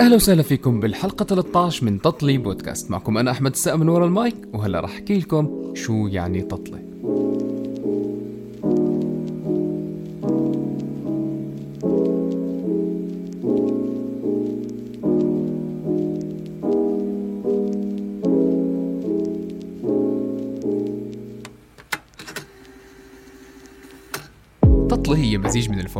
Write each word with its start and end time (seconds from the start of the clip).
أهلا 0.00 0.16
وسهلا 0.16 0.42
فيكم 0.42 0.80
بالحلقة 0.80 1.24
13 1.24 1.84
من 1.84 2.00
تطلي 2.00 2.38
بودكاست. 2.38 2.90
معكم 2.90 3.18
أنا 3.18 3.30
أحمد 3.30 3.50
السقا 3.50 3.76
من 3.76 3.88
ورا 3.88 4.06
المايك 4.06 4.34
وهلا 4.52 4.80
راح 4.80 4.90
أحكي 4.90 5.18
لكم 5.18 5.72
شو 5.74 6.06
يعني 6.06 6.42
تطلي 6.42 6.89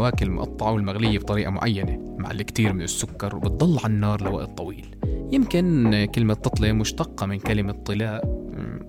الفواكه 0.00 0.24
المقطعة 0.24 0.72
والمغلية 0.72 1.18
بطريقة 1.18 1.50
معينة 1.50 2.16
مع 2.18 2.30
الكثير 2.30 2.72
من 2.72 2.82
السكر 2.82 3.36
وبتضل 3.36 3.78
على 3.78 3.92
النار 3.92 4.22
لوقت 4.22 4.58
طويل. 4.58 4.96
يمكن 5.32 6.08
كلمة 6.14 6.34
تطلة 6.34 6.72
مشتقة 6.72 7.26
من 7.26 7.38
كلمة 7.38 7.72
طلاء 7.72 8.24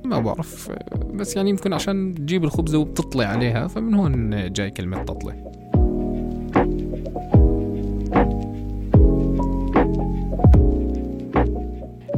ما 0.06 0.20
بعرف 0.20 0.72
بس 1.14 1.36
يعني 1.36 1.50
يمكن 1.50 1.74
عشان 1.74 2.16
تجيب 2.16 2.44
الخبزة 2.44 2.78
وبتطلع 2.78 3.26
عليها 3.26 3.68
فمن 3.68 3.94
هون 3.94 4.54
جاي 4.54 4.72
كلمة 4.72 5.04
تطلة 5.04 5.52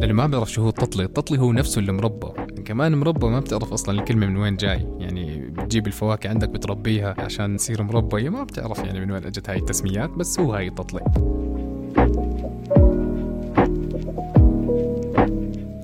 اللي 0.03 0.13
ما 0.13 0.27
بيعرف 0.27 0.51
شو 0.51 0.62
هو 0.62 0.70
التطلي 0.70 1.03
التطلي 1.03 1.39
هو 1.39 1.51
نفسه 1.51 1.79
المربى. 1.79 2.27
كمان 2.65 2.98
مربى 2.98 3.27
ما 3.27 3.39
بتعرف 3.39 3.73
أصلا 3.73 3.99
الكلمة 3.99 4.27
من 4.27 4.37
وين 4.37 4.55
جاي. 4.55 4.87
بتجيب 5.73 5.88
الفواكه 5.88 6.30
عندك 6.30 6.50
بتربيها 6.50 7.16
عشان 7.18 7.58
تصير 7.58 7.84
مربى 7.84 8.30
ما 8.30 8.44
بتعرف 8.44 8.80
يعني 8.80 9.00
من 9.00 9.12
وين 9.12 9.23
اجت 9.26 9.50
هاي 9.50 9.58
التسميات 9.58 10.09
بس 10.09 10.40
هو 10.40 10.54
هاي 10.54 10.68
التطلي 10.68 11.02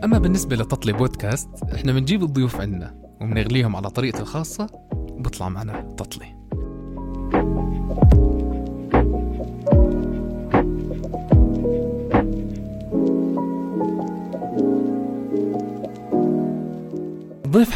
أما 0.04 0.20
بالنسبة 0.20 0.56
لتطلي 0.56 0.94
بودكاست 0.94 1.50
إحنا 1.76 1.92
بنجيب 1.92 2.24
الضيوف 2.24 2.62
عندنا 2.62 2.96
وبنغليهم 3.22 3.76
على 3.76 3.90
طريقتي 3.90 4.22
الخاصة 4.22 4.68
وبطلع 4.94 5.50
معنا 5.50 5.82
تطلي 5.98 6.39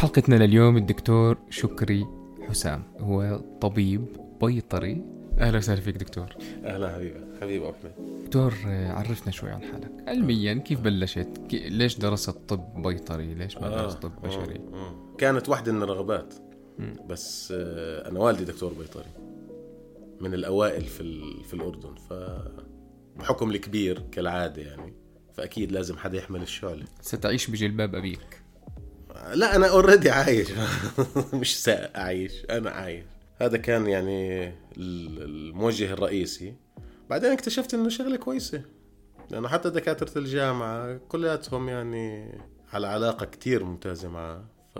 حلقتنا 0.04 0.34
لليوم 0.34 0.76
الدكتور 0.76 1.38
شكري 1.50 2.06
حسام 2.48 2.82
هو 2.98 3.40
طبيب 3.60 4.06
بيطري. 4.42 5.02
أهلا 5.38 5.58
وسهلا 5.58 5.80
فيك 5.80 5.96
دكتور. 5.96 6.26
أهلا 6.64 6.94
حبيبي 6.94 7.20
حبيبي 7.40 7.64
أحمد. 7.70 7.92
دكتور 8.24 8.54
آه، 8.66 8.92
عرفنا 8.92 9.32
شوي 9.32 9.50
عن 9.50 9.62
حالك. 9.62 9.90
علميا 10.08 10.54
كيف 10.54 10.80
بلشت؟ 10.80 11.28
كي... 11.48 11.68
ليش 11.68 11.98
درست 11.98 12.30
طب 12.30 12.82
بيطري؟ 12.82 13.34
ليش 13.34 13.58
ما 13.58 13.68
درست 13.68 14.02
طب 14.02 14.12
بشري 14.22 14.56
آه، 14.72 14.76
آه. 14.76 15.16
كانت 15.18 15.48
واحدة 15.48 15.72
من 15.72 15.82
الرغبات. 15.82 16.34
بس 17.08 17.52
آه، 17.56 18.08
أنا 18.08 18.20
والدي 18.20 18.44
دكتور 18.44 18.72
بيطري. 18.72 19.10
من 20.20 20.34
الأوائل 20.34 20.84
في 20.84 21.00
ال- 21.00 21.44
في 21.44 21.54
الأردن. 21.54 21.94
ف 21.94 22.12
بحكم 23.16 23.50
الكبير 23.50 24.02
كالعادة 24.12 24.62
يعني 24.62 24.94
فأكيد 25.34 25.72
لازم 25.72 25.96
حدا 25.96 26.18
يحمل 26.18 26.42
الشعلة. 26.42 26.84
ستعيش 27.00 27.50
بجلباب 27.50 27.94
أبيك. 27.94 28.43
لا 29.34 29.56
أنا 29.56 29.68
already 29.70 30.10
عايش. 30.10 30.48
مش 31.34 31.62
سأعيش 31.62 32.32
أنا 32.50 32.70
عايش. 32.70 33.04
هذا 33.40 33.56
كان 33.56 33.86
يعني 33.86 34.48
ال- 34.48 35.22
الموجه 35.22 35.92
الرئيسي. 35.92 36.54
بعدين 37.10 37.30
اكتشفت 37.32 37.74
إنه 37.74 37.88
شغلة 37.88 38.16
كويسة. 38.16 38.62
لأنه 39.30 39.48
حتى 39.48 39.70
دكاترة 39.70 40.18
الجامعة 40.18 40.96
كلياتهم 41.08 41.68
يعني 41.68 42.38
على 42.72 42.86
علاقة 42.86 43.26
كتير 43.26 43.64
ممتازة 43.64 44.08
معه. 44.08 44.44
ف 44.74 44.78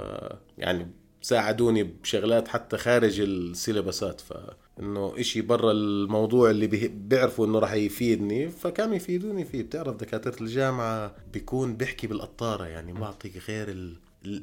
يعني 0.58 0.86
ساعدوني 1.22 1.82
بشغلات 1.82 2.48
حتى 2.48 2.76
خارج 2.76 3.20
ال 3.20 3.30
syllabusات 3.30 4.20
فإنه 4.20 5.14
إشي 5.18 5.40
برا 5.40 5.72
الموضوع 5.72 6.50
اللي 6.50 6.66
بيعرفوا 6.88 7.46
إنه 7.46 7.58
راح 7.58 7.72
يفيدني. 7.72 8.48
فكانوا 8.48 8.94
يفيدوني 8.94 9.44
فيه. 9.44 9.62
بتعرف 9.62 9.96
دكاترة 9.96 10.36
الجامعة 10.40 11.14
بيكون 11.32 11.76
بيحكي 11.76 12.06
بالقطارة. 12.06 12.64
يعني 12.64 12.92
ما 12.92 13.00
بعطيك 13.00 13.32
غير 13.48 13.68
ال... 13.68 13.96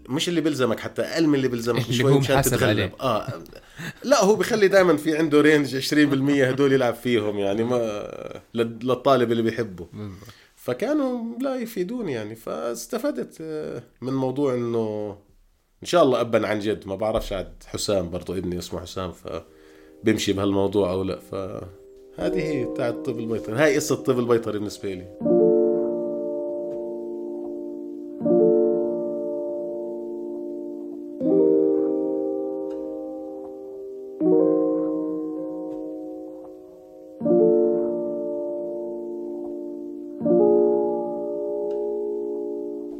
مش 0.09 0.29
اللي 0.29 0.41
بيلزمك 0.41 0.79
حتى 0.79 1.01
أقل 1.01 1.27
من 1.27 1.35
اللي 1.35 1.47
بيلزمك 1.47 1.81
اللي 1.85 1.93
شوي 1.93 2.19
مشان 2.19 2.41
تتغلب. 2.41 2.91
آه. 3.01 3.27
لا 4.03 4.23
هو 4.23 4.35
بخلي 4.35 4.67
دائما 4.67 4.97
في 4.97 5.17
عنده 5.17 5.41
range 5.41 5.75
20% 5.93 6.43
هدول 6.43 6.73
يلعب 6.73 6.93
فيهم 6.93 7.39
يعني 7.39 7.63
ما 7.63 8.41
لل- 8.53 8.79
للطالب 8.83 9.31
اللي 9.31 9.43
بيحبه. 9.43 9.87
فكانوا 10.55 11.39
لا 11.39 11.55
يفيدوني 11.55 12.11
يعني 12.11 12.35
فاستفدت 12.35 13.37
آه، 13.41 13.83
من 14.01 14.13
موضوع 14.13 14.53
إنه 14.53 15.09
إن 15.83 15.87
شاء 15.87 16.03
الله 16.03 16.21
أبا 16.21 16.47
عن 16.47 16.59
جد. 16.59 16.87
ما 16.87 16.95
بعرفش 16.95 17.33
عاد 17.33 17.53
حسام 17.65 18.09
برضو 18.09 18.33
إبني 18.37 18.57
اسمه 18.59 18.79
حسام 18.81 19.11
فبيمشي 19.11 20.33
بهالموضوع 20.33 20.91
أو 20.91 21.03
لا. 21.03 21.19
فهذه 21.19 22.39
هي 22.41 22.73
تاعت 22.77 22.93
الطب 22.93 23.19
البيطري 23.19 23.55
هاي 23.55 23.75
قصة 23.75 23.95
الطب 23.95 24.19
البيطري 24.19 24.59
بالنسبة 24.59 24.93
لي. 24.93 25.17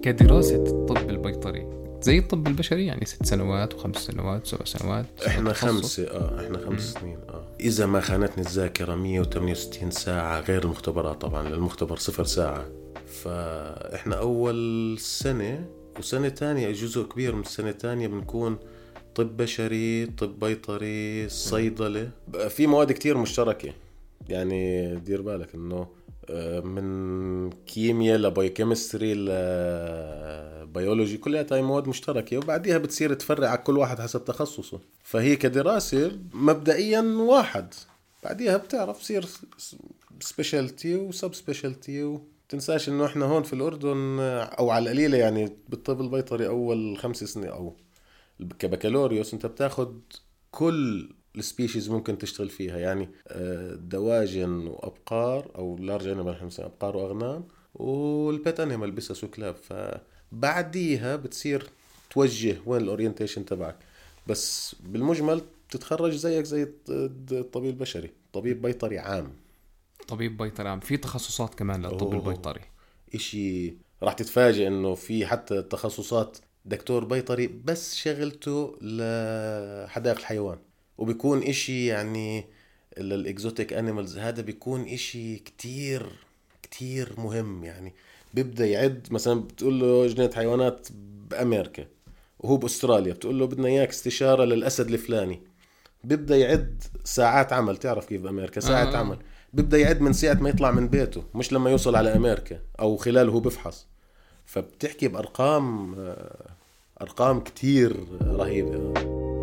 كدراسة 0.04 0.56
الطب 0.64 1.10
البيطري 1.10 1.68
زي 2.02 2.18
الطب 2.18 2.48
البشري 2.48 2.86
يعني 2.86 3.06
ست 3.06 3.26
سنوات 3.26 3.74
وخمس 3.74 3.98
سنوات 3.98 4.42
وسبع 4.54 4.66
سنوات 4.66 5.06
إحنا. 5.28 5.54
خمسة 5.54 6.04
آه 6.08 6.46
إحنا 6.46 6.58
خمس 6.58 6.94
سنين 6.94 7.18
آه. 7.30 7.44
إذا 7.60 7.86
ما 7.86 8.02
خانتني 8.02 8.46
الذاكرة 8.46 8.96
168 8.96 9.92
ساعة 9.92 10.40
غير 10.40 10.64
المختبرات 10.64 11.22
طبعا 11.22 11.48
المختبر 11.48 11.98
صفر 11.98 12.24
ساعة. 12.24 12.66
فإحنا 13.24 14.16
أول 14.16 14.96
سنة 15.00 15.66
وسنة 16.00 16.30
تانية 16.30 16.72
جزء 16.72 17.04
كبير 17.04 17.36
من 17.36 17.42
السنة 17.42 17.70
التانية 17.70 18.08
بنكون 18.08 18.58
طب 19.16 19.38
بشري 19.38 20.06
طب 20.06 20.40
بيطري 20.40 21.30
صيدلة. 21.30 22.10
بقى 22.28 22.50
في 22.50 22.68
مواد 22.68 22.92
كتير 22.92 23.18
مشتركة. 23.18 23.74
يعني 24.30 24.96
دير 24.96 25.22
بالك 25.22 25.56
إنه 25.56 25.88
من 26.64 27.50
كيمياء 27.50 28.18
ل 28.18 28.25
biochemistry 28.25 29.14
لبيولوجي 30.64 31.18
كلها 31.18 31.46
هاي 31.52 31.62
مواد 31.62 31.88
مشتركة 31.88 32.38
وبعديها 32.38 32.78
بتصير 32.78 33.14
تفرع 33.14 33.50
على 33.50 33.58
كل 33.58 33.78
واحد 33.78 34.02
حسب 34.02 34.26
تخصصه. 34.26 34.80
فهي 35.04 35.36
كدراسة 35.36 36.12
مبدئيا 36.34 37.02
واحد 37.02 37.74
بعديها 38.24 38.58
بتعرف 38.58 39.00
بصير 39.00 39.26
specialty 40.20 40.96
و 40.96 41.05
sub 41.05 41.34
specialty 41.34 42.04
وتنساش 42.04 42.90
إنه 42.90 43.06
إحنا 43.06 43.26
هون 43.26 43.44
في 43.44 43.54
الأردن 43.54 44.18
أو 44.60 44.70
على 44.70 44.84
القليلة 44.84 45.18
يعني 45.18 45.58
بالطب 45.70 46.02
البيطري 46.02 46.48
أول 46.48 46.98
خمس 46.98 47.24
سنين 47.24 47.50
أو 47.50 47.78
كبكالوريوس 48.60 49.34
أنت 49.34 49.46
بتاخد 49.46 50.02
كل 50.52 51.10
ال 51.38 51.44
species 51.44 51.90
ممكن 51.90 52.18
تشتغل 52.18 52.50
فيها. 52.50 52.78
يعني 52.78 53.10
آه، 53.28 53.74
دواجن 53.76 54.68
وأبقار 54.68 55.52
أو 55.56 55.78
large 55.78 56.08
animal 56.08 56.34
إحنا 56.34 56.44
بنسميها 56.44 56.70
أبقار 56.70 56.98
وأغنام 56.98 57.44
وال 57.76 58.09
pet 58.09 58.60
animal 58.60 58.92
بسس 58.92 59.24
وكلاب 59.24 59.56
فبعديها 59.56 61.16
بتصير 61.16 61.70
توجه 62.10 62.58
وين 62.66 62.82
ال 62.82 62.87
orientation 62.87 63.46
تبعك. 63.46 63.76
بس 64.28 64.76
بالمجمل 64.80 65.42
بتتخرج 65.70 66.12
زيك 66.14 66.46
زي 66.46 66.64
الط- 66.64 66.90
الطبيب 67.32 67.70
البشري. 67.70 68.10
طبيب 68.34 68.62
بيطري 68.62 69.00
عام. 69.00 69.34
طبيب 70.08 70.38
بيطري 70.38 70.70
عام. 70.70 70.80
في 70.80 70.98
تخصصات 70.98 71.56
كمان 71.56 71.82
للطب. 71.82 72.14
البيطري. 72.14 72.62
إشي 73.16 73.74
راح 74.04 74.14
تتفاجئ 74.14 74.68
إنه 74.68 74.96
في 74.96 75.26
حتى 75.26 75.62
تخصصات 75.62 76.38
دكتور 76.66 77.06
بيطري 77.06 77.48
بس 77.48 77.96
شغلته 77.96 78.76
لحدائق 78.82 80.18
الحيوان. 80.18 80.58
وبيكون 81.02 81.44
إشي 81.44 81.86
يعني 81.86 82.46
لل 82.98 83.17
exotic 83.17 83.74
animals 83.74 84.18
هذا 84.18 84.42
بيكون 84.42 84.88
إشي 84.88 85.38
كتير 85.38 86.06
كتير 86.64 87.14
مهم 87.18 87.64
يعني. 87.64 87.94
بيبدأ 88.34 88.66
يعد 88.66 89.08
مثلا 89.12 89.42
بتقول 89.42 89.80
له 89.80 90.08
جنينة 90.08 90.32
حيوانات 90.36 90.88
بأمريكا 91.30 91.86
وهو 92.40 92.58
بأستراليا 92.58 93.14
بتقول 93.14 93.40
له 93.40 93.46
بدنا 93.46 93.68
إياك 93.68 93.90
استشارة 93.90 94.44
للأسد 94.46 94.88
الفلاني. 94.88 95.42
بيبدأ 96.04 96.38
يعد 96.38 96.84
ساعات 97.04 97.54
عمل 97.54 97.78
تعرف 97.78 98.06
كيف 98.06 98.22
بأمريكا؟ 98.22 98.62
ساعه 98.62 98.94
آه. 98.94 98.98
عمل. 98.98 99.18
بيبدأ 99.54 99.78
يعد 99.78 100.02
من 100.02 100.14
ساعة 100.14 100.34
ما 100.34 100.50
يطلع 100.50 100.72
من 100.72 100.88
بيته 100.88 101.24
مش 101.36 101.54
لما 101.54 101.70
يوصل 101.72 101.96
على 101.96 102.16
أمريكا 102.16 102.60
أو 102.80 102.98
خلال 102.98 103.30
هو 103.30 103.40
بفحص. 103.40 103.88
فبتحكي 104.46 105.08
بأرقام 105.08 105.96
آه، 106.00 106.50
أرقام 107.02 107.40
كتير 107.40 107.96
رهيبة. 108.22 109.41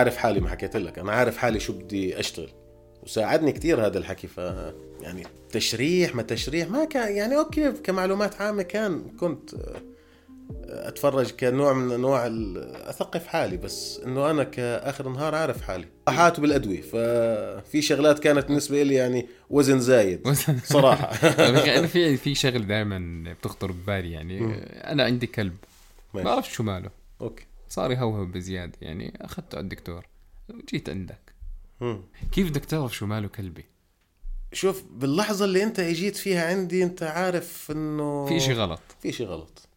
عارف 0.00 0.16
حالي 0.16 0.40
ما 0.40 0.48
حكيت 0.48 0.76
لك. 0.76 0.98
أنا 0.98 1.12
عارف 1.12 1.36
حالي 1.36 1.60
شو 1.60 1.72
بدي 1.72 2.20
أشتغل. 2.20 2.48
وساعدني 3.02 3.52
كثير 3.52 3.86
هذا 3.86 3.98
الحكي 3.98 4.26
ف 4.26 4.38
يعني 5.00 5.26
تشريح 5.50 6.14
ما 6.14 6.22
تشريح 6.22 6.68
ما 6.68 6.84
كان 6.84 7.16
يعني 7.16 7.36
أوكي 7.36 7.72
كمعلومات 7.72 8.40
عامة 8.40 8.62
كان 8.62 9.02
كنت 9.20 9.50
أتفرج 10.64 11.30
كنوع 11.30 11.72
من 11.72 11.92
أنواع 11.92 12.26
أثقف 12.88 13.26
حالي 13.26 13.56
بس 13.56 14.00
إنه 14.06 14.30
أنا 14.30 14.44
كآخر 14.44 15.06
النهار 15.06 15.34
عارف 15.34 15.62
حالي. 15.62 15.86
احاته 16.08 16.42
بالأدوية 16.42 16.80
ففي 16.82 17.82
شغلات 17.82 18.18
كانت 18.18 18.46
بالنسبة 18.46 18.82
لي 18.82 18.94
يعني 18.94 19.26
وزن 19.50 19.80
زايد 19.80 20.28
صراحة. 20.64 21.10
أنا 21.78 21.86
في 21.86 22.16
في 22.16 22.34
شغله 22.34 22.64
دائما 22.64 23.24
بتخطر 23.40 23.72
ببالي 23.72 24.12
يعني 24.12 24.54
أنا 24.92 25.04
عندي 25.04 25.26
كلب. 25.26 25.56
ما 26.14 26.22
بعرف 26.22 26.52
شو 26.52 26.62
ماله. 26.62 26.90
أوكي. 27.20 27.44
صار 27.70 27.92
يهوهو 27.92 28.26
بزيادة 28.26 28.78
يعني 28.82 29.18
أخذته 29.20 29.56
على 29.56 29.64
الدكتور. 29.64 30.06
جيت 30.68 30.88
عندك. 30.88 31.34
كيف 32.32 32.50
بدك 32.50 32.64
تعرف 32.64 32.96
شو 32.96 33.06
ماله 33.06 33.28
كلبي؟ 33.28 33.64
شوف 34.52 34.84
باللحظة 34.90 35.44
اللي 35.44 35.62
أنت 35.62 35.80
إجيت 35.80 36.16
فيها 36.16 36.46
عندي 36.46 36.84
أنت 36.84 37.02
عارف 37.02 37.70
إنه 37.70 38.26
في 38.26 38.40
شيء 38.40 38.54
غلط. 38.54 38.80
في 39.02 39.12
شيء 39.12 39.26
غلط. 39.26 39.68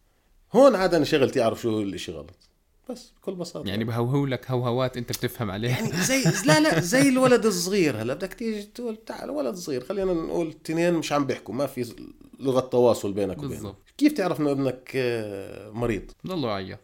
هون 0.52 0.74
عاد 0.74 0.94
أنا 0.94 1.04
شغلتي 1.04 1.42
أعرف 1.42 1.60
شو 1.60 1.82
الإشي 1.82 2.12
غلط. 2.12 2.48
بس 2.90 3.12
بكل 3.22 3.34
بساطة. 3.34 3.68
يعني 3.68 3.84
بهوهو 3.84 4.26
لك 4.26 4.50
هوهوات 4.50 4.96
أنت 4.96 5.08
بتفهم 5.08 5.50
عليها. 5.50 5.70
يعني 5.70 5.92
زي 5.92 6.22
لا 6.46 6.60
لا 6.60 6.80
زي 6.80 7.08
الولد 7.08 7.46
الصغير. 7.46 8.02
هلا 8.02 8.14
بدك 8.14 8.34
تيجي 8.34 8.62
تقول 8.62 8.96
تعال 8.96 9.30
ولد 9.30 9.54
صغير 9.54 9.84
خلينا 9.84 10.12
نقول 10.12 10.52
تنين 10.52 10.94
مش 10.94 11.12
عم 11.12 11.26
بيحكوا 11.26 11.54
ما 11.54 11.66
في 11.66 11.94
لغة 12.40 12.60
تواصل 12.60 13.12
بينك 13.12 13.42
وبينه 13.42 13.74
كيف 13.98 14.12
تعرف 14.12 14.40
إنه 14.40 14.50
ابنك 14.50 14.92
آه، 14.96 15.70
مريض؟ 15.70 16.10
ضلوا 16.26 16.50
يعيط 16.50 16.78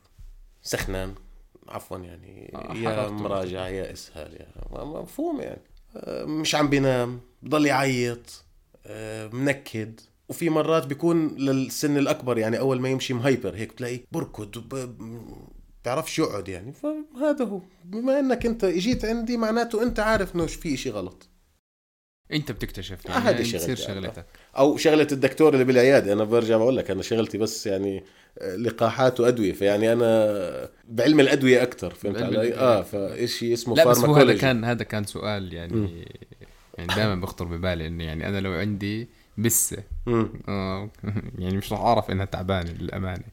سخنان 0.62 1.14
عفوا 1.68 1.98
يعني 1.98 2.52
آه 2.54 2.74
يا 2.74 3.08
مراجع 3.08 3.68
يا 3.68 3.92
إسهال 3.92 4.34
يا 4.34 4.84
مفهوم 4.84 5.40
يعني. 5.40 5.62
آه، 5.96 6.24
مش 6.24 6.54
عم 6.54 6.68
بينام 6.68 7.20
بضل 7.42 7.66
يعيط 7.66 8.44
آه، 8.86 9.28
منكد. 9.28 10.00
وفي 10.28 10.50
مرات 10.50 10.86
بيكون 10.86 11.28
للسن 11.28 11.96
الأكبر 11.96 12.38
يعني 12.38 12.58
أول 12.58 12.80
ما 12.80 12.88
يمشي 12.88 13.14
مهايبر 13.14 13.54
هيك 13.54 13.72
بتلاقيه 13.72 14.04
بركض 14.12 14.64
بيعرفش 15.84 16.18
يقعد 16.18 16.48
يعني. 16.48 16.72
فهذا 16.72 17.44
هو. 17.44 17.60
بما 17.84 18.18
إنك 18.18 18.46
أنت 18.46 18.64
إجيت 18.64 19.04
عندي 19.04 19.36
معناته 19.36 19.82
أنت 19.82 20.00
عارف 20.00 20.34
إنه 20.34 20.46
في 20.46 20.76
شيء 20.76 20.92
غلط. 20.92 21.28
انت 22.32 22.52
بتكتشف 22.52 23.06
يعني 23.06 23.20
هذه 23.20 23.42
شغلتك 23.42 23.74
شغلتك. 23.74 24.26
أو 24.58 24.76
شغلة 24.76 25.06
الدكتور 25.12 25.52
اللي 25.52 25.64
بالعيادة 25.64 26.12
أنا 26.12 26.24
برجع 26.24 26.56
بقول 26.56 26.76
لك 26.76 26.90
أنا 26.90 27.02
شغلتي 27.02 27.38
بس 27.38 27.66
يعني 27.66 28.04
لقاحات 28.40 29.20
وأدوية 29.20 29.52
فيعني 29.52 29.92
أنا 29.92 30.68
بعلم 30.88 31.20
الأدوية 31.20 31.62
أكثر 31.62 31.94
فهمت 31.94 32.22
علي؟ 32.22 32.54
آه 32.54 32.82
فشيء 32.82 33.52
اسمه 33.52 33.76
لا 33.76 33.88
بس 33.88 33.98
هو 33.98 34.14
هذا 34.14 34.36
كان 34.36 34.64
هذا 34.64 34.84
كان 34.84 35.04
سؤال 35.04 35.52
يعني 35.52 35.76
م. 35.76 36.04
يعني 36.78 36.94
دائما 36.94 37.14
بخطر 37.14 37.44
ببالي 37.44 37.86
انه 37.86 38.04
يعني 38.04 38.28
أنا 38.28 38.40
لو 38.40 38.52
عندي 38.52 39.08
بسة 39.38 39.82
آه 40.48 40.90
يعني 41.38 41.56
مش 41.56 41.72
راح 41.72 41.80
أعرف 41.80 42.10
إنها 42.10 42.24
تعبانة 42.24 42.70
للأمانة. 42.70 43.24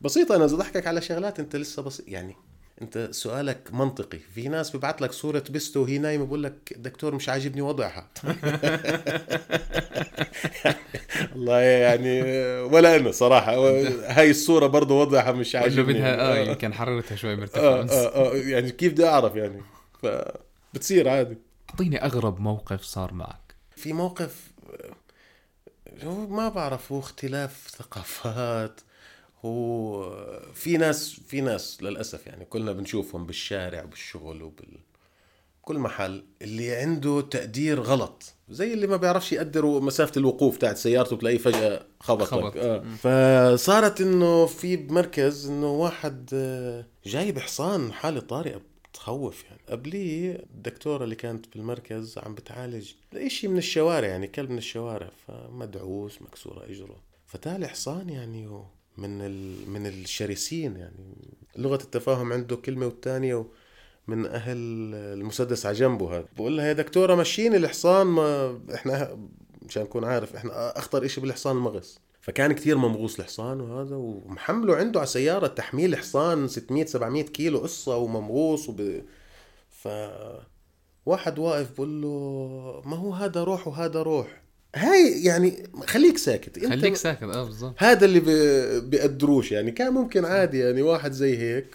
بسيطة 0.00 0.36
أنا 0.36 0.44
إذا 0.44 0.56
ضحكك 0.56 0.86
على 0.86 1.00
شغلات 1.00 1.40
أنت 1.40 1.56
لسه 1.56 1.82
بسيط 1.82 2.08
يعني 2.08 2.36
أنت 2.82 3.08
سؤالك 3.12 3.68
منطقي. 3.72 4.18
في 4.18 4.48
ناس 4.48 4.76
ببعث 4.76 5.02
لك 5.02 5.12
صورة 5.12 5.44
بسته 5.50 5.80
وهي 5.80 5.98
نايمة 5.98 6.26
بقول 6.26 6.42
لك 6.42 6.72
الدكتور 6.76 7.14
مش 7.14 7.28
عاجبني 7.28 7.62
وضعها. 7.62 8.08
الله 11.36 11.60
يعني 11.60 12.22
ولا 12.60 12.96
أنا 12.96 13.10
صراحة. 13.10 13.52
هاي 14.06 14.30
الصورة 14.30 14.66
برضه 14.66 15.00
وضعها 15.00 15.32
مش 15.32 15.54
عاجبني. 15.56 15.92
بدها 15.98 16.32
آه 16.32 16.36
يمكن 16.38 16.74
حرارتها 16.74 17.16
شوي 17.16 17.36
مرتفعة 17.36 17.62
آه, 17.62 17.82
آه, 17.90 18.32
آه 18.32 18.36
يعني 18.36 18.70
كيف 18.70 18.92
بدي 18.92 19.06
أعرف 19.06 19.36
يعني؟ 19.36 19.62
فبتصير 20.02 21.08
عادي. 21.08 21.38
أعطيني 21.70 22.04
أغرب 22.04 22.40
موقف 22.40 22.82
صار 22.82 23.14
معك. 23.14 23.54
في 23.76 23.92
موقف 23.92 24.50
ما 26.28 26.48
بعرف 26.48 26.92
هو 26.92 26.98
اختلاف 26.98 27.68
ثقافات 27.78 28.80
وفي 29.44 30.76
ناس 30.76 31.20
في 31.26 31.40
ناس 31.40 31.82
للأسف 31.82 32.26
يعني 32.26 32.44
كلنا 32.44 32.72
بنشوفهم 32.72 33.26
بالشارع 33.26 33.84
وبالشغل 33.84 34.42
وبال 34.42 34.78
كل 35.62 35.78
محل 35.78 36.24
اللي 36.42 36.74
عنده 36.74 37.20
تقدير 37.20 37.80
غلط 37.80 38.34
زي 38.48 38.72
اللي 38.72 38.86
ما 38.86 38.96
بيعرفش 38.96 39.32
يقدر 39.32 39.66
مسافة 39.66 40.12
الوقوف 40.16 40.56
تاعت 40.56 40.76
سيارته 40.76 41.16
بتلاقيه 41.16 41.38
فجأة 41.38 41.86
خبط, 42.00 42.22
خبط. 42.22 42.56
آه. 42.56 42.84
فصارت 43.54 44.00
إنه 44.00 44.46
في 44.46 44.76
بمركز 44.76 45.46
إنه 45.46 45.70
واحد 45.70 46.30
آه، 46.34 46.86
جايب 47.06 47.38
حصان 47.38 47.92
حالة 47.92 48.20
طارئة 48.20 48.60
بتخوف 48.90 49.44
يعني 49.44 49.60
قبليه 49.68 50.32
الدكتورة 50.32 51.04
اللي 51.04 51.14
كانت 51.14 51.46
بالمركز 51.52 52.18
عم 52.18 52.34
بتعالج 52.34 52.90
شيء 53.26 53.50
من 53.50 53.58
الشوارع 53.58 54.08
يعني 54.08 54.26
كلب 54.26 54.50
من 54.50 54.58
الشوارع 54.58 55.10
فمدعوس 55.26 56.22
مكسورة 56.22 56.64
إجرة 56.64 56.96
فتالي 57.26 57.68
حصان 57.68 58.08
يعني. 58.08 58.64
من. 58.98 59.18
من 59.70 59.86
الشرسين 59.86 60.76
يعني. 60.76 61.16
لغة 61.56 61.82
التفاهم 61.82 62.32
عنده 62.32 62.56
كلمة 62.56 62.86
والثانيه 62.86 63.46
من 64.06 64.26
أهل 64.26 64.56
المسدس 64.94 65.66
على 65.66 65.76
جنبه 65.76 66.16
هذا. 66.16 66.26
بقول 66.36 66.56
لها 66.56 66.66
يا 66.66 66.72
دكتورة 66.72 67.14
مشيني 67.14 67.56
الحصان 67.56 68.06
ما 68.06 68.58
إحنا 68.74 69.18
مشان 69.62 69.82
أكون 69.82 70.04
عارف 70.04 70.36
إحنا 70.36 70.78
أخطر 70.78 71.04
إشي 71.04 71.20
بالحصان 71.20 71.56
المغص. 71.56 72.00
فكان 72.20 72.52
كتير 72.52 72.76
ممغوص 72.76 73.18
الحصان 73.18 73.60
وهذا 73.60 73.96
ومحمله 73.96 74.76
عنده 74.76 75.00
على 75.00 75.06
سيارة 75.06 75.46
تحميل 75.46 75.96
حصان 75.96 76.48
600 76.48 76.86
700 76.86 77.22
كيلو 77.22 77.58
قصة 77.58 77.96
وممغوص 77.96 78.68
وب... 78.68 79.02
ف 79.70 79.88
واحد 81.06 81.38
واقف 81.38 81.72
بقول 81.72 82.02
له 82.02 82.82
ما 82.84 82.96
هو 82.96 83.12
هذا 83.12 83.44
روح 83.44 83.68
وهذا 83.68 84.02
روح؟ 84.02 84.42
هاي 84.74 85.22
يعني 85.24 85.68
خليك 85.86 86.18
ساكت. 86.18 86.58
انت 86.58 86.66
خليك 86.66 86.96
ساكت 86.96 87.22
آه 87.22 87.44
بالضبط. 87.44 87.74
هذا 87.78 88.04
اللي 88.04 88.20
بيقدروش 88.80 89.52
يعني. 89.52 89.70
كان 89.70 89.92
ممكن 89.92 90.24
عادي 90.24 90.58
يعني 90.58 90.82
واحد 90.82 91.12
زي 91.12 91.38
هيك 91.38 91.66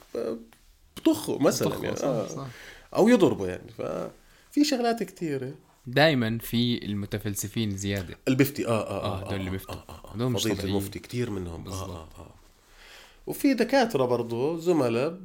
بطخه 0.98 1.38
مثلا 1.40 1.68
بطخه 1.68 1.84
يعني 1.84 1.96
صح 1.96 2.04
آه. 2.04 2.28
صح. 2.28 2.48
أو 2.96 3.08
يضربه 3.10 3.48
يعني 3.48 3.72
ففي 3.78 4.64
شغلات 4.64 5.04
كثيره 5.04 5.54
دائما 5.88 6.38
في 6.42 6.86
المتفلسفين 6.86 7.78
زيادة. 7.78 8.18
البفتي 8.28 8.68
آه 8.68 8.70
آه 8.70 9.04
آه, 9.04 9.26
آه 9.26 9.30
دول 9.30 9.40
اللي 9.40 9.50
بيفتوا 9.50 9.76
آه 9.76 9.84
آه 9.90 10.14
آه. 10.14 10.30
فضيلة 10.38 10.64
المفتي 10.64 11.00
كثير 11.00 11.30
منهم. 11.30 11.68
آه 11.68 11.86
آه 11.86 12.08
آه. 12.18 12.34
وفي 13.28 13.54
دكاترة 13.54 14.06
برضه 14.06 14.60
زملاء 14.60 15.20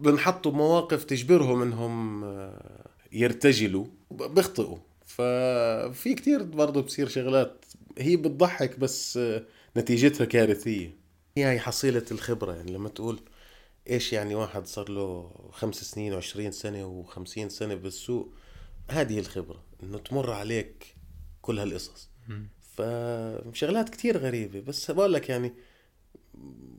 بنحطوا 0.00 0.52
بمواقف 0.52 1.04
تجبرهم 1.04 1.62
إنهم 1.62 2.24
آه، 2.24 2.86
يرتجلوا 3.12 3.84
بيخطئوا. 4.10 4.76
ففي 5.16 6.14
كتير 6.14 6.42
برضه 6.42 6.82
بصير 6.82 7.08
شغلات. 7.08 7.64
هي 7.98 8.16
بتضحك 8.16 8.78
بس 8.78 9.18
نتيجتها 9.76 10.24
كارثية. 10.24 10.96
هي 11.36 11.60
حصيلة 11.60 12.04
الخبرة 12.10 12.54
يعني 12.54 12.72
لما 12.72 12.88
تقول 12.88 13.20
إيش 13.90 14.12
يعني 14.12 14.34
واحد 14.34 14.66
صار 14.66 14.90
له 14.90 15.30
خمس 15.52 15.76
سنين 15.76 16.12
وعشرين 16.12 16.52
سنة 16.52 16.86
وخمسين 16.86 17.48
سنة 17.48 17.74
بالسوق 17.74 18.32
هذه 18.90 19.18
الخبرة 19.18 19.62
إنه 19.82 19.98
تمر 19.98 20.30
عليك 20.30 20.94
كل 21.42 21.58
هالقصص. 21.58 22.10
فشغلات 22.76 23.88
كتير 23.88 24.18
غريبة. 24.18 24.60
بس 24.60 24.90
بقول 24.90 25.12
لك 25.12 25.28
يعني 25.28 25.52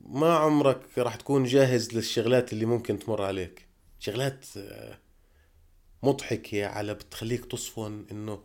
ما 0.05 0.33
عمرك 0.33 0.81
راح 0.97 1.15
تكون 1.15 1.43
جاهز 1.43 1.93
للشغلات 1.93 2.53
اللي 2.53 2.65
ممكن 2.65 2.99
تمر 2.99 3.21
عليك. 3.21 3.67
شغلات 3.99 4.45
مضحكة 6.03 6.65
على 6.65 6.93
بتخليك 6.93 7.45
تصفن 7.45 8.05
إنه 8.11 8.39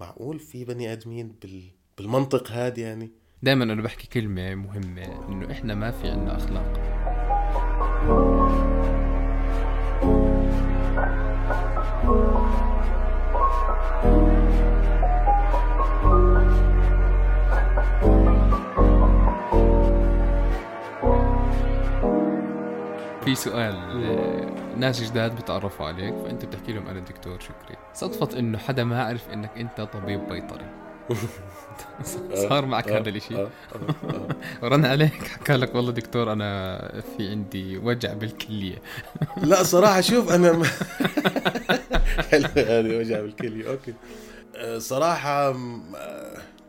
معقول 0.00 0.38
في 0.38 0.64
بني 0.64 0.92
آدمين 0.92 1.34
بال... 1.42 1.62
بالمنطق 1.98 2.50
هذا 2.50 2.80
يعني؟ 2.80 3.10
دائما 3.42 3.64
أنا 3.64 3.82
بحكي 3.82 4.08
كلمة 4.08 4.54
مهمة 4.54 5.28
إنه 5.28 5.52
إحنا 5.52 5.74
ما 5.74 5.90
في 5.90 6.08
عنا 6.08 6.36
أخلاق. 6.36 6.92
في 23.24 23.34
سؤال 23.34 24.61
ناس 24.76 25.02
جداد 25.02 25.36
بتعرفوا 25.36 25.86
عليك 25.86 26.14
فأنت 26.14 26.44
بتحكي 26.44 26.72
لهم 26.72 26.88
أنا 26.88 26.98
الدكتور 26.98 27.40
شكري. 27.40 27.76
صدفة 27.94 28.38
إنه 28.38 28.58
حدا 28.58 28.84
ما 28.84 29.04
عرف 29.04 29.30
إنك 29.32 29.50
أنت 29.56 29.80
طبيب 29.80 30.28
بيطري. 30.28 30.66
صار 32.48 32.66
معك 32.66 32.88
هذا 32.88 33.08
الإشي؟ 33.08 33.36
آه، 33.36 33.40
آه، 33.74 34.06
آه. 34.14 34.28
ورن 34.62 34.84
عليك 34.84 35.12
حكى 35.28 35.52
لك 35.52 35.74
والله 35.74 35.92
دكتور 35.92 36.32
أنا 36.32 36.78
في 37.16 37.30
عندي 37.30 37.78
وجع 37.78 38.12
بالكلية. 38.12 38.78
لا 39.42 39.62
صراحة 39.62 40.00
شوف 40.00 40.32
أنا 40.32 40.62
حلو 42.30 42.48
هذه 42.56 42.96
وجع 43.00 43.20
بالكلية 43.20 43.70
أوكي. 43.70 43.94
صراحة 44.78 45.52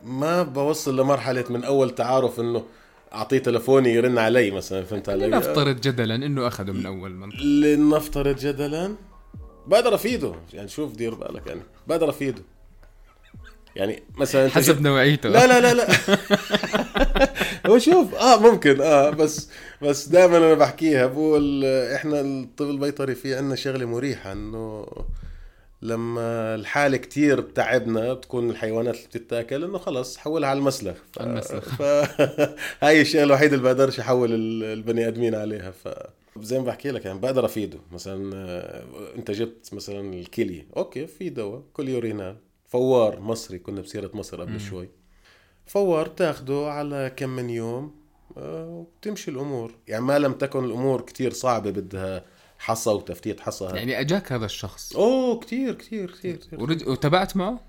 ما 0.04 0.42
بوصل 0.42 1.00
لمرحلة 1.00 1.44
من 1.50 1.64
أول 1.64 1.90
تعارف 1.90 2.40
إنه 2.40 2.64
أعطيه 3.14 3.38
تلفوني 3.38 3.94
يرن 3.94 4.18
علي 4.18 4.50
مثلا 4.50 4.84
فهمت 4.84 5.08
علي؟ 5.08 5.26
نفترض 5.26 5.80
جدلا 5.80 6.14
إنه 6.14 6.46
أخذه 6.46 6.72
من 6.72 6.86
أول 6.86 7.10
منطقه 7.10 7.44
لنفترض 7.44 8.36
جدلا؟ 8.36 8.94
بقدر 9.66 9.94
أفيده 9.94 10.34
يعني 10.52 10.68
شوف 10.68 10.96
دير 10.96 11.14
بالك 11.14 11.46
يعني 11.46 11.60
بقدر 11.86 12.10
أفيده. 12.10 12.42
يعني 13.76 14.02
مثلا 14.16 14.48
حسب 14.50 14.82
نوعيته. 14.82 15.28
لا 15.28 15.46
لا 15.46 15.60
لا 15.60 15.74
لا. 15.74 15.86
هو 17.66 17.78
شوف 17.78 18.14
آه 18.14 18.40
ممكن 18.40 18.80
آه 18.80 19.10
بس 19.10 19.48
بس 19.82 20.08
دائما 20.08 20.36
أنا 20.36 20.54
بحكيها 20.54 21.06
بقول 21.06 21.64
إحنا 21.64 22.20
الطب 22.20 22.70
البيطري 22.70 23.14
في 23.14 23.34
عندنا 23.34 23.56
شغلة 23.56 23.86
مريحة 23.86 24.32
إنه 24.32 24.86
لما 25.84 26.54
الحالة 26.54 26.96
كتير 26.96 27.40
تعبنا 27.40 28.12
بتكون 28.12 28.50
الحيوانات 28.50 28.94
اللي 28.96 29.06
بتتاكل 29.06 29.64
إنه 29.64 29.78
خلص 29.78 30.16
حولها 30.16 30.48
على 30.48 30.58
المسلخ. 30.58 30.96
ف... 31.12 31.18
المسلخ. 31.22 31.74
فهاي 31.74 33.00
الشيء 33.00 33.22
الوحيد 33.22 33.52
اللي 33.52 33.64
بقدرش 33.64 34.00
أحول 34.00 34.32
البني 34.64 35.08
آدمين 35.08 35.34
عليها. 35.34 35.70
ف 35.70 35.88
زي 36.40 36.58
ما 36.58 36.64
بحكي 36.64 36.90
لك 36.90 37.04
يعني 37.04 37.18
بقدر 37.18 37.44
أفيده. 37.44 37.78
مثلا 37.92 38.30
آه، 38.34 38.84
أنت 39.16 39.30
جبت 39.30 39.74
مثلا 39.74 40.14
الكلية 40.14 40.66
أوكي 40.76 41.06
في 41.06 41.28
دواء. 41.28 41.62
Coli-Urinal 41.72 42.36
فوار 42.68 43.20
مصري. 43.20 43.58
كنا 43.58 43.80
بسيرة 43.80 44.10
مصر 44.14 44.40
قبل 44.40 44.60
شوي. 44.60 44.88
فوار 45.66 46.06
تاخده 46.06 46.70
على 46.70 47.12
كم 47.16 47.28
من 47.28 47.50
يوم 47.50 47.94
آه، 48.36 48.68
وبتمشي 48.68 49.30
الأمور. 49.30 49.74
يعني 49.88 50.04
ما 50.04 50.18
لم 50.18 50.32
تكن 50.32 50.64
الأمور 50.64 51.00
كتير 51.00 51.32
صعبة 51.32 51.70
بدها 51.70 52.24
حصى 52.64 52.90
وتفتيت 52.90 53.40
حصى 53.40 53.64
يعني 53.64 54.00
أجاك 54.00 54.32
هذا 54.32 54.44
الشخص. 54.46 54.96
أوه 54.96 55.40
كتير 55.40 55.74
كتير, 55.74 56.10
كتير. 56.10 56.38
ورد... 56.52 56.88
وتابعت 56.88 57.36
معه؟ 57.36 57.60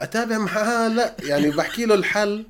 أتابع 0.00 0.38
معاه 0.38 0.88
لا 0.88 1.16
يعني 1.22 1.50
بحكي 1.50 1.84
له 1.86 1.94
الحل 1.94 2.46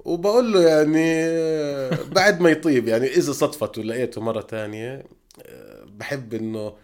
وبقول 0.00 0.52
له 0.52 0.62
يعني 0.68 1.06
آه، 1.24 1.98
بعد 2.02 2.40
ما 2.40 2.50
يطيب. 2.50 2.88
يعني 2.88 3.06
إذا 3.06 3.32
صدفت 3.32 3.78
ولقيته 3.78 4.20
مرة 4.20 4.40
تانية 4.40 5.04
آه، 5.42 5.84
بحب 5.84 6.34
إنه 6.34 6.74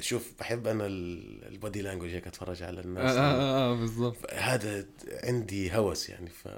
شوف 0.00 0.32
بحب 0.40 0.66
أنا 0.66 0.86
ال- 0.86 1.44
body 1.48 1.82
language 1.82 2.10
هيك 2.10 2.26
أتفرج 2.26 2.62
على 2.62 2.80
الناس. 2.80 3.16
آه, 3.16 3.20
آه, 3.20 3.72
آه 3.72 3.74
بالضبط. 3.76 4.16
هذا 4.32 4.84
عندي 5.24 5.76
هوس 5.76 6.08
يعني 6.10 6.28
ف 6.30 6.48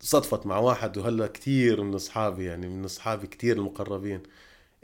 صدفت 0.00 0.46
مع 0.46 0.58
واحد 0.58 0.98
وهلا 0.98 1.26
كثير 1.26 1.82
من 1.82 1.94
أصحابي 1.94 2.44
يعني 2.44 2.68
من 2.68 2.84
أصحابي 2.84 3.26
كثير 3.26 3.56
المقربين. 3.56 4.22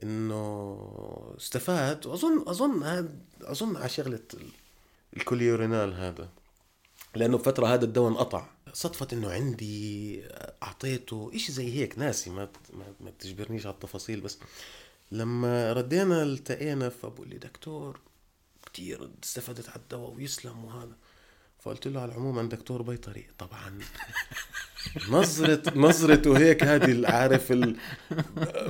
إنه 0.03 1.35
استفاد. 1.39 2.07
وأظن 2.07 2.45
أظن 2.49 2.83
هذا 2.83 3.09
أظن 3.43 3.77
على 3.77 3.89
شغلة 3.89 4.21
ال- 4.35 4.51
Coli-Urinal 5.17 5.95
هذا. 5.95 6.29
لأنه 7.15 7.39
بفترة 7.39 7.67
هذا 7.67 7.85
الدواء 7.85 8.11
انقطع. 8.11 8.47
صدفت 8.73 9.13
إنه 9.13 9.31
عندي 9.31 10.23
أعطيته 10.63 11.31
إشي 11.35 11.53
زي 11.53 11.73
هيك 11.75 11.99
ناسي 11.99 12.31
ما, 12.31 12.49
ما 13.01 13.11
تجبرنيش 13.19 13.67
على 13.67 13.75
التفاصيل 13.75 14.21
بس 14.21 14.39
لما 15.13 15.73
ردينا 15.73 16.23
التقينا 16.23 16.89
فبقول 16.89 17.29
لي 17.29 17.39
دكتور 17.39 18.01
كتير 18.67 19.11
استفدت 19.25 19.69
على 19.69 19.77
الدواء 19.81 20.11
ويسلم 20.11 20.65
وهذا. 20.65 20.97
فقلت 21.69 21.89
له 21.89 22.01
على 22.01 22.13
العموم 22.13 22.39
عند 22.39 22.55
دكتور 22.55 22.83
بيطري. 22.83 23.27
طبعا. 23.39 23.79
نظرة 25.11 25.63
نظرته 25.77 26.39
هيك 26.39 26.65
هذه 26.65 27.07
عارف 27.07 27.53
ال... 27.53 27.77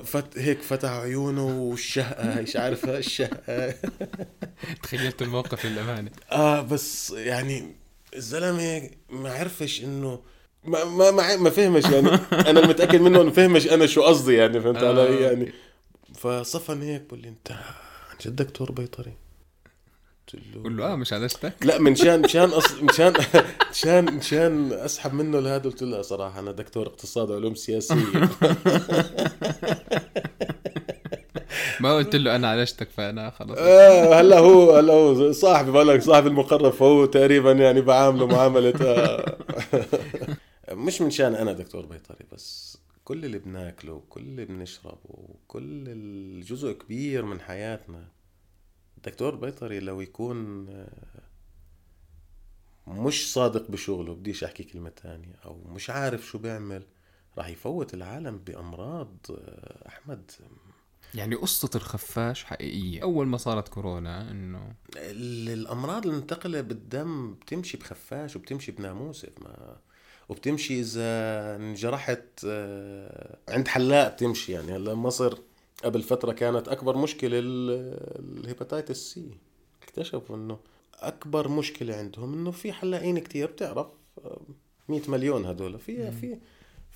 فت... 0.05 0.38
هيك 0.38 0.62
فتح 0.62 0.90
عيونه 0.90 1.47
والشهقة 1.47 2.43
مش 2.43 2.57
عارفة 2.57 2.99
الشهقة. 2.99 3.75
تخيلت 4.83 5.23
الموقف 5.23 5.67
للأمانة. 5.67 6.11
آه 6.33 6.61
بس 6.61 7.11
يعني 7.11 7.75
الزلمة 8.17 8.90
ما 9.11 9.33
عرفش 9.33 9.85
انه 9.85 10.21
ما 10.64 10.85
ما 10.85 11.11
ما, 11.11 11.37
ما 11.37 11.50
فهمش 11.50 11.85
يعني. 11.85 12.09
أنا 12.33 12.61
المتاكد 12.61 13.00
منه 13.00 13.23
إنه 13.23 13.31
فهمش 13.31 13.69
أنا 13.69 13.87
شو 13.87 14.02
قصدي 14.02 14.35
يعني 14.35 14.61
فهمت 14.61 14.83
آه. 14.83 14.88
علي 14.88 15.21
يعني 15.21 15.52
فصفن 16.14 16.83
هيك 16.83 17.02
بقول 17.02 17.21
لي 17.21 17.28
أنت 17.28 17.52
عن 18.11 18.17
جد 18.25 18.37
دكتور 18.37 18.73
بيطري؟ 18.73 19.12
له 20.35 20.63
قول 20.63 20.77
له 20.77 20.93
آه 20.93 20.97
مش 20.97 21.13
عدشتك 21.13 21.53
لا 21.65 21.79
منشان 21.79 22.23
مشان 22.23 22.49
أص... 22.51 22.75
مشان 22.83 23.13
مشان 23.71 24.05
مشان 24.05 24.73
أسحب 24.73 25.15
منه 25.15 25.41
لهذا. 25.41 25.63
قلت 25.65 25.83
له 25.83 25.97
لا 25.97 26.03
صراحة 26.03 26.41
أنا 26.41 26.53
دكتور 26.53 26.87
اقتصاد 26.87 27.31
وعلوم 27.31 27.55
سياسية. 27.55 27.95
ما 31.81 31.97
قلت 31.97 32.17
له 32.17 32.37
أنا 32.37 32.49
عدشتك 32.51 32.91
فأنا 32.91 33.31
خلص 33.31 33.59
آه 33.59 34.21
هلا 34.21 34.39
هو 34.39 34.77
هلا 34.77 34.93
هو 34.93 35.33
صاحبي 35.33 35.71
بقول 35.71 35.89
لك 35.89 36.03
صاحبي 36.03 36.29
المقرب 36.29 36.73
فهو 36.73 37.05
تقريبا 37.07 37.53
يعني 37.53 37.81
بعامله 37.81 38.27
معاملة 38.27 38.75
آه. 38.81 39.37
مش 40.73 41.01
منشان 41.01 41.35
أنا 41.35 41.53
دكتور 41.53 41.87
بيطري 41.87 42.27
بس 42.33 42.79
كل 43.05 43.25
اللي 43.25 43.39
بناكله 43.39 43.93
وكل 43.93 44.21
اللي 44.21 44.45
بنشربه 44.45 44.99
وكل 45.07 45.85
الجزء 45.89 46.73
كبير 46.73 47.25
من 47.25 47.41
حياتنا 47.41 48.05
دكتور 49.05 49.35
بيطري 49.35 49.81
لو 49.81 50.00
يكون 50.00 50.69
آه، 50.69 50.88
مش 52.87 53.33
صادق 53.33 53.71
بشغله 53.71 54.14
بديش 54.14 54.45
أحكي 54.45 54.64
كلمة 54.64 54.88
تانية 54.90 55.35
أو 55.45 55.61
مش 55.67 55.90
عارف 55.90 56.26
شو 56.26 56.38
بيعمل 56.38 56.83
راح 57.38 57.49
يفوت 57.49 57.95
العالم 57.95 58.38
بأمراض 58.38 59.17
آه، 59.31 59.88
أحمد. 59.88 60.31
يعني 61.14 61.35
قصة 61.35 61.71
الخفاش 61.75 62.45
حقيقية. 62.45 63.02
أول 63.02 63.26
ما 63.26 63.37
صارت 63.37 63.69
كورونا 63.69 64.31
إنه 64.31 64.75
ال- 64.97 65.49
الامراض 65.49 66.07
المنتقله 66.07 66.61
بالدم 66.61 67.35
بتمشي 67.35 67.76
بخفاش 67.76 68.37
وبتمشي 68.37 68.73
بناموسه 68.73 69.28
ما 69.40 69.76
وبتمشي 70.28 70.81
إذا 70.81 71.57
انجرحت 71.57 72.25
آه، 72.47 73.38
عند 73.49 73.69
حلاق 73.69 74.12
بتمشي 74.14 74.52
يعني. 74.52 74.76
هلأ 74.76 74.95
مصر 74.95 75.38
قبل 75.85 76.03
فترة 76.03 76.33
كانت 76.33 76.69
أكبر 76.69 76.97
مشكلة 76.97 77.39
ال- 77.39 78.39
hepatitis 78.38 78.97
C. 79.15 79.29
اكتشفوا 79.83 80.37
إنه 80.37 80.59
أكبر 81.01 81.49
مشكلة 81.49 81.97
عندهم 81.97 82.33
إنه 82.35 82.51
في 82.51 82.73
حلاقين 82.73 83.19
كتير 83.19 83.47
بتعرف 83.47 83.87
آه، 84.25 84.41
100 84.89 85.01
مليون 85.09 85.45
هدول. 85.47 85.79
في 85.79 86.11
في 86.13 86.39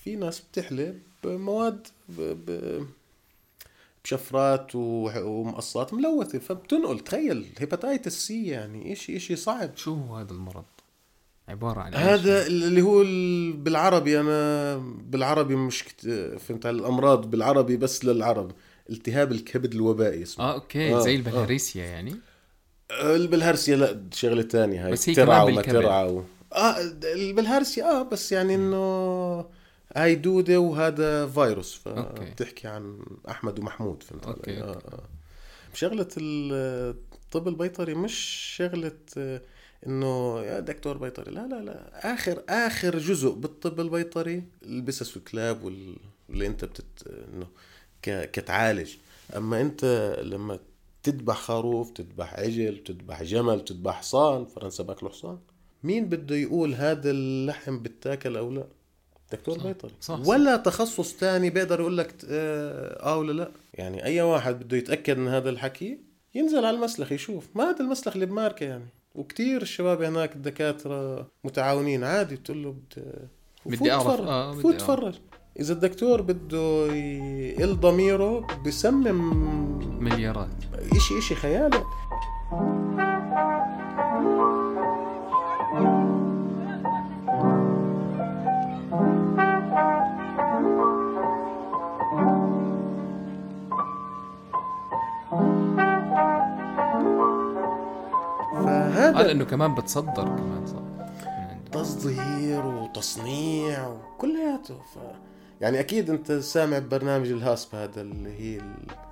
في 0.05 0.17
ناس 0.17 0.41
بتحلب 0.41 1.03
بمواد 1.25 1.87
ب- 2.09 2.23
ب- 2.51 2.87
بشفرات 4.05 4.71
ومقصات 4.75 5.95
ملوثة. 5.95 6.39
فبتنقل 6.39 7.01
تخيل 7.01 7.47
hepatitis 7.59 8.13
C 8.27 8.47
يعني 8.47 8.93
إشي 8.93 9.17
إشي 9.17 9.37
صعب. 9.37 9.77
شو 9.77 9.95
هو 9.95 10.17
هذا 10.17 10.33
المرض؟ 10.33 10.65
عبارة 11.49 11.81
عن؟ 11.81 11.95
هذا 11.95 12.47
اللي 12.47 12.83
هو 12.83 13.03
ال- 13.03 13.53
بالعربي 13.53 14.21
أنا 14.21 14.77
بالعربي 15.05 15.57
مش 15.57 15.85
كت... 15.85 16.09
فهمت 16.41 16.67
الأمراض 16.67 17.31
بالعربي 17.31 17.77
بس 17.77 18.05
للعرب. 18.05 18.53
التهاب 18.93 19.33
الكبد 19.33 19.75
الوبائي 19.75 20.23
اسمه 20.23 20.45
آه 20.45 20.53
okay 20.55 20.95
آه، 20.95 21.01
زي 21.01 21.13
آه. 21.13 21.17
البلهارسيا 21.17 21.85
يعني 21.85 22.17
آه. 22.91 23.17
البلهارسيا 23.17 23.77
لا 23.77 24.03
شغله 24.13 24.43
تانية 24.43 24.87
هاي 24.87 24.93
بس 24.93 25.09
هي 25.09 25.15
ترعى 25.15 25.53
وما. 25.53 25.63
ترعى 25.63 26.09
و... 26.11 26.25
آه 26.53 26.77
البلهارسيا 27.05 27.85
آه 27.85 28.03
بس 28.03 28.33
يعني 28.33 28.55
إنه 28.55 29.47
هاي 29.97 30.15
دودة 30.15 30.61
وهذا 30.61 31.27
فيروس. 31.27 31.75
فبتحكي 31.75 32.69
عن 32.69 32.99
أحمد 33.29 33.59
ومحمود 33.59 34.03
فهمت 34.03 34.27
أوكي، 34.27 34.51
علي؟ 34.57 34.63
أوكي. 34.63 34.79
آه. 34.89 34.95
آه. 34.95 35.03
ال- 36.19 36.97
الطب 37.25 37.49
البيطري 37.49 37.95
مش 37.95 38.15
شغلة 38.57 38.93
آه، 39.19 39.41
إنه 39.87 40.41
يا 40.41 40.61
دكتور 40.61 40.97
بيطري 40.97 41.33
لا 41.35 41.47
لا 41.47 41.63
لا 41.63 42.15
آخر 42.15 42.43
آخر 42.49 42.99
جزء 42.99 43.31
بالطب 43.31 43.81
البيطري 43.81 44.43
البسس 44.63 45.17
والكلاب 45.17 45.65
وال- 45.65 45.97
واللي 46.29 46.47
أنت 46.47 46.65
بتت 46.65 46.85
إنه 47.35 47.47
ك... 47.47 47.49
كتعالج. 48.09 48.91
أما 49.37 49.61
أنت 49.61 49.85
لما 50.23 50.59
تذبح 51.03 51.37
خروف 51.37 51.91
تذبح 51.91 52.35
عجل 52.35 52.83
تذبح 52.85 53.23
جمل 53.23 53.65
تذبح 53.65 53.95
حصان 53.95 54.45
فرنسا 54.45 54.83
باكلوا 54.83 55.11
حصان. 55.11 55.39
مين 55.85 56.09
بده 56.09 56.37
يقول 56.37 56.75
هذا 56.75 57.11
اللحم 57.11 57.79
بتاكل 57.79 58.37
أو 58.37 58.51
لا؟ 58.51 58.65
دكتور 59.33 59.59
صح، 59.59 59.67
بيطري. 59.67 59.93
صح، 60.01 60.23
صح. 60.23 60.29
ولا 60.29 60.57
تخصص 60.57 61.17
تاني 61.17 61.51
بيقدر 61.51 61.81
يقول 61.81 61.99
لك 61.99 62.15
آه, 62.29 63.07
آه 63.07 63.19
ولا 63.19 63.33
لا. 63.33 63.51
يعني 63.75 64.05
أي 64.05 64.21
واحد 64.23 64.59
بده 64.59 64.77
يتأكد 64.77 65.19
من 65.19 65.29
هذا 65.29 65.51
الحكي 65.51 65.99
ينزل 66.35 66.65
على 66.65 66.77
المسلخ 66.77 67.13
يشوف. 67.13 67.49
ما 67.55 67.65
هذا 67.65 67.81
المسلخ 67.81 68.15
اللي 68.15 68.27
بماركة 68.27 68.65
يعني. 68.65 68.87
وكتير 69.15 69.63
الشباب 69.63 70.03
هناك 70.03 70.37
الدكاترة 70.37 71.27
متعاونين. 71.45 72.05
عادي 72.05 72.37
بتقول 72.37 72.63
له 72.63 72.77
بدي 73.67 73.77
تفرج. 73.77 74.29
آه، 74.29 74.53
فوت 74.53 74.65
أعرف. 74.65 74.83
تفرج. 74.83 75.15
إذا 75.61 75.73
الدكتور 75.73 76.23
بده 76.23 76.87
يقل 76.87 77.77
ضميره 77.81 78.47
بسمم 78.67 79.19
مليارات. 80.05 80.49
اشي 80.97 81.19
إشي 81.19 81.35
خيالي. 81.35 81.83
قال 98.55 98.65
فهذا 98.65 99.31
إنه 99.33 99.45
كمان 99.45 99.75
بتصدر 99.75 100.25
كمان 100.25 100.67
صح. 100.67 101.07
عنده 101.27 101.71
تصدير 101.73 102.67
وتصنيع 102.67 103.89
وكلياته 103.89 104.75
ف 104.75 104.99
يعني 105.63 105.81
أكيد 105.81 106.11
أنت 106.11 106.33
سامع 106.33 106.79
ببرنامج 106.79 107.31
الهاسب 107.31 107.75
هذا 107.75 108.01
اللي 108.01 108.31
هي 108.31 108.61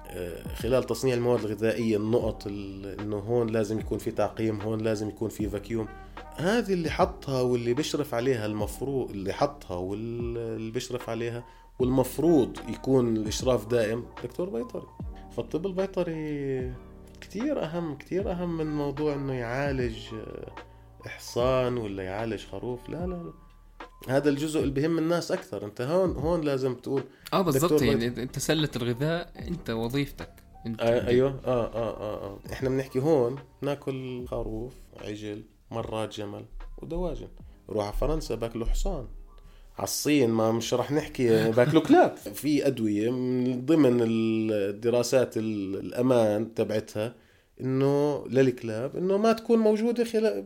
آه، 0.07 0.55
خلال 0.55 0.85
تصنيع 0.85 1.15
المواد 1.15 1.45
الغذائية 1.45 1.97
النقط 1.97 2.47
إنه 2.47 3.17
هون 3.17 3.51
لازم 3.51 3.79
يكون 3.79 3.99
في 3.99 4.11
تعقيم 4.11 4.61
هون 4.61 4.81
لازم 4.81 5.09
يكون 5.09 5.29
في 5.29 5.49
فاكيوم 5.49 5.89
هذه 6.37 6.73
اللي 6.73 6.91
حطها 6.91 7.41
واللي 7.41 7.75
بيشرف 7.75 8.15
عليها 8.15 8.47
المفروض 8.47 9.11
اللي 9.11 9.33
حطها 9.33 9.77
واللي 9.77 10.71
بيشرف 10.71 11.11
عليها 11.11 11.45
والمفروض 11.79 12.57
يكون 12.69 13.17
الإشراف 13.17 13.67
دائم 13.67 14.05
دكتور 14.25 14.49
بيطري. 14.49 14.87
فالطب 15.37 15.67
البيطري 15.67 16.75
كتير 17.21 17.65
أهم 17.65 17.95
كتير 17.95 18.33
أهم 18.33 18.57
من 18.57 18.67
موضوع 18.67 19.15
إنه 19.15 19.33
يعالج 19.33 20.15
آه، 20.15 20.53
إحصان 21.07 21.77
ولا 21.77 22.03
يعالج 22.03 22.47
خروف. 22.47 22.89
لا 22.89 23.07
لا 23.07 23.15
لا. 23.15 23.50
هذا 24.09 24.29
الجزء 24.31 24.61
اللي 24.61 24.73
بهم 24.73 24.99
الناس 24.99 25.33
أكثر. 25.33 25.65
أنت 25.65 25.81
هون 25.81 26.17
هون 26.17 26.41
لازم 26.41 26.75
تقول 26.75 27.03
آه 27.33 27.43
بالضبط. 27.43 27.83
يعني 27.83 28.07
إنت 28.07 28.39
سله 28.39 28.69
الغذاء 28.77 29.33
أنت 29.49 29.71
وظيفتك. 29.71 30.31
أنت 30.67 30.81
آه 30.81 31.07
أيوه. 31.07 31.41
آه, 31.45 31.67
آه 31.67 31.97
آه 31.97 32.25
آه. 32.27 32.39
إحنا 32.53 32.69
بنحكي 32.69 32.99
هون 32.99 33.39
ناكل 33.63 34.27
خروف 34.27 34.75
عجل 35.01 35.45
مرات 35.71 36.17
جمل 36.17 36.45
ودواجن. 36.79 37.29
روح 37.69 37.85
على 37.85 37.95
فرنسا 37.97 38.35
باكلوا 38.35 38.67
حصان. 38.67 39.07
على 39.79 39.85
الصين 39.85 40.31
ما 40.31 40.53
مش 40.53 40.75
رح 40.75 40.93
نحكي 40.93 41.29
باكلوا 41.57 41.83
كلاب 41.83 42.17
في 42.17 42.67
أدوية 42.67 43.11
من 43.11 43.67
ضمن 43.67 43.99
الدراسات 44.03 45.37
الأمان 45.37 46.55
تبعتها. 46.55 47.15
إنه 47.61 48.25
للكلاب 48.29 48.97
إنه 48.97 49.17
ما 49.17 49.33
تكون 49.33 49.59
موجودة 49.59 50.05
خلال 50.05 50.45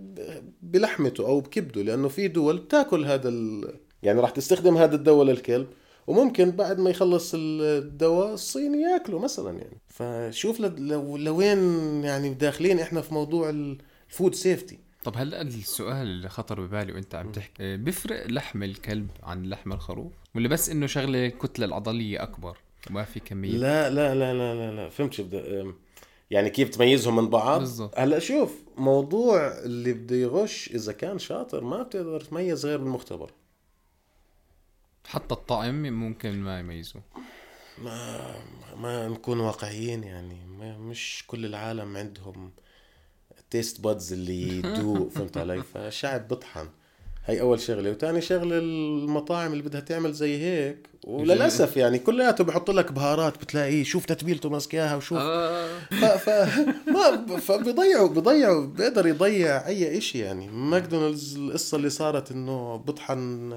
بلحمته 0.63 1.27
أو 1.27 1.41
بكبده 1.41 1.83
لأنه 1.83 2.09
في 2.09 2.29
دول 2.29 2.59
بتاكل 2.59 3.05
هذا 3.05 3.29
ال... 3.29 3.75
يعني 4.03 4.21
راح 4.21 4.31
تستخدم 4.31 4.77
هذا 4.77 4.95
الدواء 4.95 5.27
للكلب 5.27 5.67
وممكن 6.07 6.51
بعد 6.51 6.79
ما 6.79 6.91
يخلص 6.91 7.33
الدواء 7.35 8.35
الصيني 8.35 8.83
يأكله 8.83 9.19
مثلا 9.19 9.59
يعني. 9.59 9.81
فشوف 9.89 10.61
لو 10.61 11.17
لوين 11.17 11.59
يعني 12.05 12.35
داخلين 12.35 12.81
إحنا 12.81 13.01
في 13.01 13.15
موضوع 13.15 13.51
الفود 13.51 14.35
سيفتي 14.35 14.79
طب 15.05 15.17
هلا 15.17 15.43
السؤال 15.43 16.07
اللي 16.07 16.29
خطر 16.29 16.61
ببالي 16.61 16.93
وأنت 16.93 17.15
عم 17.15 17.33
تحكي 17.33 17.63
آه، 17.63 17.77
بيفرق 17.77 18.27
لحم 18.27 18.63
الكلب 18.63 19.09
عن 19.23 19.47
لحم 19.47 19.73
الخروف؟ 19.73 20.13
ولا 20.35 20.49
بس 20.49 20.71
إنه 20.71 20.87
شغلة 20.87 21.27
الكتله 21.27 21.67
العضلية 21.67 22.23
أكبر 22.23 22.59
وما 22.91 23.05
في 23.05 23.21
كمية؟ 23.21 23.51
لا 23.51 23.91
لا 23.91 24.15
لا 24.15 24.35
لا 24.35 24.55
لا, 24.55 24.77
لا. 24.77 24.89
فهمت 24.89 25.13
شو 25.13 25.25
يعني 26.35 26.51
كيف 26.51 26.69
تميزهم 26.69 27.17
من 27.17 27.31
بعض؟ 27.31 27.61
بالزبط. 27.61 27.99
هلا 27.99 28.19
شوف 28.19 28.53
موضوع 28.77 29.59
اللي 29.59 29.93
بده 29.93 30.17
يغش 30.17 30.71
إذا 30.75 30.93
كان 30.93 31.19
شاطر 31.19 31.65
ما 31.65 31.83
بتقدر 31.83 32.21
تميز 32.21 32.67
غير 32.67 32.79
بالمختبر. 32.79 33.31
حتى 35.07 35.35
الطعم 35.35 35.83
ممكن 35.83 36.39
ما 36.39 36.59
يميزه. 36.59 37.01
ما 37.79 38.35
ما 38.77 39.09
نكون 39.09 39.41
واقعيين 39.41 40.05
يعني 40.05 40.47
مش 40.79 41.25
كل 41.27 41.45
العالم 41.45 41.97
عندهم 41.97 42.51
taste 43.51 43.81
buds 43.81 44.13
اللي 44.13 44.59
يدوق 44.59 45.09
فهمت 45.15 45.37
علي؟ 45.37 45.63
فالشعب 45.63 46.29
بيطحن 46.29 46.69
هي 47.27 47.41
أول 47.41 47.61
شغلة 47.61 47.91
وثاني 47.91 48.21
شغلة 48.21 48.59
المطاعم 48.59 49.53
اللي 49.53 49.63
بدها 49.63 49.81
تعمل 49.81 50.13
زي 50.13 50.43
هيك. 50.43 50.89
وللأسف 51.05 51.77
يعني 51.77 51.99
كلياته 51.99 52.45
بحط 52.45 52.71
لك 52.71 52.93
بهارات 52.93 53.39
بتلاقيه 53.39 53.85
شوف 53.85 54.05
تتبيلته 54.05 54.51
ماسكاها 54.51 54.97
وشوف. 54.97 55.19
آه. 55.19 55.79
ف... 55.79 56.05
ف... 56.05 56.29
ما 56.95 57.37
فبيضيعوا 57.37 58.09
بيضيعوا 58.09 58.67
بيقدر 58.67 59.07
يضيع 59.07 59.67
أي 59.67 60.01
شيء 60.01 60.23
يعني. 60.23 60.49
ماكدونالدز 60.49 61.37
القصة 61.37 61.77
اللي 61.77 61.91
صارت 61.91 62.31
إنه 62.31 62.77
بطحن 62.77 63.53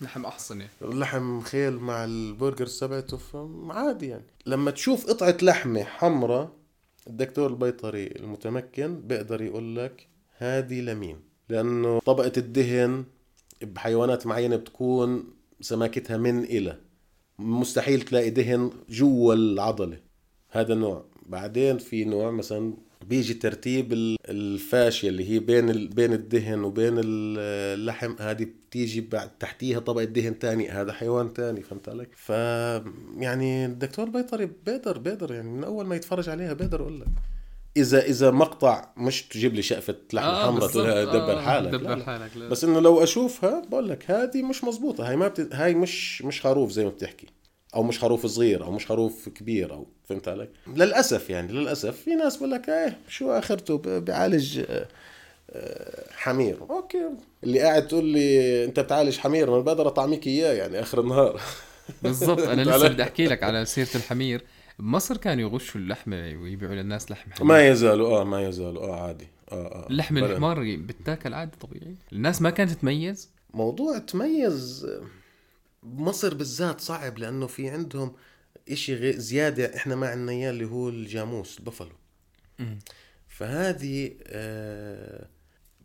لحم 0.00 0.26
أحصنة. 0.26 0.68
لحم 0.82 1.40
خيل 1.40 1.72
مع 1.72 2.04
البرجر 2.04 2.66
تبعته 2.66 3.18
عادي 3.70 4.08
يعني. 4.08 4.26
لما 4.46 4.70
تشوف 4.70 5.06
قطعة 5.06 5.36
لحمة 5.42 5.82
حمراء 5.84 6.50
الدكتور 7.06 7.50
البيطري 7.50 8.06
المتمكن 8.06 9.00
بيقدر 9.00 9.42
يقول 9.42 9.76
لك 9.76 10.08
هذه 10.38 10.80
لمين 10.80 11.33
لأنه 11.48 11.98
طبقة 11.98 12.32
الدهن 12.36 13.04
بحيوانات 13.62 14.26
معينة 14.26 14.56
بتكون 14.56 15.24
سماكتها 15.60 16.16
من 16.16 16.44
إلى. 16.44 16.78
مستحيل 17.38 18.02
تلاقي 18.02 18.30
دهن 18.30 18.70
جوا 18.88 19.34
العضلة. 19.34 19.98
هذا 20.50 20.72
النوع. 20.72 21.04
بعدين 21.26 21.78
في 21.78 22.04
نوع 22.04 22.30
مثلا 22.30 22.74
بيجي 23.08 23.34
ترتيب 23.34 23.92
الفاشية 24.28 25.08
اللي 25.08 25.30
هي 25.30 25.38
بين 25.38 25.88
بين 25.88 26.12
الدهن 26.12 26.64
وبين 26.64 26.94
اللحم. 26.98 28.14
هذه 28.18 28.44
بتيجي 28.44 29.00
بعد 29.00 29.38
تحتيها 29.38 29.78
طبقة 29.78 30.04
دهن 30.04 30.38
تاني. 30.38 30.68
هذا 30.68 30.92
حيوان 30.92 31.32
تاني 31.32 31.62
فهمت 31.62 31.88
علي؟ 31.88 32.06
ف 32.16 32.28
يعني 33.18 33.66
الدكتور 33.66 34.10
بيطري 34.10 34.50
بيقدر 34.66 34.98
بيقدر 34.98 35.34
يعني 35.34 35.50
من 35.50 35.64
أول 35.64 35.86
ما 35.86 35.96
يتفرج 35.96 36.28
عليها 36.28 36.52
بيقدر 36.52 36.82
أقول 36.82 37.00
لك. 37.00 37.06
اذا 37.76 38.02
إذا 38.04 38.30
مقطع 38.30 38.88
مش 38.96 39.22
تجيب 39.22 39.54
لي 39.54 39.62
شقفة 39.62 39.94
لحم 40.12 40.26
آه 40.26 40.46
حمراء 40.46 40.68
تقول 40.68 41.06
دبر 41.06 41.40
حالك 41.40 41.70
دبر 41.70 42.02
حالك 42.02 42.36
لا. 42.36 42.48
بس 42.48 42.64
إنه 42.64 42.80
لو 42.80 43.02
أشوفها 43.02 43.62
بقول 43.70 43.88
لك 43.88 44.10
هذه 44.10 44.42
مش 44.42 44.64
مزبوطه 44.64 45.08
هاي 45.08 45.16
ما 45.16 45.28
بت... 45.28 45.54
هاي 45.54 45.74
مش 45.74 46.22
مش 46.22 46.40
خروف 46.42 46.70
زي 46.70 46.84
ما 46.84 46.90
بتحكي 46.90 47.26
أو 47.74 47.82
مش 47.82 47.98
خروف 47.98 48.26
صغير 48.26 48.64
أو 48.64 48.70
مش 48.72 48.86
خروف 48.86 49.28
كبير 49.28 49.72
أو 49.72 49.86
فهمت 50.08 50.28
علي؟ 50.28 50.48
للأسف 50.66 51.30
يعني 51.30 51.52
للأسف. 51.52 52.00
في 52.00 52.14
ناس 52.14 52.36
بقول 52.36 52.50
لك 52.50 52.68
إيه 52.68 52.98
شو 53.08 53.30
آخرته؟ 53.30 53.78
بيعالج 53.78 54.58
آه، 54.58 54.88
آه، 55.50 56.04
حمير. 56.16 56.60
أوكي. 56.70 56.98
اللي 57.44 57.60
قاعد 57.60 57.88
تقول 57.88 58.04
لي 58.04 58.64
أنت 58.64 58.80
بتعالج 58.80 59.18
حمير 59.18 59.50
ما 59.50 59.60
بقدر 59.60 59.88
أطعميك 59.88 60.26
إياه 60.26 60.52
يعني 60.52 60.80
آخر 60.80 61.00
النهار. 61.00 61.40
بالضبط. 62.02 62.40
أنا 62.40 62.62
لسه 62.62 62.88
بدي 62.88 63.02
أحكي 63.02 63.26
لك 63.26 63.42
على 63.42 63.64
سيرة 63.66 63.88
الحمير. 63.94 64.44
بمصر 64.78 65.16
كانوا 65.16 65.50
يغشوا 65.50 65.80
اللحمه 65.80 66.16
ويبيعوا 66.16 66.74
للناس 66.74 67.10
لحم 67.10 67.30
حمير 67.32 67.44
ما 67.44 67.68
يزالوا 67.68 68.20
آه 68.20 68.24
ما 68.24 68.48
يزالوا 68.48 68.84
آه 68.84 69.00
عادي. 69.06 69.28
آه 69.52 69.84
آه 69.84 69.92
لحم 69.92 70.18
الحمار 70.18 70.76
بتاكل 70.76 71.34
عادي 71.34 71.56
طبيعي. 71.60 71.94
الناس 72.12 72.42
ما 72.42 72.50
كانت 72.50 72.70
تميز 72.70 73.30
موضوع 73.54 73.98
تميز 73.98 74.86
بمصر 75.82 76.34
بالذات 76.34 76.80
صعب 76.80 77.18
لأنه 77.18 77.46
في 77.46 77.68
عندهم 77.68 78.12
إشي 78.70 78.94
غير 78.94 79.16
زيادة 79.18 79.76
إحنا 79.76 79.94
ما 79.96 80.08
عندنا 80.08 80.32
إياه 80.32 80.50
اللي 80.50 80.64
هو 80.64 80.88
الجاموس 80.88 81.58
البفلو. 81.58 81.92
فهذه 83.28 84.14
آه 84.26 85.28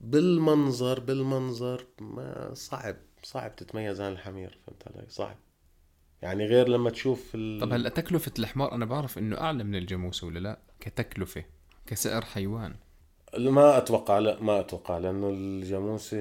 بالمنظر 0.02 0.99
بالمنظر 0.99 1.86
ما 2.02 2.52
صعب 2.54 2.95
صعب 3.23 3.56
تتميز 3.56 4.02
عن 4.02 4.12
الحمير 4.12 4.58
فهمت 4.67 4.88
علي؟ 4.88 5.06
صعب. 5.10 5.36
يعني 6.21 6.45
غير 6.45 6.67
لما 6.67 6.89
تشوف 6.89 7.32
ال... 7.36 7.62
طب 7.62 7.73
هلا 7.73 7.89
تكلفة 7.89 8.32
الحمار 8.39 8.73
أنا 8.75 8.86
بعرف 8.86 9.17
إنه 9.17 9.38
أعلى 9.38 9.63
من 9.63 9.75
الجاموسة 9.75 10.27
ولا 10.27 10.39
لا؟ 10.39 10.60
كتكلفة 10.79 11.43
كسعر 11.86 12.25
حيوان. 12.25 12.75
ما 13.38 13.77
أتوقع 13.77 14.19
لا 14.19 14.41
ما 14.41 14.60
أتوقع 14.60 14.97
لأنه 14.97 15.29
الجاموسة 15.29 16.17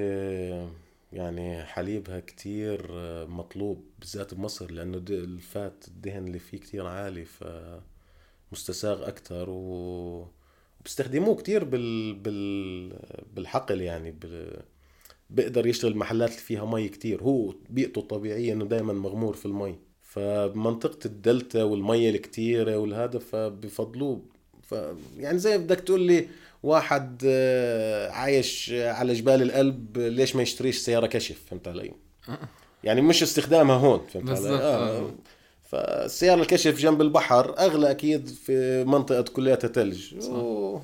يعني 1.12 1.64
حليبها 1.64 2.20
كتير 2.20 2.86
مطلوب 3.26 3.84
بالذات 3.98 4.34
بمصر 4.34 4.70
لأنه 4.70 5.02
الفات 5.10 5.84
الدهن 5.88 6.26
اللي 6.26 6.38
فيه 6.38 6.58
كتير 6.58 6.86
عالي 6.86 7.24
فمستساغ 8.52 9.08
أكتر 9.08 9.50
و 9.50 10.26
بيستخدموه 10.84 11.36
كتير 11.36 11.64
بال... 11.64 12.14
بال... 12.14 12.98
بالحقل 13.34 13.80
يعني 13.80 14.10
بال... 14.10 14.62
بيقدر 15.30 15.66
يشتغل 15.66 15.96
محلات 15.96 16.30
اللي 16.30 16.40
فيها 16.40 16.64
مي 16.64 16.88
كتير. 16.88 17.22
هو 17.22 17.54
بيئته 17.70 17.98
الطبيعية 17.98 18.52
إنه 18.52 18.64
دائما 18.64 18.92
مغمور 18.92 19.34
في 19.34 19.46
المي. 19.46 19.78
فبمنطقة 20.08 21.06
الدلتا 21.06 21.62
والمية 21.62 22.10
الكتيرة 22.10 22.78
والهذا 22.78 23.18
فبفضلوه 23.18 24.22
ف 24.62 24.74
يعني 25.16 25.38
زي 25.38 25.58
بدك 25.58 25.80
تقول 25.80 26.00
لي 26.00 26.28
واحد 26.62 27.22
آه، 27.26 28.10
عايش 28.10 28.72
على 28.72 29.12
جبال 29.12 29.42
القلب 29.42 29.98
ليش 29.98 30.36
ما 30.36 30.42
يشتريش 30.42 30.78
سيارة 30.78 31.06
كشف 31.06 31.42
فهمت 31.50 31.68
علي؟ 31.68 31.92
يعني 32.84 33.00
مش 33.00 33.22
استخدامها 33.22 33.76
هون 33.76 34.06
فهمت 34.12 34.30
علي؟ 34.30 34.48
آه. 34.48 34.98
آه. 34.98 35.14
فالسيارة 35.62 36.40
الكشف 36.40 36.78
جنب 36.78 37.00
البحر 37.00 37.58
أغلى 37.58 37.90
أكيد 37.90 38.28
في 38.28 38.84
منطقة 38.84 39.22
كلياتها 39.22 39.68
ثلج 39.68 40.28
و... 40.30 40.78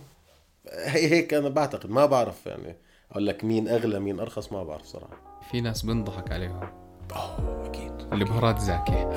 هي 0.68 1.10
هيك 1.10 1.34
أنا 1.34 1.48
بعتقد 1.48 1.90
ما 1.90 2.06
بعرف 2.06 2.46
يعني 2.46 2.76
أقول 3.10 3.26
لك 3.26 3.44
مين 3.44 3.68
أغلى 3.68 4.00
مين 4.00 4.20
أرخص 4.20 4.52
ما 4.52 4.64
بعرف 4.64 4.86
صراحة 4.86 5.40
في 5.50 5.60
ناس 5.60 5.82
بنضحك 5.82 6.32
عليهم 6.32 6.83
أوه 7.12 7.66
أكيد 7.66 7.92
البهارات 8.12 8.58
زاكية 8.58 9.10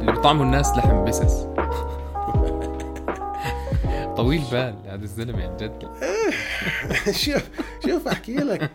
اللي 0.00 0.12
بطعموا 0.12 0.44
الناس 0.44 0.76
لحم 0.78 1.04
بسس 1.04 1.46
طويل 4.22 4.42
بال 4.50 4.74
هذا 4.86 5.04
الزلمة 5.04 5.44
عن 5.48 5.56
جد. 5.56 5.88
شوف 7.24 7.48
شوف 7.86 8.08
أحكي 8.08 8.34
لك. 8.36 8.70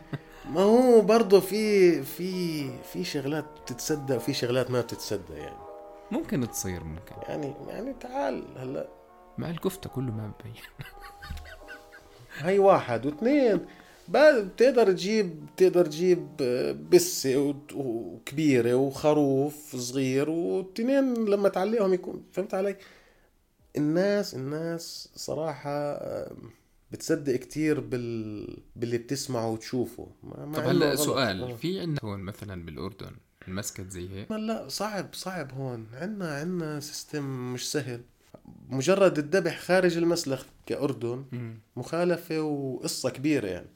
ما 0.50 0.62
هو 0.62 1.02
برضه 1.02 1.40
في 1.40 2.04
في 2.04 2.70
في 2.94 3.04
شغلات 3.04 3.46
بتتصدق 3.62 4.16
وفي 4.16 4.34
شغلات 4.34 4.72
ما 4.72 4.82
بتتصدق 4.82 5.36
يعني. 5.38 5.58
ممكن 6.12 6.52
تصير 6.52 6.84
ممكن. 6.84 7.16
يعني 7.28 7.54
يعني 7.68 7.94
تعال 8.00 8.44
هلا. 8.58 8.88
مع 9.38 9.50
الكفتة 9.50 9.90
كله 9.90 10.12
ما 10.12 10.28
مبين 10.40 10.54
هاي 12.40 12.60
واحد 12.60 13.06
واثنين. 13.06 13.66
بتقدر 14.10 14.92
تجيب 14.92 15.46
بتقدر 15.46 15.86
تجيب 15.86 16.28
بسة 16.92 17.56
وكبيرة 17.76 18.74
وخروف 18.76 19.76
صغير 19.76 20.30
والتنين 20.30 21.14
لما 21.14 21.50
تعلقهم 21.50 21.94
يكون 21.94 22.24
فهمت 22.32 22.54
علي؟ 22.54 22.76
الناس 23.78 24.36
الناس 24.36 25.10
صراحة 25.16 26.00
بتصدق 26.92 27.36
كتير 27.36 27.80
بال... 27.80 28.58
باللي 28.76 28.98
بتسمعه 28.98 29.50
وتشوفه. 29.50 30.08
ما 30.24 30.52
طب 30.56 30.64
هلا 30.64 30.96
سؤال 30.96 31.44
آه. 31.44 31.56
في 31.56 31.80
عندنا 31.80 32.00
هون 32.04 32.20
مثلا 32.20 32.66
بالأردن 32.66 33.12
المسكت 33.48 33.90
زي 33.90 34.10
هيك؟ 34.10 34.32
لا 34.32 34.68
صعب 34.68 35.10
صعب 35.14 35.52
هون. 35.54 35.88
عندنا 35.94 36.38
عندنا 36.38 36.80
سيستم 36.80 37.54
مش 37.54 37.72
سهل. 37.72 38.02
مجرد 38.70 39.18
الذبح 39.18 39.60
خارج 39.60 39.98
المسلخ 39.98 40.46
كأردن 40.66 41.26
مخالفة 41.76 42.42
وقصة 42.42 43.10
كبيرة 43.10 43.48
يعني. 43.48 43.70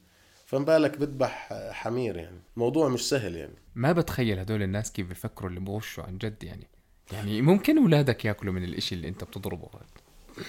فما 0.46 0.64
بالك 0.64 0.98
بذبح 0.98 1.52
حمير 1.70 2.16
يعني. 2.16 2.40
موضوع 2.56 2.88
مش 2.88 3.08
سهل 3.08 3.36
يعني. 3.36 3.54
ما 3.74 3.92
بتخيل 3.92 4.38
هدول 4.38 4.62
الناس 4.62 4.92
كيف 4.92 5.08
بيفكروا 5.08 5.50
اللي 5.50 5.60
بغشوا 5.60 6.04
عن 6.04 6.18
جد 6.18 6.44
يعني. 6.44 6.68
يعني 7.12 7.42
ممكن 7.42 7.78
اولادك 7.78 8.24
ياكلوا 8.24 8.52
من 8.52 8.64
الإشي 8.64 8.94
اللي 8.94 9.08
أنت 9.08 9.24
بتضربه. 9.24 9.68
هذا 9.74 10.44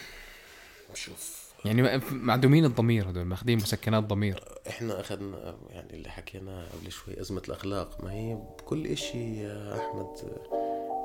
شوف. 0.94 1.42
يعني 1.66 2.02
معدومين 2.12 2.66
الضمير 2.66 3.10
هدول 3.10 3.26
ماخذين 3.26 3.58
مسكنات 3.58 4.04
ضمير. 4.04 4.44
إحنا 4.70 5.00
أخذنا 5.00 5.56
يعني 5.70 5.94
اللي 5.94 6.10
حكيناه 6.10 6.68
قبل 6.68 6.92
شوي 6.92 7.22
أزمة 7.22 7.42
الأخلاق. 7.48 8.04
ما 8.04 8.12
هي 8.12 8.36
بكل 8.36 8.88
إشي 8.88 9.42
يا 9.44 9.80
أحمد 9.80 10.08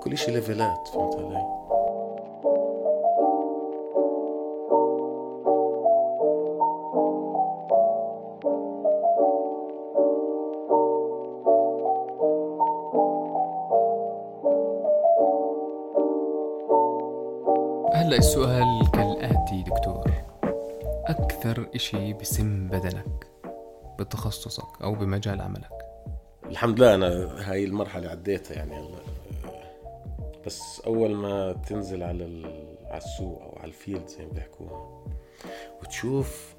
كل 0.02 0.12
إشي 0.12 0.30
ليفلات 0.30 0.88
فهمت 0.88 1.14
علي؟ 1.14 1.75
أكثر 21.08 21.66
إشي 21.74 22.12
بسم 22.12 22.68
بدنك 22.68 23.26
بتخصصك 23.98 24.82
أو 24.82 24.94
بمجال 24.94 25.40
عملك. 25.40 25.70
الحمد 26.46 26.78
لله 26.80 26.94
أنا 26.94 27.08
هاي 27.50 27.64
المرحلة 27.64 28.08
عديتها 28.08 28.54
يعني 28.54 28.88
بس 30.46 30.80
أول 30.86 31.14
ما 31.14 31.52
تنزل 31.52 32.02
على 32.02 32.24
على 32.86 32.98
السوق 32.98 33.42
أو 33.42 33.58
على 33.58 33.68
الفيلد 33.68 34.08
زي 34.08 34.26
ما 34.26 34.32
بيحكوها 34.32 35.04
وتشوف 35.82 36.54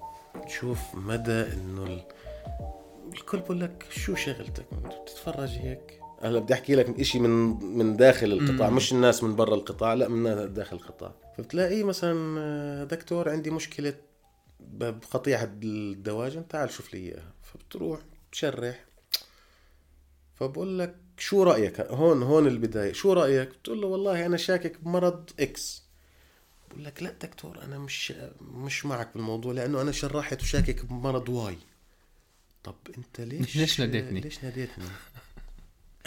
تشوف 0.46 0.80
مدى 0.94 1.42
إنه 1.54 2.02
الكل 3.14 3.40
بقول 3.40 3.62
لك 3.62 3.86
شو 3.90 4.16
شغلتك؟ 4.16 4.66
بتتفرج 5.04 5.50
هيك؟ 5.50 6.00
هلا 6.22 6.40
بدي 6.40 6.54
أحكي 6.54 6.76
لك 6.76 7.02
شيء 7.02 7.22
من 7.22 7.30
من 7.78 7.96
داخل 7.96 8.32
القطاع 8.32 8.70
مش 8.70 8.92
الناس 8.94 9.24
من 9.24 9.36
برا 9.36 9.56
القطاع 9.56 9.94
لا 9.94 10.08
من 10.08 10.54
داخل 10.54 10.76
القطاع. 10.76 11.12
فبتلاقيه 11.38 11.84
مثلا 11.84 12.40
آه، 12.40 12.84
دكتور 12.84 13.30
عندي 13.30 13.50
مشكلة 13.50 13.94
بقطيع 14.60 15.44
الدواجن 15.44 16.48
تعال 16.48 16.72
شوف 16.72 16.94
لي 16.94 17.00
إياها. 17.00 17.34
فبتروح 17.44 18.00
تشرح. 18.32 18.86
فبقول 20.36 20.80
لك 20.80 20.96
شو 21.18 21.44
رأيك؟ 21.44 21.82
هون 21.82 22.24
هون 22.24 22.48
البداية. 22.48 22.94
شو 22.94 23.14
رأيك؟ 23.14 23.50
بتقول 23.50 23.82
له 23.82 23.88
والله 23.88 24.26
أنا 24.26 24.38
شاكك 24.38 24.82
بمرض 24.82 25.30
X. 25.40 25.84
بقول 26.70 26.86
لك 26.86 27.04
لا 27.04 27.12
دكتور 27.12 27.64
أنا 27.64 27.78
مش 27.80 28.14
مش 28.42 28.86
معك 28.86 29.14
بالموضوع 29.14 29.54
لأنه 29.54 29.82
أنا 29.82 29.92
شرحت 29.92 30.42
وشاكك 30.42 30.86
بمرض 30.86 31.30
Y. 31.30 31.58
طب 32.64 32.76
أنت 32.98 33.22
ليش 33.22 33.56
ليش 33.58 33.80
ناديتني؟ 33.80 34.20
ليش 34.20 34.44
ناديتني؟ 34.44 34.86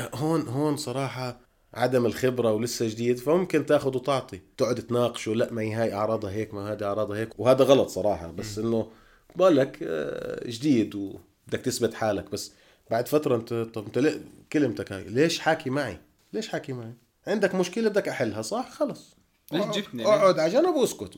هون 0.00 0.48
هون 0.48 0.76
صراحة 0.76 1.40
عدم 1.74 2.06
الخبرة 2.06 2.52
ولسه 2.52 2.88
جديد 2.88 3.18
فممكن 3.18 3.66
تاخذ 3.66 3.96
وتعطي. 3.96 4.40
تقعد 4.56 4.74
تناقشه 4.74 5.34
لا 5.34 5.52
ما 5.52 5.62
هي 5.62 5.74
هاي 5.74 5.94
أعراضها 5.94 6.30
هيك 6.30 6.54
ما 6.54 6.72
هذه 6.72 6.84
أعراضها 6.84 7.18
هيك. 7.18 7.40
وهذا 7.40 7.64
غلط 7.64 7.88
صراحة 7.88 8.30
بس 8.32 8.58
إنه 8.58 8.88
بالك 9.36 9.78
آه، 9.82 10.48
جديد 10.50 10.94
وبدك 10.94 11.60
تثبت 11.64 11.94
حالك. 11.94 12.30
بس 12.30 12.52
بعد 12.90 13.08
فترة 13.08 13.36
أنت 13.36 13.54
طب 13.54 13.86
أنت 13.86 14.18
كلمتك 14.52 14.92
هاي؟ 14.92 15.04
ليش 15.04 15.38
حاكي 15.38 15.70
معي؟ 15.70 15.98
ليش 16.32 16.48
حاكي 16.48 16.72
معي؟ 16.72 16.92
عندك 17.26 17.54
مشكلة 17.54 17.88
بدك 17.88 18.08
أحلها 18.08 18.42
صح؟ 18.42 18.70
خلص. 18.70 19.16
ليش 19.52 19.64
جبتني؟ 19.64 20.06
أقعد 20.06 20.38
على 20.38 20.52
جنب 20.52 20.74
واسكت 20.74 21.16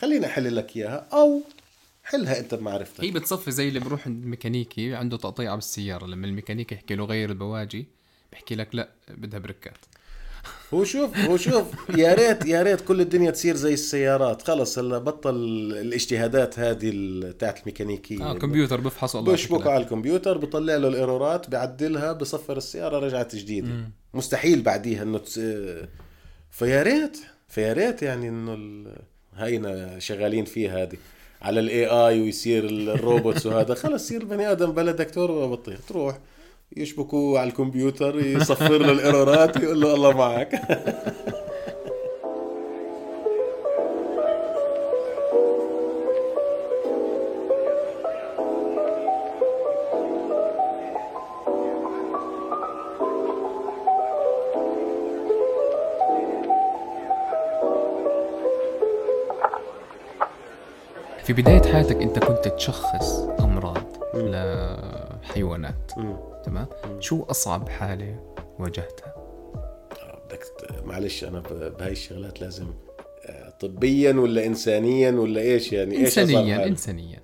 خليني 0.00 0.26
أحل 0.26 0.56
لك 0.56 0.76
إياها 0.76 1.08
أو 1.12 1.40
حلها 2.02 2.38
أنت 2.40 2.54
بمعرفتك. 2.54 3.04
هي 3.04 3.10
بتصفي 3.10 3.50
زي 3.50 3.68
اللي 3.68 3.80
بروح 3.80 4.06
عند 4.06 4.24
ميكانيكي 4.24 4.94
عنده 4.94 5.16
تقطيعه 5.16 5.54
بالسيارة 5.54 6.06
لما 6.06 6.26
الميكانيكي 6.26 6.74
يحكي 6.74 6.94
له 6.94 7.04
غير 7.04 7.30
البواجي 7.30 7.86
بحكي 8.32 8.54
لك 8.54 8.74
لا 8.74 8.88
بدها 9.08 9.38
بركات. 9.38 9.76
هو 10.74 10.84
شوف 10.84 11.16
هو 11.18 11.36
شوف 11.36 11.66
يا 11.96 12.14
ريت 12.14 12.46
يا 12.46 12.62
ريت 12.62 12.80
كل 12.80 13.00
الدنيا 13.00 13.30
تصير 13.30 13.56
زي 13.56 13.72
السيارات. 13.72 14.42
خلص 14.42 14.78
هلا 14.78 14.98
بطل 14.98 15.34
الاجتهادات 15.80 16.58
هذه 16.58 16.90
تاعت 17.38 17.60
الميكانيكية. 17.60 18.30
آه 18.30 18.34
كمبيوتر 18.34 18.80
بفحص 18.80 19.16
لك 19.16 19.32
بشبكه 19.32 19.70
على 19.70 19.82
الكمبيوتر 19.82 20.38
بطلع 20.38 20.76
له 20.76 20.88
ال 20.88 20.97
errorات 20.97 21.50
بعدلها 21.50 22.12
بصفر 22.12 22.56
السيارة 22.56 22.98
رجعت 22.98 23.36
جديدة. 23.36 23.68
مم. 23.68 23.90
مستحيل 24.14 24.62
بعديها 24.62 25.02
إنه 25.02 25.18
تس... 25.18 25.40
فيا 26.50 26.82
ريت 26.82 27.18
فيا 27.48 27.72
ريت 27.72 28.02
يعني 28.02 28.28
إنه 28.28 28.54
ال... 28.54 28.96
هينا 29.36 29.98
شغالين 29.98 30.44
فيها 30.44 30.82
هذه. 30.82 30.96
على 31.42 31.60
ال 31.60 31.86
AI 31.86 32.20
ويصير 32.20 32.64
الروبوتس 32.64 33.46
وهذا. 33.46 33.74
خلص 33.74 34.04
يصير 34.04 34.24
بني 34.24 34.52
آدم 34.52 34.72
بلا 34.72 34.92
دكتور 34.92 35.30
ولا 35.30 35.46
بطيخ. 35.46 35.80
تروح. 35.88 36.18
يشبكوا 36.76 37.38
على 37.38 37.48
الكمبيوتر 37.50 38.18
يصفر 38.18 38.78
له 38.78 38.92
الايرورات 38.92 39.56
يقول 39.56 39.80
له 39.80 39.94
الله 39.94 40.16
معك. 40.16 40.60
في 61.24 61.32
بداية 61.32 61.62
حياتك 61.72 61.96
أنت 61.96 62.18
كنت 62.18 62.48
تشخص 62.48 63.28
أمراض 63.40 63.82
لحيوانات. 64.14 65.92
تمام؟ 66.44 66.66
شو 67.00 67.22
أصعب 67.22 67.68
حالة 67.68 68.34
واجهتها؟ 68.58 69.14
بدك 70.26 70.42
معلش 70.84 71.24
أنا 71.24 71.40
بهاي 71.78 71.92
الشغلات 71.92 72.40
لازم 72.40 72.66
آه، 73.26 73.50
طبيا 73.50 74.12
ولا 74.12 74.46
انسانيا 74.46 75.10
ولا 75.10 75.40
إيش؟ 75.40 75.72
يعني 75.72 75.96
إيش 75.96 76.18
انسانيا 76.18 76.66
انسانيا. 76.66 77.20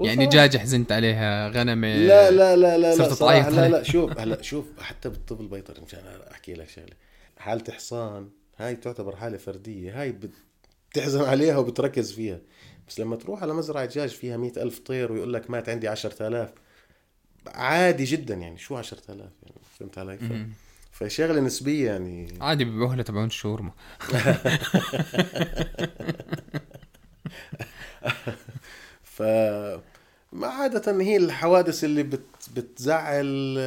يعني 0.00 0.26
دجاجة 0.26 0.58
حزنت 0.58 0.92
عليها 0.92 1.48
غنمة 1.48 1.96
لا 1.96 2.30
لا 2.30 2.56
لا 2.56 2.78
لا 2.78 2.94
لا 2.96 3.14
صراحة 3.14 3.50
لا 3.50 3.68
لا 3.68 3.82
شوف 3.82 4.10
هلا 4.20 4.42
شوف 4.42 4.66
حتى 4.80 5.08
بالطب 5.08 5.40
البيطري 5.40 5.80
مشان 5.82 6.00
أحكي 6.30 6.54
لك 6.54 6.68
شغلة. 6.68 6.96
حالة 7.36 7.64
حصان 7.72 8.28
هاي 8.58 8.76
تعتبر 8.76 9.16
حالة 9.16 9.38
فردية 9.38 10.02
هاي 10.02 10.18
بتحزن 10.92 11.24
عليها 11.24 11.56
وبتركز 11.58 12.12
فيها. 12.12 12.40
بس 12.88 13.00
لما 13.00 13.16
تروح 13.16 13.42
على 13.42 13.54
مزرعة 13.54 13.84
دجاج 13.84 14.08
فيها 14.08 14.36
مئة 14.36 14.62
ألف 14.62 14.78
طير 14.78 15.12
ويقول 15.12 15.32
لك 15.32 15.50
مات 15.50 15.68
عندي 15.68 15.88
عشرة 15.88 16.26
آلاف 16.28 16.52
عادي 17.46 18.04
جدا 18.04 18.34
يعني 18.34 18.58
شو 18.58 18.76
10000 18.76 19.10
يعني 19.42 19.56
فهمت 19.78 19.98
علي؟ 19.98 20.18
ف... 20.18 20.32
فشغله 20.92 21.40
نسبية 21.40 21.90
يعني. 21.90 22.28
عادي 22.40 22.64
بيبيعوها 22.64 23.02
تبعون 23.02 23.26
الشاورما 23.26 23.72
ف 29.02 29.22
ما 30.32 30.46
عادة 30.46 31.02
هي 31.02 31.16
الحوادث 31.16 31.84
اللي 31.84 32.02
بت... 32.02 32.24
بتزعل 32.56 33.58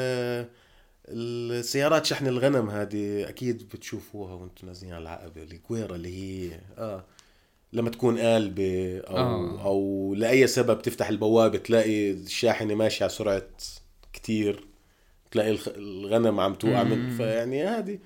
السيارات 1.10 2.06
شحن 2.06 2.28
الغنم 2.28 2.70
هذه 2.70 3.30
أكيد 3.30 3.70
بتشوفوها 3.70 4.34
وأنتم 4.34 4.68
نازلين 4.68 4.94
على 4.94 5.02
العقبه 5.02 5.44
الكويرة 5.44 5.96
اللي 5.96 6.10
هي 6.18 6.60
آه. 6.78 7.04
لما 7.76 7.90
تكون 7.90 8.20
قالبة 8.20 9.00
أو, 9.00 9.18
آه. 9.18 9.66
أو 9.66 10.14
لأي 10.18 10.48
سبب 10.48 10.82
تفتح 10.82 11.10
البوابة 11.10 11.58
تلاقي 11.58 12.12
الشاحنة 12.12 12.76
ماشية 12.76 13.06
على 13.06 13.14
سرعة 13.14 13.48
كتير 14.14 14.68
تلاقي 15.32 15.58
الغنم 15.68 16.40
عم 16.40 16.54
توقع 16.54 16.84
من 16.84 17.18
فيعني 17.18 17.64
هذه 17.64 18.00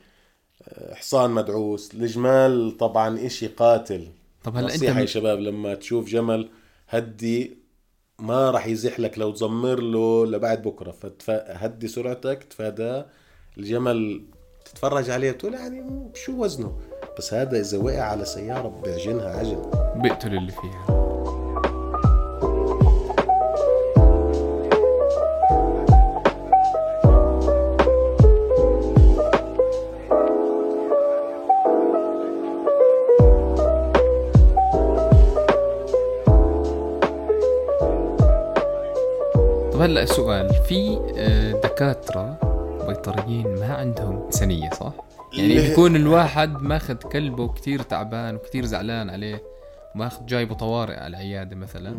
حصان 0.92 1.32
مدعوس. 1.32 1.94
الجمال 1.94 2.78
طبعا 2.78 3.26
إشي 3.26 3.48
قاتل. 3.48 4.08
طب 4.44 4.58
هلا 4.58 4.74
أنت 4.74 4.84
يا. 4.84 5.06
شباب 5.06 5.40
لما 5.40 5.76
تشوف 5.76 6.10
جمل 6.10 6.50
هدي 6.90 7.58
ما 8.20 8.52
راح 8.52 8.68
يزح 8.68 9.00
لك 9.00 9.18
لو 9.18 9.32
تزمر 9.32 9.80
له 9.80 10.26
لبعد 10.26 10.62
بكرة. 10.62 10.96
فهدي 11.20 11.88
سرعتك 11.88 12.44
تفاداه. 12.44 13.06
الجمل 13.58 14.24
تتفرج 14.66 15.10
عليه 15.10 15.32
بتقول 15.32 15.54
يعني 15.54 16.10
شو 16.16 16.32
وزنه؟ 16.44 16.80
بس 17.18 17.34
هذا 17.34 17.60
إذا 17.60 17.78
وقع 17.78 18.02
على 18.02 18.26
سيارة 18.26 18.72
بيعجنها 18.84 19.38
عجن 19.40 19.62
بيقتل 19.96 20.36
اللي 20.36 20.52
فيها 20.52 21.00
هلا 39.80 40.06
سؤال 40.06 40.54
في 40.54 41.00
آه، 41.18 41.52
دكاترة 41.52 42.38
بيطريين 42.88 43.56
ما 43.60 43.74
عندهم 43.74 44.24
إنسانية 44.26 44.70
صح؟ 44.70 45.09
يعني 45.34 45.54
بيكون 45.54 45.96
الواحد 45.96 46.62
ماخذ 46.62 46.96
كلبه 46.96 47.44
وكتير 47.44 47.82
تعبان 47.82 48.36
وكتير 48.36 48.66
زعلان 48.66 49.10
عليه 49.10 49.44
وماخذ 49.96 50.26
جايبه 50.26 50.56
طوارئ 50.56 50.94
على 50.94 51.08
العيادة 51.08 51.56
مثلا. 51.56 51.96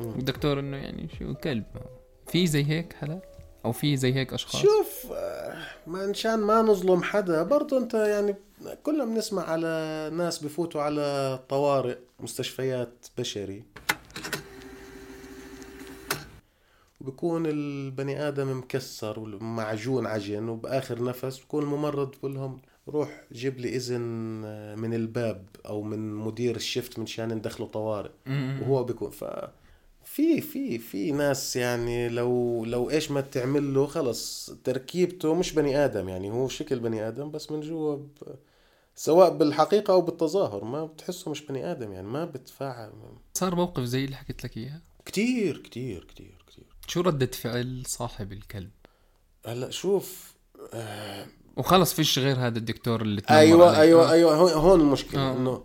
والدكتور 0.00 0.60
إنه 0.60 0.76
يعني 0.76 1.08
شو 1.18 1.34
كلب؟ 1.34 1.64
في 2.26 2.46
زي 2.46 2.64
هيك 2.64 2.96
هلا 2.98 3.20
أو 3.64 3.72
في 3.72 3.96
زي 3.96 4.14
هيك 4.14 4.32
أشخاص؟ 4.32 4.62
شوف 4.62 5.12
آه، 5.12 5.56
ما 5.86 6.04
انشان 6.04 6.38
ما 6.38 6.62
نظلم 6.62 7.02
حدا 7.02 7.42
برضه 7.42 7.78
أنت 7.78 7.94
يعني 7.94 8.34
كلنا 8.82 9.04
بنسمع 9.04 9.42
على 9.50 10.10
ناس 10.12 10.38
بفوتوا 10.44 10.82
على 10.82 11.38
طوارئ 11.48 11.98
مستشفيات 12.20 13.06
بشري. 13.18 13.64
وبكون 17.00 17.46
البني 17.46 18.28
آدم 18.28 18.58
مكسر 18.58 19.20
ومعجون 19.20 20.06
عجن 20.06 20.48
وبآخر 20.48 21.04
نفس 21.04 21.38
بكون 21.38 21.62
الممرض 21.62 22.14
بقول 22.18 22.34
لهم 22.34 22.60
روح 22.88 23.24
جيب 23.32 23.58
لي 23.58 23.76
إذن 23.76 24.42
آه، 24.44 24.74
من 24.74 24.94
الباب 24.94 25.46
أو 25.66 25.82
من 25.82 26.14
مدير 26.14 26.56
الشفت 26.56 26.98
من 26.98 27.06
شان 27.06 27.32
ندخله 27.32 27.66
طوارئ. 27.66 28.10
وهو 28.26 28.84
بيكون 28.84 29.10
ف 29.10 29.24
في 30.04 30.40
في 30.40 30.78
في 30.78 31.12
ناس 31.12 31.56
يعني 31.56 32.08
لو 32.08 32.64
لو 32.64 32.90
إيش 32.90 33.10
ما 33.10 33.20
تعمل 33.20 33.74
له 33.74 33.86
خلص 33.86 34.50
تركيبته 34.64 35.34
مش 35.34 35.52
بني 35.52 35.84
آدم 35.84 36.08
يعني 36.08 36.30
هو 36.30 36.48
شكل 36.48 36.80
بني 36.80 37.08
آدم 37.08 37.30
بس 37.30 37.50
من 37.50 37.60
جوا 37.60 37.96
ب... 37.96 38.08
سواء 38.94 39.36
بالحقيقة 39.36 39.92
أو 39.92 40.00
بالتظاهر 40.00 40.64
ما 40.64 40.84
بتحسه 40.84 41.30
مش 41.30 41.46
بني 41.46 41.70
آدم 41.70 41.92
يعني 41.92 42.06
ما 42.06 42.24
بتفاعل. 42.24 42.92
صار 43.34 43.54
موقف 43.54 43.82
زي 43.82 44.04
اللي 44.04 44.16
حكيت 44.16 44.44
لك 44.44 44.56
إياه؟ 44.56 44.80
كتير 45.04 45.58
كتير 45.58 46.04
كتير 46.04 46.44
كتير. 46.46 46.64
شو 46.86 47.00
ردة 47.00 47.26
فعل 47.26 47.82
صاحب 47.86 48.32
الكلب؟ 48.32 48.70
هلأ 49.46 49.70
شوف 49.70 50.34
آه 50.74 51.26
وخلص 51.56 51.92
فيش 51.94 52.18
غير 52.18 52.36
هذا 52.36 52.58
الدكتور 52.58 53.02
اللي 53.02 53.20
تنمر 53.20 53.38
أيوه. 53.38 53.80
أيوه 53.80 54.08
آه. 54.08 54.12
أيوه 54.12 54.34
هون- 54.54 54.80
المشكلة 54.80 55.20
آه. 55.20 55.36
إنه 55.36 55.64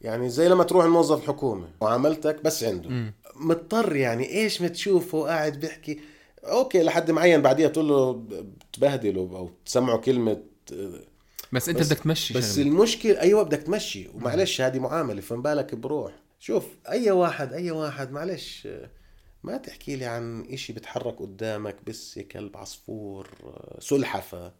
يعني 0.00 0.28
زي 0.30 0.48
لما 0.48 0.64
تروح 0.64 0.84
الموظف 0.84 1.22
الحكومة 1.22 1.68
وعملتك 1.80 2.42
بس 2.44 2.64
عنده 2.64 2.88
مم. 2.90 3.14
مضطر 3.36 3.96
يعني 3.96 4.30
إيش 4.30 4.60
ما 4.62 4.68
تشوفه 4.68 5.22
قاعد 5.26 5.60
بيحكي 5.60 6.00
أوكي 6.44 6.82
لحد 6.82 7.10
معين 7.10 7.42
بعديها 7.42 7.68
تقول 7.68 7.88
له 7.88 8.22
تبهدله 8.72 9.20
أو 9.20 9.50
تسمعه 9.66 9.96
كلمة 9.98 10.42
بس 11.52 11.68
أنت 11.68 11.78
بدك 11.82 11.98
تمشي 11.98 12.34
بس 12.34 12.56
شغلة. 12.56 12.66
المشكلة 12.68 13.20
أيوه 13.20 13.42
بدك 13.42 13.58
تمشي 13.62 14.08
ومعلش 14.14 14.60
هذه 14.60 14.78
معاملة 14.78 15.20
فما 15.20 15.42
بالك 15.42 15.74
بروح 15.74 16.12
شوف 16.40 16.64
أي 16.88 17.10
واحد 17.10 17.52
أي 17.52 17.70
واحد 17.70 18.12
معلش 18.12 18.68
ما 19.44 19.56
تحكي 19.56 19.96
لي 19.96 20.04
عن 20.04 20.44
إشي 20.50 20.72
بتحرك 20.72 21.18
قدامك 21.18 21.76
بس 21.86 22.18
كلب 22.18 22.56
عصفور 22.56 23.28
سلحفة 23.78 24.52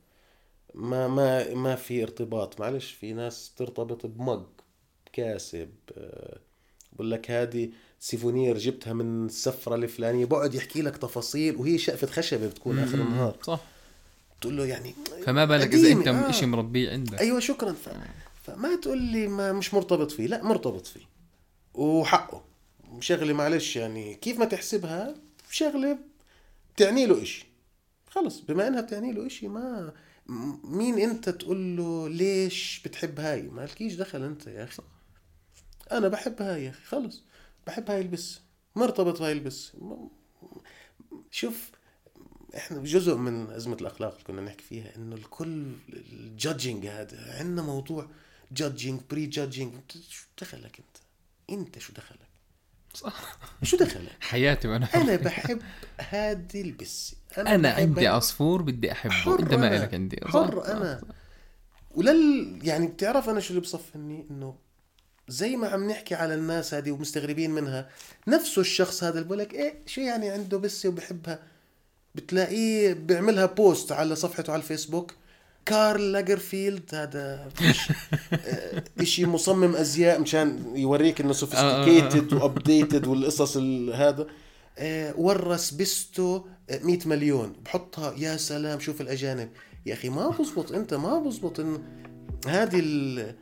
ما 0.74 1.08
ما 1.08 1.54
ما 1.54 1.76
في 1.76 2.02
ارتباط. 2.02 2.60
معلش 2.60 2.92
في 2.92 3.12
ناس 3.12 3.52
ترتبط 3.56 4.06
بمج 4.06 4.42
كاسب 5.12 5.70
آه، 5.96 6.38
بقول 6.92 7.10
لك 7.10 7.30
هذه 7.30 7.70
سيفونير 8.00 8.58
جبتها 8.58 8.92
من 8.92 9.26
السفرة 9.26 9.74
الفلانية 9.74 10.24
بقعد 10.24 10.54
يحكي 10.54 10.82
لك 10.82 10.96
تفاصيل 10.96 11.56
وهي 11.56 11.78
شقفه 11.78 12.06
خشبة 12.06 12.46
بتكون 12.46 12.78
آخر 12.78 12.94
النهار. 12.94 13.36
صح. 13.42 13.60
تقول 14.40 14.56
له 14.56 14.66
يعني 14.66 14.94
فما 15.26 15.44
بالك 15.44 15.74
إذا 15.74 15.92
أنت 15.92 16.08
آه. 16.08 16.30
إشي 16.30 16.46
مربيه 16.46 16.90
عندك. 16.90 17.20
أيوه 17.20 17.40
شكرا. 17.40 17.72
ف... 17.72 17.88
فما 18.42 18.76
تقول 18.76 19.02
لي 19.02 19.26
ما 19.28 19.52
مش 19.52 19.74
مرتبط 19.74 20.10
فيه. 20.10 20.26
لا 20.26 20.44
مرتبط 20.44 20.86
فيه. 20.86 21.00
وحقه. 21.74 22.44
شغلة 23.00 23.32
معلش 23.32 23.76
يعني 23.76 24.14
كيف 24.14 24.38
ما 24.38 24.44
تحسبها 24.44 25.14
شغلة 25.50 25.98
بتعني 26.74 27.06
له 27.06 27.22
إشي. 27.22 27.46
خلص 28.10 28.40
بما 28.40 28.68
إنها 28.68 28.80
بتعني 28.80 29.12
له 29.12 29.26
إشي 29.26 29.48
ما 29.48 29.92
مين 30.64 30.98
انت 30.98 31.28
تقول 31.28 31.76
له 31.76 32.08
ليش 32.08 32.82
بتحب 32.84 33.20
هاي؟ 33.20 33.42
ما 33.42 33.62
لكيش 33.62 33.94
دخل 33.94 34.22
انت 34.22 34.46
يا 34.46 34.64
أخي. 34.64 34.82
أنا 35.92 36.08
بحب 36.08 36.42
هاي 36.42 36.64
يا 36.64 36.70
أخي 36.70 36.84
خلص. 36.84 37.22
بحب 37.66 37.90
هاي 37.90 38.00
البس. 38.00 38.40
مرتبط 38.76 39.18
بهاي 39.20 39.32
البس. 39.32 39.72
شوف 41.30 41.70
إحنا 42.56 42.82
جزء 42.82 43.14
من 43.14 43.50
أزمة 43.50 43.76
الأخلاق 43.80 44.12
اللي 44.12 44.24
كنا 44.24 44.40
نحكي 44.40 44.64
فيها 44.64 44.96
إنه 44.96 45.16
الكل 45.16 45.72
ال 45.88 46.00
judging 46.01 46.86
هذا 46.86 47.38
عندنا 47.38 47.62
موضوع 47.62 48.10
judging 48.52 49.00
pre-judging 49.10 49.74
شو 50.08 50.26
دخلك 50.40 50.78
أنت؟ 50.80 50.96
أنت 51.50 51.78
شو 51.78 51.92
دخلك؟ 51.92 52.29
صح. 52.94 53.38
شو 53.62 53.76
دخلك؟ 53.76 54.16
حياتي 54.20 54.68
وأنا 54.68 54.88
أنا 54.94 55.16
بحب 55.16 55.60
هذه 55.98 56.60
البسه 56.60 57.16
أنا 57.38 57.70
بحب 57.72 57.80
عندي 57.80 58.06
عصفور 58.06 58.62
بدي 58.62 58.92
أحبه. 58.92 59.12
حر 59.12 59.40
أنت 59.40 59.54
ما 59.54 59.68
أنا. 59.68 59.84
لك 59.84 59.94
عندي. 59.94 60.20
صح؟ 60.24 60.30
حر 60.30 60.62
صح. 60.64 60.68
أنا. 60.70 61.00
ولل 61.90 62.58
يعني 62.62 62.86
بتعرف 62.86 63.28
أنا 63.28 63.40
شو 63.40 63.50
اللي 63.50 63.60
بصفني 63.60 64.26
إنه 64.30 64.54
زي 65.28 65.56
ما 65.56 65.68
عم 65.68 65.90
نحكي 65.90 66.14
على 66.14 66.34
الناس 66.34 66.74
هذه 66.74 66.90
ومستغربين 66.90 67.50
منها 67.50 67.88
نفسه 68.28 68.60
الشخص 68.60 69.04
هذا 69.04 69.14
اللي 69.14 69.24
بقول 69.24 69.38
لك 69.38 69.54
إيه 69.54 69.74
شو 69.86 70.00
يعني 70.00 70.30
عنده 70.30 70.58
بسه 70.58 70.88
وبحبها؟ 70.88 71.38
بتلاقيه 72.14 72.92
بيعملها 72.92 73.46
post 73.46 73.92
على 73.92 74.16
صفحته 74.16 74.52
على 74.52 74.62
الفيسبوك. 74.62 75.14
كارل 75.66 76.12
لاغرفيلد 76.12 76.82
هذا 76.94 77.48
آه، 78.32 78.82
إشي 79.00 79.26
مصمم 79.26 79.76
أزياء 79.76 80.20
مشان 80.20 80.58
يوريك 80.74 81.20
إنه 81.20 81.32
sophisticated 81.32 82.32
و 82.32 82.41
updated 82.41 83.06
والقصص 83.06 83.56
ال- 83.56 83.94
هذا. 83.94 84.26
آه، 84.78 85.14
بسته 85.74 86.44
آه، 86.70 86.80
100 86.84 86.98
مليون. 87.06 87.52
بحطها 87.64 88.14
يا 88.18 88.36
سلام 88.36 88.80
شوف 88.80 89.00
الأجانب. 89.00 89.48
يا 89.86 89.94
أخي 89.94 90.08
ما 90.08 90.28
بزبط 90.30 90.72
أنت 90.72 90.94
ما 90.94 91.18
بزبط 91.18 91.60
انه 91.60 91.78
هذه 92.46 92.78
ال- 92.80 93.34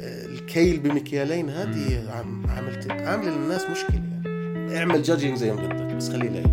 آه، 0.00 0.26
الكيل 0.26 0.78
بمكيالين 0.80 1.50
هذه 1.50 2.10
عم 2.10 2.50
عملت 2.50 2.90
عاملة 2.90 3.30
للناس 3.30 3.62
مشكلة 3.70 3.96
يعني. 3.96 4.78
اعمل 4.78 5.02
جادجينج 5.02 5.36
زي 5.38 5.52
ما 5.52 5.66
بدك 5.66 5.94
بس 5.96 6.08
خليه 6.08 6.28
لك 6.28 6.50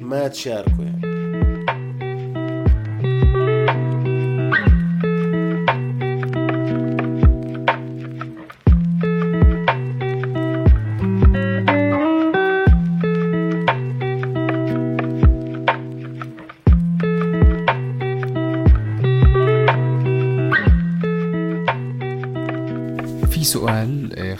ما 0.00 0.28
تشاركه 0.28 0.82
يعني. 0.82 0.93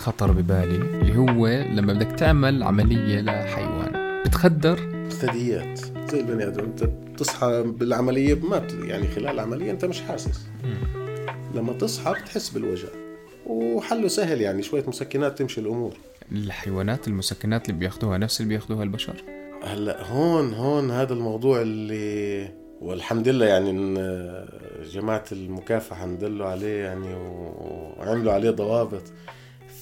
خطر 0.04 0.32
ببالي 0.32 0.76
اللي 0.76 1.16
هو 1.16 1.46
لما 1.46 1.92
بدك 1.92 2.12
تعمل 2.12 2.62
عملية 2.62 3.20
لحيوان. 3.20 4.22
بتخدر؟ 4.26 5.08
ثدييات. 5.10 5.80
زي 6.10 6.20
البني 6.20 6.46
آدم. 6.46 6.64
انت 6.64 6.84
بتصحى 6.84 7.62
بالعملية 7.66 8.34
ما. 8.34 8.66
يعني 8.82 9.08
خلال 9.08 9.28
العملية 9.28 9.70
انت 9.70 9.84
مش 9.84 10.00
حاسس. 10.00 10.46
لما 11.54 11.72
تصحى 11.72 12.12
بتحس 12.12 12.48
بالوجع. 12.50 12.88
وحله 13.46 14.08
سهل 14.08 14.40
يعني 14.40 14.62
شوية 14.62 14.84
مسكنات 14.86 15.38
تمشي 15.38 15.60
الأمور. 15.60 15.96
الحيوانات 16.32 17.08
المسكنات 17.08 17.68
اللي 17.68 17.80
بياخدوها 17.80 18.18
نفس 18.18 18.40
اللي 18.40 18.48
بياخدوها 18.48 18.82
البشر؟ 18.82 19.14
هلا 19.62 20.06
هون 20.06 20.54
هون 20.54 20.90
هذا 20.90 21.12
الموضوع 21.12 21.62
اللي 21.62 22.48
والحمد 22.80 23.28
لله 23.28 23.46
يعني 23.46 23.70
إن 23.70 23.94
جماعة 24.92 25.24
المكافحة 25.32 26.06
ندلوا 26.06 26.46
عليه 26.46 26.84
يعني 26.84 27.14
وعملوا 27.14 28.32
عليه 28.32 28.50
ضوابط. 28.50 29.02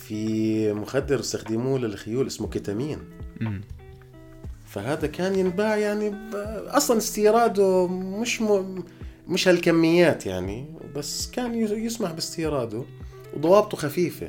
في 0.09 0.73
مخدر 0.73 1.21
استخدموه 1.21 1.79
للخيول 1.79 2.27
اسمه 2.27 2.49
كيتامين 2.49 2.99
مم. 3.41 3.61
فهذا 4.67 5.07
كان 5.07 5.38
ينباع 5.38 5.77
يعني. 5.77 6.15
أصلا 6.69 6.99
استيراده 6.99 7.87
مش 7.88 8.43
م... 8.43 8.83
مش 9.29 9.49
هالكميات 9.49 10.27
يعني 10.27 10.67
بس 10.97 11.31
كان 11.31 11.55
يسمح 11.55 12.12
باستيراده 12.12 12.85
وضوابطه 13.37 13.77
خفيفة 13.77 14.29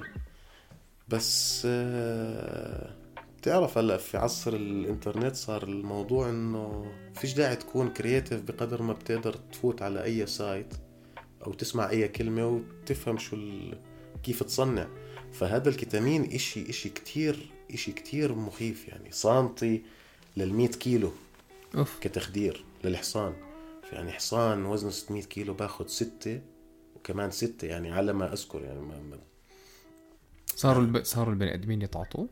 بس 1.08 1.64
آه، 1.66 2.96
تعرف 3.42 3.78
هلأ 3.78 3.98
في 3.98 4.18
عصر 4.18 4.54
الإنترنت 4.54 5.36
صار 5.36 5.64
الموضوع 5.64 6.30
إنه 6.30 6.86
فيش 7.16 7.34
داعي 7.34 7.56
تكون 7.56 7.90
creative 7.90 8.42
بقدر 8.42 8.82
ما 8.82 8.94
بتقدر 8.94 9.34
تفوت 9.34 9.82
على 9.82 10.04
أي 10.04 10.26
site 10.26 10.74
أو 11.46 11.54
تسمع 11.54 11.90
أي 11.90 12.08
كلمة 12.08 12.48
وتفهم 12.48 13.18
شو 13.18 13.36
ال... 13.36 13.78
كيف 14.24 14.44
تصنع 14.44 14.88
فهذا 15.34 15.70
الكتامين 15.70 16.24
اشي 16.34 16.70
إشي 16.70 16.90
كتير 16.90 17.50
إشي 17.74 17.92
كتير 17.92 18.36
مخيف 18.36 18.88
يعني. 18.88 19.12
سانتي 19.12 19.84
للمية 20.38 20.68
كيلو 20.68 21.12
أوف. 21.76 22.00
كتخدير 22.00 22.64
للحصان. 22.84 23.34
يعني 23.94 24.12
حصان 24.12 24.66
وزنه 24.66 24.90
600 24.92 25.24
كيلو 25.24 25.54
باخذ 25.54 25.88
ستة 25.88 26.42
وكمان 26.96 27.32
ستة 27.32 27.66
يعني 27.68 27.92
على 27.92 28.14
ما 28.14 28.34
أذكر 28.34 28.64
يعني 28.64 28.80
ما 28.82 29.00
ما 29.00 29.20
صاروا 30.56 30.82
الب... 30.84 31.04
صاروا 31.04 31.34
البني 31.34 31.54
آدمين 31.54 31.82
يتعاطوه؟ 31.82 32.28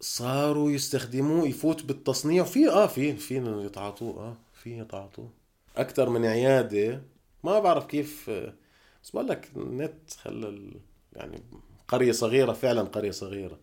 صاروا 0.00 0.70
يستخدموه 0.70 1.48
يفوت 1.48 1.82
بالتصنيع. 1.84 2.44
في 2.44 2.68
آه 2.68 2.86
في 2.86 3.16
في 3.16 3.36
يتعاطوه. 3.66 4.18
آه 4.22 4.36
في 4.54 4.78
يتعاطوه. 4.78 5.30
أكثر 5.76 6.10
من 6.10 6.24
عيادة. 6.24 7.02
ما 7.44 7.58
بعرف 7.58 7.86
كيف 7.86 8.30
آه، 8.30 8.54
بس 9.02 9.10
بقول 9.10 9.28
لك 9.28 9.48
النت 9.56 10.10
خلى 10.22 10.48
ال- 10.48 10.80
يعني 11.12 11.42
قرية 11.88 12.12
صغيرة 12.12 12.52
فعلا 12.52 12.82
قرية 12.82 13.10
صغيرة. 13.10 13.58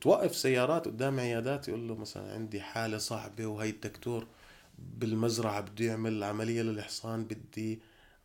توقف 0.00 0.36
سيارات 0.36 0.86
قدام 0.88 1.20
عيادات 1.20 1.68
يقول 1.68 1.88
له 1.88 1.94
مثلا 1.94 2.32
عندي 2.32 2.60
حالة 2.60 2.98
صعبة 2.98 3.46
وهي 3.46 3.70
الدكتور 3.70 4.26
بالمزرعة 4.78 5.60
بده 5.60 5.84
يعمل 5.84 6.24
عملية 6.24 6.62
للحصان 6.62 7.24
بدي 7.24 7.80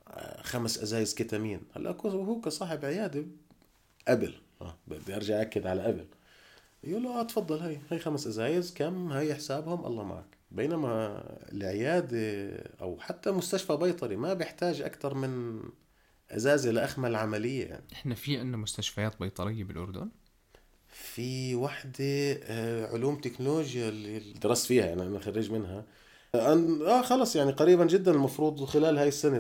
آه، 0.08 0.42
خمس 0.42 0.78
أزايز 0.80 1.14
كتامين 1.14 1.62
هلأ 1.76 1.98
هو 2.06 2.42
كصاحب 2.42 2.86
عيادة 2.86 3.26
قبل. 4.08 4.34
آه 4.62 4.78
بدي 4.88 5.16
أرجع 5.16 5.42
أكد 5.42 5.68
على 5.68 5.82
قبل. 5.82 6.06
يقول 6.84 7.04
له 7.04 7.20
آه 7.20 7.24
تفضل 7.24 7.60
هي 7.60 7.78
هي 7.92 8.00
خمس 8.00 8.28
أزايز 8.28 8.74
كم؟ 8.74 9.12
هي 9.12 9.36
حسابهم؟ 9.36 9.86
الله 9.86 10.04
معك. 10.04 10.38
بينما 10.52 11.24
العيادة 11.52 12.18
أو 12.82 13.00
حتى 13.00 13.32
مستشفى 13.32 13.78
بيطري 13.78 14.16
ما 14.16 14.34
بيحتاج 14.34 14.82
أكثر 14.82 15.14
من 15.14 15.62
ازازه 16.36 16.72
لاخمل 16.72 17.16
عمليه 17.16 17.66
يعني 17.66 17.84
إحنا 17.94 18.16
في 18.16 18.38
عندنا 18.38 18.58
مستشفيات 18.58 19.20
بيطرية 19.20 19.64
بالأردن؟ 19.64 20.10
في 20.88 21.56
وحدة 21.56 21.94
آه، 22.44 22.88
علوم 22.94 23.16
تكنولوجيا 23.16 23.90
اللي 23.90 24.34
درست 24.42 24.66
فيها 24.66 24.86
يعني 24.86 25.02
أنا 25.02 25.20
خريج 25.20 25.52
منها. 25.52 25.84
آه 26.36 26.54
آه، 26.88 27.02
خلص 27.02 27.36
يعني 27.36 27.52
قريبا 27.52 27.86
جدا 27.86 28.12
المفروض 28.12 28.64
خلال 28.66 28.98
هاي 28.98 29.08
السنة 29.08 29.40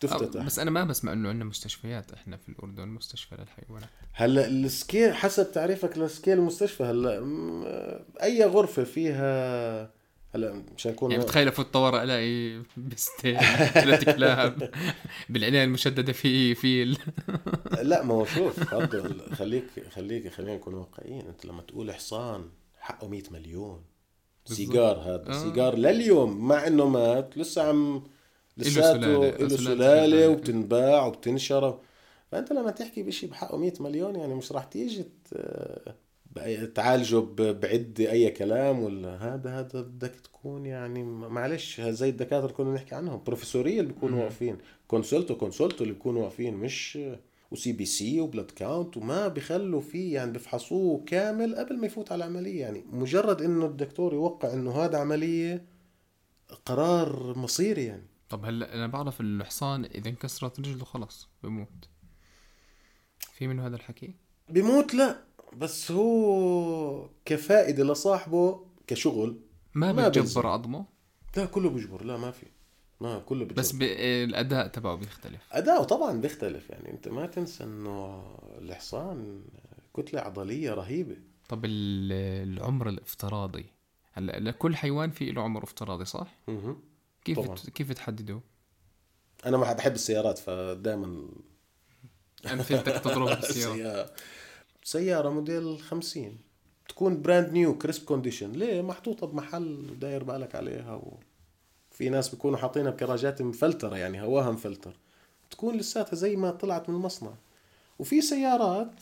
تفتتح. 0.00 0.40
أو 0.40 0.46
بس 0.46 0.58
أنا 0.58 0.70
ما 0.70 0.84
بسمع 0.84 1.12
إنه 1.12 1.28
عندنا 1.28 1.44
مستشفيات 1.44 2.12
إحنا 2.12 2.36
في 2.36 2.48
الأردن 2.48 2.88
مستشفى 2.88 3.34
للحيوانات. 3.34 3.88
هلأ 4.12 4.46
ال 4.46 4.57
scale 4.57 5.14
حسب 5.14 5.52
تعريفك 5.52 5.98
ل 5.98 6.05
scale 6.05 6.38
المستشفى 6.38 6.84
هلأ 6.84 7.20
م- 7.20 7.64
أي 8.22 8.44
غرفة 8.44 8.84
فيها 8.84 9.90
هلا 10.36 10.62
مشان 10.76 10.92
نكون 10.92 11.10
يعني 11.10 11.22
بتخيل 11.24 11.48
أفوت 11.48 11.66
طوارئ 11.72 12.02
ألاقي 12.02 12.62
بستين 12.76 13.38
ثلاث 13.74 14.04
كلاب 14.04 14.70
بالعنايه 15.28 15.64
المشدده 15.64 16.12
في 16.12 16.54
في 16.54 16.82
ال... 16.82 16.96
لا 17.90 18.02
ما 18.04 18.14
هو 18.14 18.24
شوف 18.24 18.60
خليك 19.34 19.64
خليك 19.90 20.28
خلينا 20.32 20.54
نكون 20.54 20.74
واقعيين 20.74 21.26
أنت 21.26 21.44
لما 21.46 21.62
تقول 21.62 21.92
حصان 21.94 22.44
حقه 22.80 23.08
100 23.08 23.22
مليون. 23.30 23.82
سيجار 24.44 24.96
هذا 24.98 25.28
آه. 25.28 25.32
سيجار 25.42 25.74
لليوم 25.78 26.48
مع 26.48 26.66
إنه 26.66 26.88
مات 26.88 27.38
لسه 27.38 27.62
عم 27.68 28.02
لساته. 28.56 28.96
له 28.98 29.48
سلالة. 29.48 30.28
وبتنباع 30.28 31.06
وبتنشر 31.06 31.80
فأنت 32.32 32.52
لما 32.52 32.70
تحكي 32.70 33.02
بشيء 33.02 33.30
بحقه 33.30 33.56
100 33.58 33.72
مليون 33.80 34.16
يعني 34.16 34.34
مش 34.34 34.52
راح 34.52 34.64
تيجي 34.64 35.02
ت- 35.02 35.94
تعالجه 36.74 37.16
ب- 37.16 37.60
بعدة 37.60 38.10
أي 38.12 38.30
كلام 38.30 38.78
ولا 38.82 39.16
هذا 39.34 39.50
هذا 39.60 39.80
بدك 39.80 40.14
تكون 40.20 40.66
يعني 40.66 41.02
معلش 41.04 41.80
زي 41.80 42.08
الدكاترة 42.08 42.44
اللي 42.44 42.52
كنا 42.56 42.74
نحكي 42.74 42.94
عنهم 42.94 43.22
بروفيسوريه 43.26 43.80
اللي 43.80 43.92
بيكونوا. 43.92 44.22
واقفين 44.22 44.58
كونسلتو 44.88 45.34
كونسلتو 45.36 45.84
اللي 45.84 45.94
بيكونوا 45.94 46.22
واقفين 46.22 46.54
مش 46.54 46.98
و 47.50 47.72
CBC 47.72 48.20
و 48.20 48.25
blood 48.25 48.50
count 48.50 48.96
وما 48.96 49.28
بيخلوا 49.28 49.80
فيه 49.80 50.14
يعني 50.14 50.30
بيفحصوه 50.32 51.04
كامل 51.04 51.54
قبل 51.56 51.78
ما 51.78 51.86
يفوت 51.86 52.12
على 52.12 52.24
العملية. 52.24 52.60
يعني 52.60 52.84
مجرد 52.92 53.42
إنه 53.42 53.66
الدكتور 53.66 54.14
يوقع 54.14 54.52
إنه 54.52 54.72
هذا 54.84 54.98
عملية 54.98 55.64
قرار 56.66 57.38
مصيري 57.38 57.84
يعني. 57.84 58.06
طب 58.28 58.44
هلا 58.44 58.74
أنا 58.74 58.86
بعرف 58.86 59.20
الحصان 59.20 59.84
إذا 59.84 60.08
انكسرت 60.08 60.60
رجله 60.60 60.84
خلص 60.84 61.28
بموت. 61.42 61.88
في 63.32 63.46
منه 63.48 63.66
هذا 63.66 63.76
الحكي؟ 63.76 64.14
بيموت 64.48 64.94
لا. 64.94 65.25
بس 65.56 65.90
هو 65.90 67.08
كفائدة 67.24 67.84
لصاحبه 67.84 68.66
كشغل 68.86 69.36
ما, 69.74 69.92
ما 69.92 70.08
بتجبر 70.08 70.22
بيلزم. 70.24 70.46
عظمه 70.46 70.84
لا 71.36 71.44
كله 71.46 71.70
بيجبر. 71.70 72.04
لا 72.04 72.16
ما 72.16 72.30
في. 72.30 72.46
ما 73.00 73.18
كله 73.18 73.44
بيجبر. 73.44 73.60
بس 73.62 73.72
ب... 73.72 73.82
الأداء 73.82 74.66
تبعه 74.66 74.94
بيختلف. 74.96 75.40
اداؤه 75.52 75.84
طبعا 75.84 76.20
بيختلف. 76.20 76.70
يعني 76.70 76.90
أنت 76.90 77.08
ما 77.08 77.26
تنسى 77.26 77.64
إنه 77.64 78.24
الحصان 78.58 79.42
كتلة 79.96 80.20
عضلية 80.20 80.74
رهيبة. 80.74 81.16
طب 81.48 81.64
ال- 81.64 82.48
العمر 82.52 82.88
الافتراضي. 82.88 83.66
هلا 84.12 84.40
لكل 84.40 84.76
حيوان 84.76 85.10
في 85.10 85.30
له 85.32 85.42
عمر 85.42 85.62
افتراضي 85.64 86.04
صح. 86.04 86.34
كيف 87.24 87.38
طبعاً. 87.40 87.56
كيف 87.74 87.92
تحدده؟ 87.92 88.40
أنا 89.46 89.56
ما 89.56 89.72
بحب 89.72 89.92
السيارات 89.94 90.38
فدائما 90.38 91.28
امثلتك 92.52 92.92
تضرب 93.04 93.26
بالسيارة. 93.40 94.10
سيارة 94.86 95.28
موديل 95.30 95.78
50 95.78 96.38
تكون 96.88 97.22
brand 97.22 97.52
new 97.52 97.78
crisp 97.78 98.04
condition 98.04 98.52
ليه؟ 98.52 98.82
محطوطة 98.82 99.26
بمحل 99.26 99.98
داير 100.00 100.24
بالك 100.24 100.54
عليها 100.54 100.94
و... 100.94 101.18
في 101.90 102.08
ناس 102.08 102.28
بيكونوا 102.28 102.58
حاطينها 102.58 102.90
بكراجات 102.90 103.42
مفلترة 103.42 103.96
يعني 103.96 104.22
هواها 104.22 104.50
مفلتر. 104.50 104.96
تكون 105.50 105.76
لساتها 105.76 106.16
زي 106.16 106.36
ما 106.36 106.50
طلعت 106.50 106.88
من 106.88 106.94
المصنع. 106.94 107.30
وفي 107.98 108.20
سيارات 108.20 109.00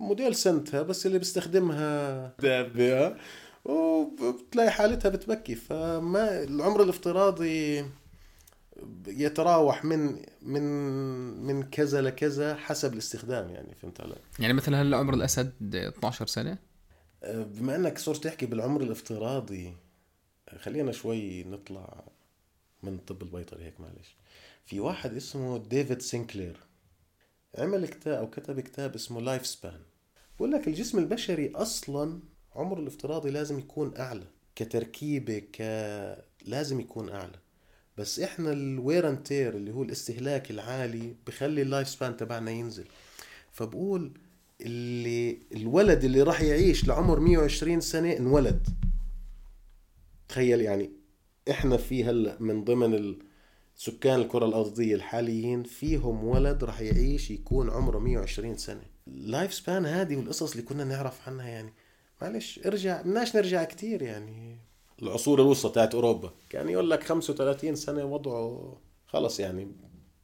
موديل 0.00 0.34
سنتها 0.34 0.82
بس 0.82 1.06
اللي 1.06 1.18
بيستخدمها 1.18 2.32
دابة 2.40 3.16
وبتلاقي 3.64 4.70
حالتها 4.70 5.08
بتبكي. 5.08 5.54
فما 5.54 6.42
العمر 6.42 6.82
الافتراضي 6.82 7.84
يتراوح 9.06 9.84
من 9.84 10.22
من 10.42 10.62
من 11.46 11.62
كذا 11.62 12.00
لكذا 12.00 12.56
حسب 12.56 12.92
الاستخدام 12.92 13.50
يعني 13.50 13.74
فهمت 13.74 14.00
علي؟ 14.00 14.16
يعني 14.38 14.52
مثلا 14.52 14.82
هلا 14.82 14.96
عمر 14.96 15.14
الأسد 15.14 15.74
12 15.74 16.26
سنة؟ 16.26 16.58
أه، 17.22 17.42
بما 17.42 17.76
إنك 17.76 17.98
صرت 17.98 18.24
تحكي 18.24 18.46
بالعمر 18.46 18.80
الافتراضي 18.80 19.76
خلينا 20.58 20.92
شوي 20.92 21.44
نطلع 21.44 22.04
من 22.82 22.94
الطب 22.94 23.22
البيطري 23.22 23.64
هيك 23.64 23.80
معلش. 23.80 24.16
في 24.66 24.80
واحد 24.80 25.16
اسمه 25.16 25.58
ديفيد 25.58 26.02
سينكلير 26.02 26.56
عمل 27.58 27.86
كتاب 27.88 28.18
أو 28.18 28.30
كتب 28.30 28.60
كتاب 28.60 28.94
اسمه 28.94 29.20
life 29.20 29.46
span 29.46 29.80
بقول 30.36 30.52
لك 30.52 30.68
الجسم 30.68 30.98
البشري 30.98 31.52
أصلا 31.54 32.20
عمره 32.54 32.80
الافتراضي 32.80 33.30
لازم 33.30 33.58
يكون 33.58 33.96
أعلى 33.96 34.26
كتركيبة 34.54 35.38
ك 35.38 35.62
لازم 36.46 36.80
يكون 36.80 37.08
أعلى. 37.08 37.38
بس 37.98 38.20
إحنا 38.20 38.52
ال 38.52 38.64
wear 38.64 39.14
tear 39.14 39.56
اللي 39.56 39.72
هو 39.72 39.82
الاستهلاك 39.82 40.50
العالي 40.50 41.16
بخلي 41.26 41.62
ال 41.62 41.67
life 41.67 41.88
span 41.88 42.16
تبعنا 42.16 42.50
ينزل. 42.50 42.84
فبقول 43.52 44.12
اللي 44.60 45.38
الولد 45.54 46.04
اللي 46.04 46.22
راح 46.22 46.40
يعيش 46.40 46.88
لعمر 46.88 47.20
120 47.20 47.80
سنة 47.80 48.12
انولد. 48.12 48.68
تخيل 50.28 50.60
يعني 50.60 50.90
إحنا 51.50 51.76
في 51.76 52.04
هلأ 52.04 52.36
من 52.40 52.64
ضمن 52.64 53.16
سكان 53.76 54.20
الكرة 54.20 54.46
الأرضية 54.46 54.94
الحاليين 54.94 55.62
فيهم 55.62 56.24
ولد 56.24 56.64
راح 56.64 56.80
يعيش 56.80 57.30
يكون 57.30 57.70
عمره 57.70 57.98
120 57.98 58.56
سنة. 58.56 58.82
اللايف 59.08 59.54
سبان 59.54 59.86
هذه 59.86 60.16
والقصص 60.16 60.50
اللي 60.50 60.62
كنا 60.62 60.84
نعرف 60.84 61.28
عنها 61.28 61.48
يعني. 61.48 61.72
معلش 62.22 62.60
ارجع 62.66 63.00
بدناش 63.02 63.36
نرجع 63.36 63.64
كتير 63.64 64.02
يعني. 64.02 64.67
العصور 65.02 65.40
الوسطى 65.40 65.72
تاعت 65.72 65.94
أوروبا. 65.94 66.30
كان 66.50 66.68
يقول 66.68 66.90
لك 66.90 67.02
35 67.04 67.74
سنة 67.74 68.04
وضعه 68.04 68.76
خلص 69.06 69.40
يعني 69.40 69.68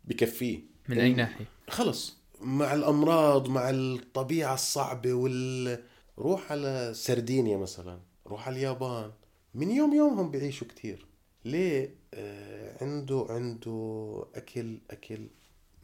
بكفيه. 0.04 0.60
من 0.88 0.98
أي 0.98 1.12
ناحية؟ 1.12 1.44
خلص. 1.68 2.16
مع 2.40 2.74
الأمراض 2.74 3.48
مع 3.48 3.70
الطبيعة 3.70 4.54
الصعبة 4.54 5.12
وال 5.12 5.78
روح 6.18 6.52
على 6.52 6.90
سردينيا 6.94 7.56
مثلا 7.56 7.98
روح 8.26 8.46
على 8.48 8.56
اليابان. 8.56 9.10
من 9.54 9.70
يوم 9.70 9.94
يومهم 9.94 10.30
بيعيشوا 10.30 10.66
كتير. 10.66 11.06
ليه؟ 11.44 11.94
آه 12.14 12.84
عنده 12.84 13.26
عنده 13.30 14.24
أكل 14.34 14.78
أكل. 14.90 15.26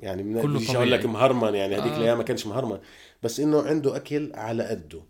يعني 0.00 0.22
من 0.22 0.42
كله 0.42 0.54
بديش 0.54 0.70
أقول 0.76 0.92
لك. 0.92 1.06
مهرمن 1.06 1.54
يعني 1.54 1.74
هذيك 1.76 1.92
آه. 1.92 1.96
الأيام 1.96 2.18
ما 2.18 2.24
كانش 2.24 2.46
مهرمن. 2.46 2.78
بس 3.22 3.40
إنه 3.40 3.62
عنده 3.62 3.96
أكل 3.96 4.32
على 4.34 4.64
قده. 4.64 5.02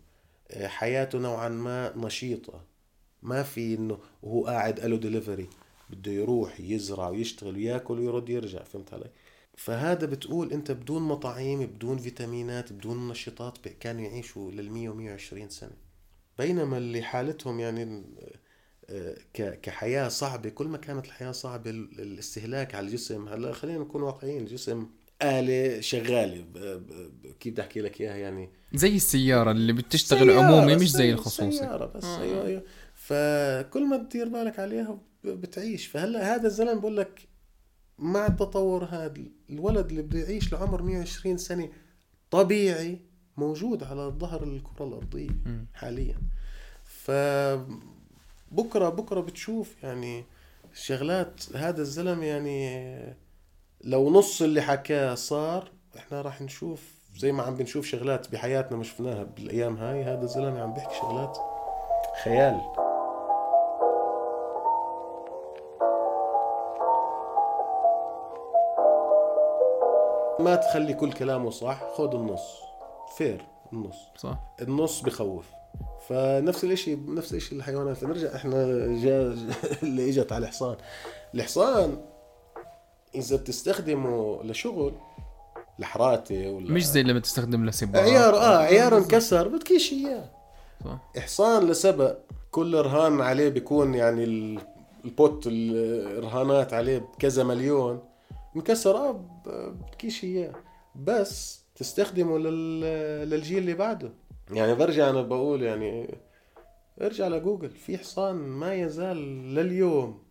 آه 0.51 0.67
حياته 0.67 1.19
نوعا 1.19 1.49
ما 1.49 1.93
نشيطة. 1.97 2.70
ما 3.23 3.43
في 3.43 3.75
إنه 3.75 3.97
وهو 4.23 4.45
قاعد 4.45 4.79
له 4.79 4.97
دليفري 4.97 5.47
بده 5.89 6.11
يروح 6.11 6.59
يزرع 6.59 7.09
ويشتغل 7.09 7.55
وياكل 7.55 7.99
ويرد 7.99 8.29
يرجع 8.29 8.63
فهمت 8.63 8.93
علي؟ 8.93 9.09
فهذا 9.57 10.05
بتقول 10.05 10.53
أنت 10.53 10.71
بدون 10.71 11.01
مطاعيم 11.01 11.65
بدون 11.65 11.97
فيتامينات 11.97 12.73
بدون 12.73 13.07
منشطات 13.07 13.57
كانوا 13.67 14.01
يعيشوا 14.01 14.51
لل 14.51 14.71
100 14.71 14.89
و 14.89 14.93
120 14.93 15.49
سنة. 15.49 15.71
بينما 16.37 16.77
اللي 16.77 17.01
حالتهم 17.01 17.59
يعني 17.59 18.03
آه، 18.89 19.17
كحياة 19.63 20.07
صعبة 20.07 20.49
كل 20.49 20.67
ما 20.67 20.77
كانت 20.77 21.05
الحياة 21.05 21.31
صعبة 21.31 21.69
الاستهلاك 21.69 22.75
على 22.75 22.87
الجسم. 22.87 23.27
هلا 23.27 23.53
خلينا 23.53 23.79
نكون 23.79 24.01
واقعيين 24.01 24.41
الجسم 24.41 24.87
آلة 25.21 25.81
شغالة. 25.81 26.45
كيف 27.39 27.53
بدي 27.53 27.61
أحكي 27.61 27.81
لك 27.81 28.01
إياها 28.01 28.15
يعني؟ 28.15 28.49
زي 28.73 28.95
السيارة 28.95 29.51
اللي 29.51 29.73
بتشتغل 29.73 30.31
عمومي 30.31 30.75
مش 30.75 30.91
زي 30.91 31.11
الخصوصي. 31.11 31.51
سيارة 31.51 31.85
بس 31.85 32.03
آه. 32.03 32.21
أيوة 32.21 32.45
أيوة. 32.45 32.63
فكل 33.11 33.85
ما 33.85 33.97
تدير 33.97 34.29
بالك 34.29 34.59
عليها 34.59 34.97
بتعيش. 35.23 35.87
فهلا 35.87 36.35
هذا 36.35 36.47
الزلم 36.47 36.79
بقول 36.79 36.97
لك 36.97 37.27
مع 37.99 38.27
التطور 38.27 38.83
هذا 38.85 39.13
الولد 39.49 39.89
اللي 39.89 40.01
بده 40.01 40.19
يعيش 40.19 40.53
لعمر 40.53 40.81
120 40.81 41.37
سنة 41.37 41.69
طبيعي 42.31 42.99
موجود 43.37 43.83
على 43.83 44.01
ظهر 44.01 44.43
الكرة 44.43 44.85
الأرضية 44.85 45.29
حاليا. 45.73 46.17
ف 46.83 47.11
بكرة 48.51 48.89
بكرة 48.89 49.21
بتشوف 49.21 49.83
يعني 49.83 50.25
شغلات 50.73 51.55
هذا 51.55 51.81
الزلمه 51.81 52.25
يعني 52.25 53.15
لو 53.83 54.09
نص 54.09 54.41
اللي 54.41 54.61
حكاه 54.61 55.15
صار 55.15 55.71
إحنا 55.97 56.21
راح 56.21 56.41
نشوف 56.41 56.83
زي 57.17 57.31
ما 57.31 57.43
عم 57.43 57.55
بنشوف 57.55 57.85
شغلات 57.85 58.31
بحياتنا 58.31 58.77
ما 58.77 58.83
شفناها 58.83 59.23
بالأيام 59.23 59.77
هاي. 59.77 60.03
هذا 60.03 60.23
الزلمه 60.23 60.61
عم 60.61 60.73
بيحكي 60.73 60.95
شغلات 60.95 61.37
خيال. 62.23 62.80
ما 70.41 70.55
تخلي 70.55 70.93
كل 70.93 71.11
كلامه 71.11 71.49
صح 71.49 71.83
خذ 71.97 72.15
النص. 72.15 72.41
fair 73.17 73.45
النص. 73.73 73.97
صح. 74.17 74.39
النص 74.61 75.01
بخوف. 75.01 75.45
فنفس 76.09 76.63
الإشي 76.63 76.95
نفس 76.95 77.33
الشيء 77.33 77.57
الحيوانات. 77.57 78.03
نرجع 78.03 78.35
إحنا 78.35 78.65
جا 79.03 79.35
اللي 79.83 80.09
إجت 80.09 80.31
على 80.31 80.43
الحصان. 80.43 80.75
الحصان 81.35 81.97
إذا 83.15 83.35
بتستخدمه 83.35 84.43
لشغل 84.43 84.93
لحراتي 85.79 86.47
ولا 86.47 86.71
مش 86.71 86.85
زي 86.85 87.03
لما 87.03 87.19
تستخدم 87.19 87.65
لسباق 87.65 88.01
عيار 88.01 88.35
آه 88.35 88.57
عيار 88.57 88.97
انكسر 88.97 89.47
بدكيش 89.47 89.93
إياه. 89.93 90.29
صح. 90.85 90.97
حصان 91.17 91.67
لسبق 91.67 92.17
كل 92.51 92.81
رهان 92.81 93.21
عليه 93.21 93.49
بيكون 93.49 93.93
يعني 93.93 94.23
البوت 95.05 95.43
الرهانات 95.47 96.73
عليه 96.73 96.97
بكذا 96.97 97.43
مليون. 97.43 98.10
انكسر 98.55 98.97
آه 98.97 99.11
بدكيش 99.47 100.23
اياه 100.23 100.53
بس 100.95 101.61
تستخدمه 101.75 102.37
للجيل 102.39 103.57
اللي 103.57 103.73
بعده. 103.73 104.13
يعني 104.51 104.75
برجع 104.75 105.09
أنا 105.09 105.21
بقول 105.21 105.63
يعني 105.63 106.17
ارجع 107.01 107.27
لجوجل. 107.27 107.69
في 107.69 107.97
حصان 107.97 108.35
ما 108.35 108.73
يزال 108.73 109.17
لليوم 109.55 110.23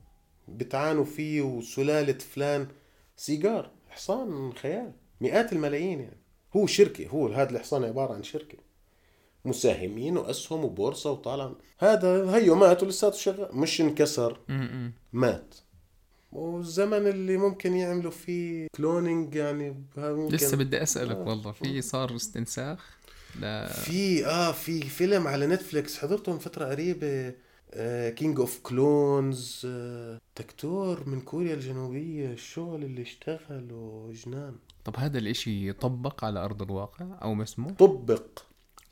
بتعانوا 0.48 1.04
فيه 1.04 1.42
وسلالة 1.42 2.18
فلان 2.18 2.68
سيجار. 3.16 3.70
حصان 3.88 4.52
خيال. 4.52 4.92
مئات 5.20 5.52
الملايين 5.52 6.00
يعني. 6.00 6.20
هو 6.56 6.66
شركة. 6.66 7.08
هو 7.08 7.28
هذا 7.28 7.50
الحصان 7.50 7.84
عبارة 7.84 8.14
عن 8.14 8.22
شركة. 8.22 8.58
مساهمين 9.44 10.16
وأسهم 10.16 10.64
وبورصة 10.64 11.12
وطالع. 11.12 11.52
هذا 11.78 12.36
هيو 12.36 12.54
مات 12.54 12.82
ولساته 12.82 13.16
شغال. 13.16 13.56
مش 13.56 13.80
انكسر. 13.80 14.40
مات. 15.12 15.54
والزمن 16.32 17.06
اللي 17.06 17.36
ممكن 17.36 17.74
يعملوا 17.74 18.10
فيه 18.10 18.66
cloning 18.76 19.34
يعني 19.34 19.84
ممكن 19.96 20.34
لسه 20.34 20.56
بدي 20.56 20.82
أسألك 20.82 21.16
آه. 21.16 21.28
والله 21.28 21.52
في 21.52 21.82
صار 21.82 22.16
استنساخ؟ 22.16 22.98
لا. 23.40 23.66
في 23.72 24.26
آه 24.26 24.52
في 24.52 24.80
فيلم 24.80 25.26
على 25.26 25.46
نتفليكس 25.46 25.98
حضرته 25.98 26.32
من 26.32 26.38
فترة 26.38 26.64
قريبة 26.64 27.34
King 28.10 28.40
of 28.40 28.60
Clones 28.62 29.66
دكتور 30.38 31.08
من 31.08 31.20
كوريا 31.20 31.54
الجنوبية 31.54 32.32
الشغل 32.32 32.84
اللي 32.84 33.02
اشتغله؟ 33.02 34.12
جنان. 34.26 34.54
طب 34.84 34.96
هذا 34.96 35.18
الإشي 35.18 35.68
يطبق 35.68 36.24
على 36.24 36.44
أرض 36.44 36.62
الواقع 36.62 37.06
أو 37.22 37.34
ما 37.34 37.42
اسمه 37.42 37.70
طبق. 37.70 38.22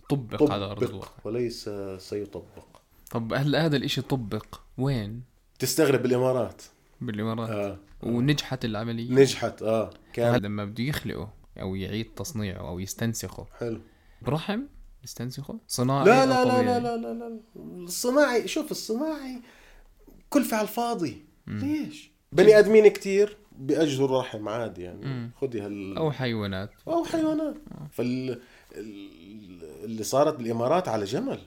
طبق, 0.08 0.36
طبق 0.38 0.52
على 0.52 0.64
أرض 0.64 0.82
الواقع. 0.82 1.12
وليس 1.24 1.70
سيطبق. 1.98 2.66
طب 3.10 3.32
هل 3.32 3.56
هذا 3.56 3.76
الإشي 3.76 4.02
طبق؟ 4.02 4.60
وين؟ 4.78 5.22
تستغرب 5.58 6.02
بالامارات 6.02 6.62
بالامارات 7.00 7.50
آه. 7.50 7.78
ونجحت 8.02 8.64
العملية. 8.64 9.12
نجحت 9.12 9.62
آه. 9.62 9.90
كان 10.12 10.42
لما 10.42 10.64
بده 10.64 10.84
يخلقه 10.84 11.32
أو 11.60 11.74
يعيد 11.74 12.14
تصنيعه 12.14 12.68
أو 12.68 12.78
يستنسخه. 12.78 13.46
حلو. 13.58 13.80
برحم؟ 14.22 14.62
يستنسخه؟ 15.04 15.58
صناعي 15.68 16.04
لا 16.04 16.26
لا 16.26 16.44
لا, 16.44 16.62
لا 16.62 16.80
لا 16.80 16.96
لا 16.96 17.14
لا. 17.14 17.40
الصناعي 17.56 18.48
شوف 18.48 18.70
الصناعي 18.70 19.42
كلفة 20.30 20.56
على 20.56 20.68
الفاضي 20.68 21.24
مم. 21.46 21.58
ليش؟ 21.58 22.10
بني 22.32 22.58
آدمين 22.58 22.88
كتير 22.88 23.36
بيأجروا 23.52 24.08
الرحم 24.08 24.48
عادي 24.48 24.82
يعني. 24.82 25.30
خذي 25.40 25.60
هال 25.60 25.96
أو 25.96 26.12
حيوانات. 26.12 26.70
أو 26.88 27.04
حيوانات. 27.04 27.56
آه. 27.72 27.88
فال 27.92 28.40
اللي 29.84 30.04
صارت 30.04 30.34
بالإمارات 30.34 30.88
على 30.88 31.04
جمل. 31.04 31.38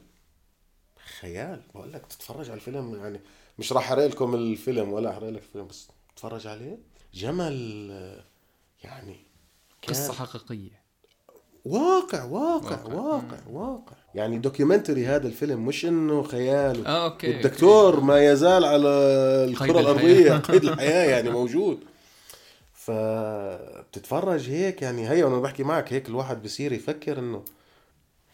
خيال. 1.19 1.61
بقول 1.75 1.93
لك 1.93 2.05
تتفرج 2.05 2.49
على 2.49 2.55
الفيلم 2.57 2.95
يعني 2.95 3.19
مش 3.61 3.73
راح 3.73 3.83
أحرق 3.83 4.05
لكم 4.05 4.35
الفيلم 4.35 4.93
ولا 4.93 5.09
أحرق 5.09 5.29
لك 5.29 5.41
الفيلم 5.41 5.67
بس 5.67 5.87
تتفرج 6.15 6.47
عليه. 6.47 6.77
جمل 7.13 7.91
يعني 8.83 9.15
قصة 9.87 10.13
حقيقية. 10.13 10.81
واقع 11.65 12.23
واقع 12.23 12.83
واقع. 12.83 12.93
واقع, 12.93 13.37
واقع. 13.49 13.93
يعني 14.15 14.37
documentary 14.37 15.05
هذا 15.05 15.27
الفيلم 15.27 15.65
مش 15.65 15.85
إنه 15.85 16.23
خيال. 16.23 16.87
آه 16.87 17.05
okay 17.05 17.27
والدكتور 17.27 17.93
okay. 17.93 18.05
ما 18.05 18.25
يزال 18.25 18.65
على 18.65 18.87
الكرة 19.49 19.79
الأرضية. 19.79 20.37
قيد 20.51 20.63
الحياة 20.63 21.09
يعني 21.09 21.29
موجود. 21.29 21.79
فبتتفرج 22.73 24.49
هيك 24.49 24.81
يعني 24.81 25.09
هي 25.09 25.23
وأنا 25.23 25.39
بحكي 25.39 25.63
معك 25.63 25.93
هيك 25.93 26.09
الواحد 26.09 26.43
بصير 26.43 26.73
يفكر 26.73 27.19
إنه 27.19 27.43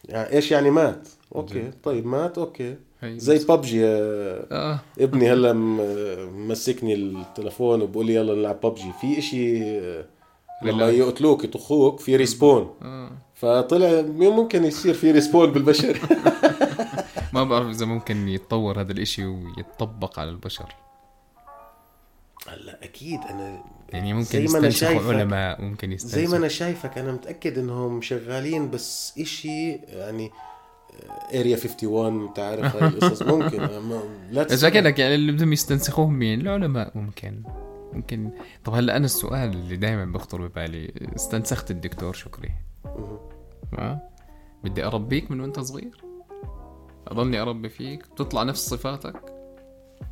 يعني 0.04 0.32
إيش 0.32 0.50
يعني 0.50 0.70
مات؟ 0.70 1.08
okay 1.34 1.70
طيب 1.82 2.06
مات 2.06 2.38
okay. 2.38 2.76
زي 3.04 3.38
ببجي 3.38 3.86
آه. 3.86 4.80
ابني 4.98 5.32
هلا 5.32 5.52
مسكني 6.32 6.94
التلفون 6.94 7.82
وبقول 7.82 8.06
لي 8.06 8.14
يلا 8.14 8.34
نلعب 8.34 8.60
ببجي. 8.60 8.92
في 9.00 9.18
إشي 9.18 9.80
لما 10.62 10.88
يقتلوك 10.88 11.44
يطخوك 11.44 12.00
في 12.00 12.16
respawn 12.16 12.74
آه. 12.82 13.10
فطلع 13.34 14.02
ممكن 14.30 14.64
يصير 14.64 14.94
في 14.94 15.10
respawn 15.10 15.52
بالبشر. 15.52 16.00
ما 17.34 17.44
بعرف 17.44 17.68
إذا 17.68 17.86
ممكن 17.86 18.28
يتطور 18.28 18.80
هذا 18.80 18.92
الإشي 18.92 19.26
ويتطبق 19.26 20.18
على 20.18 20.30
البشر. 20.30 20.74
هلا 22.48 22.84
أكيد 22.84 23.20
أنا 23.30 23.62
يعني 23.88 24.14
ممكن 24.14 24.70
شايفك. 24.70 25.14
علماء 25.14 25.62
ممكن 25.62 25.92
يستنسخوا 25.92 26.20
زي 26.20 26.26
ما 26.26 26.36
أنا 26.36 26.48
شايفك 26.48 26.98
أنا 26.98 27.12
متأكد 27.12 27.58
إنهم 27.58 28.02
شغالين 28.02 28.70
بس 28.70 29.14
إشي 29.18 29.72
يعني 29.72 30.30
Area 31.34 31.56
51 31.56 32.22
انت 32.28 32.38
عارف 32.38 32.76
هاي 32.76 32.88
القصص. 32.88 33.22
ممكن. 33.32 33.68
إذا 34.36 34.68
كانك 34.68 34.98
يعني 34.98 35.14
اللي 35.14 35.32
بدهم 35.32 35.52
يستنسخوهم 35.52 36.12
مين؟ 36.12 36.40
العلماء 36.40 36.92
ممكن. 36.94 37.42
ممكن. 37.92 38.30
طب 38.64 38.74
هلا 38.74 38.96
أنا 38.96 39.04
السؤال 39.04 39.50
اللي 39.50 39.76
دائما 39.76 40.04
بخطر 40.04 40.46
ببالي 40.46 40.92
استنسخت 41.16 41.70
الدكتور 41.70 42.12
شكري. 42.12 42.50
ها 43.78 44.10
بدي 44.64 44.84
أربيك 44.84 45.30
من 45.30 45.40
وأنت 45.40 45.60
صغير. 45.60 46.04
أضلني 47.08 47.40
أربي 47.40 47.68
فيك. 47.68 48.06
تطلع 48.16 48.42
نفس 48.42 48.68
صفاتك؟ 48.68 49.34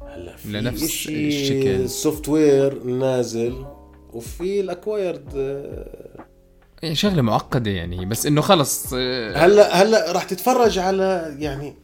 هلا 0.06 0.36
في 0.36 0.52
لنفس 0.52 0.82
الشكل. 1.08 1.68
السوفت 1.68 2.28
وير 2.28 2.84
نازل 2.84 3.66
وفي 4.12 4.60
ال 4.60 4.68
acquired 4.68 5.28
شغلة 6.92 7.22
معقدة 7.22 7.70
يعني 7.70 8.06
بس 8.06 8.26
إنه 8.26 8.40
خلص 8.40 8.92
آه، 8.94 9.36
هلا 9.36 9.82
هلا 9.82 10.12
راح 10.12 10.24
تتفرج 10.24 10.78
على 10.78 11.36
يعني 11.38 11.74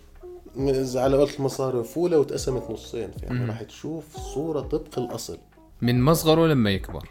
على 0.95 1.17
قولة 1.17 1.35
المصاري 1.39 1.85
فولة 1.85 2.19
واتقسمت 2.19 2.71
نصين 2.71 3.11
يعني 3.23 3.45
راح 3.45 3.63
تشوف 3.63 4.17
صورة 4.17 4.61
طبق 4.61 4.99
الأصل. 4.99 5.39
من 5.83 6.03
مصغره 6.03 6.47
لما 6.47 6.71
يكبر. 6.71 7.09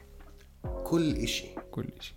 كل 0.84 1.16
إشي. 1.16 1.46
كل 1.72 1.86
إشي. 2.00 2.14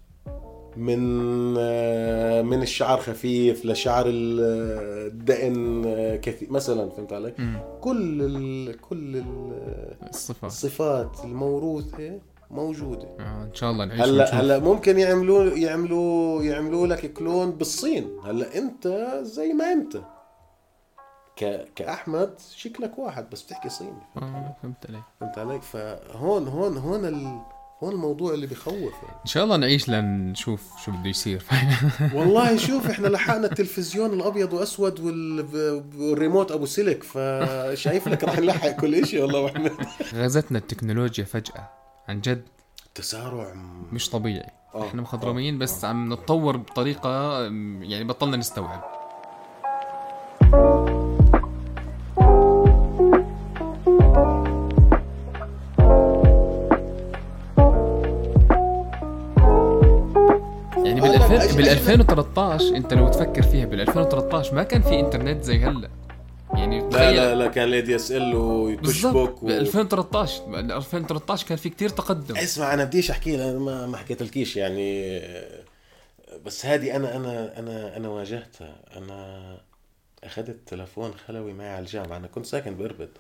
من 0.77 1.55
آه، 1.59 2.43
من 2.43 2.63
الشعر 2.63 2.99
خفيف 3.01 3.65
لشعر 3.67 4.05
الدقن 4.09 5.83
آه، 5.87 6.17
كثير 6.17 6.51
مثلا 6.53 6.91
فهمت 6.91 7.13
علي؟ 7.13 7.35
كل 7.81 8.23
ال 8.23 8.81
كل 8.81 9.17
ال 9.17 9.53
الصفات. 10.09 10.51
الصفات 10.51 11.17
الموروثة 11.25 12.19
موجودة. 12.55 13.09
آه 13.21 13.43
إن 13.45 13.55
شاء 13.55 13.71
الله 13.71 13.85
نعيش 13.85 14.01
هلا 14.01 14.23
ونشوف. 14.23 14.35
هلا 14.35 14.59
ممكن 14.59 14.99
يعملوا 14.99 15.45
يعملوا 15.45 16.43
يعملوا 16.43 16.87
لك 16.87 17.13
كلون 17.13 17.51
بالصين. 17.51 18.11
هلا 18.25 18.59
انت 18.59 18.89
زي 19.23 19.53
ما 19.53 19.73
انت. 19.73 19.97
ك... 21.37 21.69
كأحمد 21.77 22.35
شكلك 22.57 22.99
واحد 22.99 23.31
بس 23.31 23.43
بتحكي 23.43 23.69
صيني. 23.69 24.03
آه 24.17 24.57
فهمت 24.63 24.87
عليك. 24.89 25.03
فهمت 25.21 25.39
عليك؟ 25.39 25.63
فهون 25.63 26.49
هون 26.49 26.77
هون 26.77 27.05
ال... 27.05 27.41
هون 27.83 27.93
الموضوع 27.93 28.35
اللي 28.35 28.47
بخوف 28.47 28.77
يعني. 28.77 29.21
إن 29.21 29.27
شاء 29.27 29.45
الله 29.45 29.57
نعيش 29.57 29.89
لنشوف 29.89 30.73
شو 30.85 30.91
بده 30.93 31.09
يصير. 31.11 31.43
والله 32.15 32.57
شوف 32.57 32.91
إحنا 32.91 33.09
لحقنا 33.09 33.47
التلفزيون 33.47 34.13
الأبيض 34.13 34.53
وأسود 34.53 35.01
وال- 35.01 35.83
والريموت 35.99 36.53
أبو 36.53 36.67
سلك 36.67 37.03
فشايف 37.03 38.09
لك 38.09 38.25
رح 38.25 38.39
نلحق 38.39 38.69
كل 38.71 39.07
شيء 39.07 39.23
والله 39.23 39.41
وإحنا 39.41 39.71
غزتنا 40.15 40.59
التكنولوجيا 40.59 41.25
فجأة. 41.25 41.69
عن 42.09 42.21
جد. 42.21 42.43
تسارع. 42.95 43.55
مش 43.93 44.11
طبيعي. 44.11 44.51
آه، 44.75 44.87
إحنا 44.87 45.03
مخضرمين 45.03 45.59
بس 45.59 45.85
عم 45.85 46.13
نتطور 46.13 46.57
بطريقة 46.57 47.49
م، 47.49 47.83
يعني 47.83 48.05
بطلنا 48.05 48.37
نستوعب. 48.37 48.85
يعني 60.85 61.01
بال 61.01 61.11
آه، 61.11 61.17
لا، 61.17 61.35
2000 61.37 61.49
أجل- 61.53 61.57
بال 61.57 61.69
2013 61.69 62.77
أنت 62.77 62.95
لو 62.95 63.09
تفكر 63.09 63.43
فيها 63.43 63.67
بال 63.67 63.81
2013 63.81 64.55
ما 64.55 64.63
كان 64.63 64.83
في 64.83 65.01
إنترنت 65.01 65.43
زي 65.45 65.65
هلأ. 65.65 65.89
يعني 66.55 66.81
لا 66.81 66.89
تخيل. 66.89 67.17
لا 67.17 67.35
لا 67.35 67.47
كان 67.47 67.69
لي 67.69 67.81
دي 67.81 67.97
اس 67.97 68.13
ال 68.13 68.33
بالضبط. 68.77 69.43
وتشبك 69.43 69.45
ب 69.45 69.49
2013 69.49 70.45
ب 70.45 70.55
2013 70.55 71.47
كان 71.47 71.59
في 71.59 71.69
كتير 71.69 71.89
تقدم. 71.89 72.37
اسمع 72.37 72.75
أنا 72.75 72.85
بديش 72.85 73.11
أحكي 73.11 73.35
أنا 73.35 73.59
ما 73.59 73.87
ما 73.87 73.97
حكيت 73.97 74.23
لكيش 74.23 74.57
يعني 74.57 75.21
بس 76.45 76.67
هذه 76.67 76.97
أنا 76.97 77.17
أنا 77.17 77.59
أنا 77.59 77.97
أنا 77.97 78.09
واجهتها. 78.09 78.77
أنا 78.97 79.59
أخذت 80.25 80.57
تلفون 80.67 81.15
خلوي 81.15 81.53
معي 81.53 81.69
على 81.69 81.85
الجامعة 81.85 82.17
أنا 82.17 82.27
كنت 82.27 82.47
ساكن 82.47 82.75
بأربد. 82.75 83.11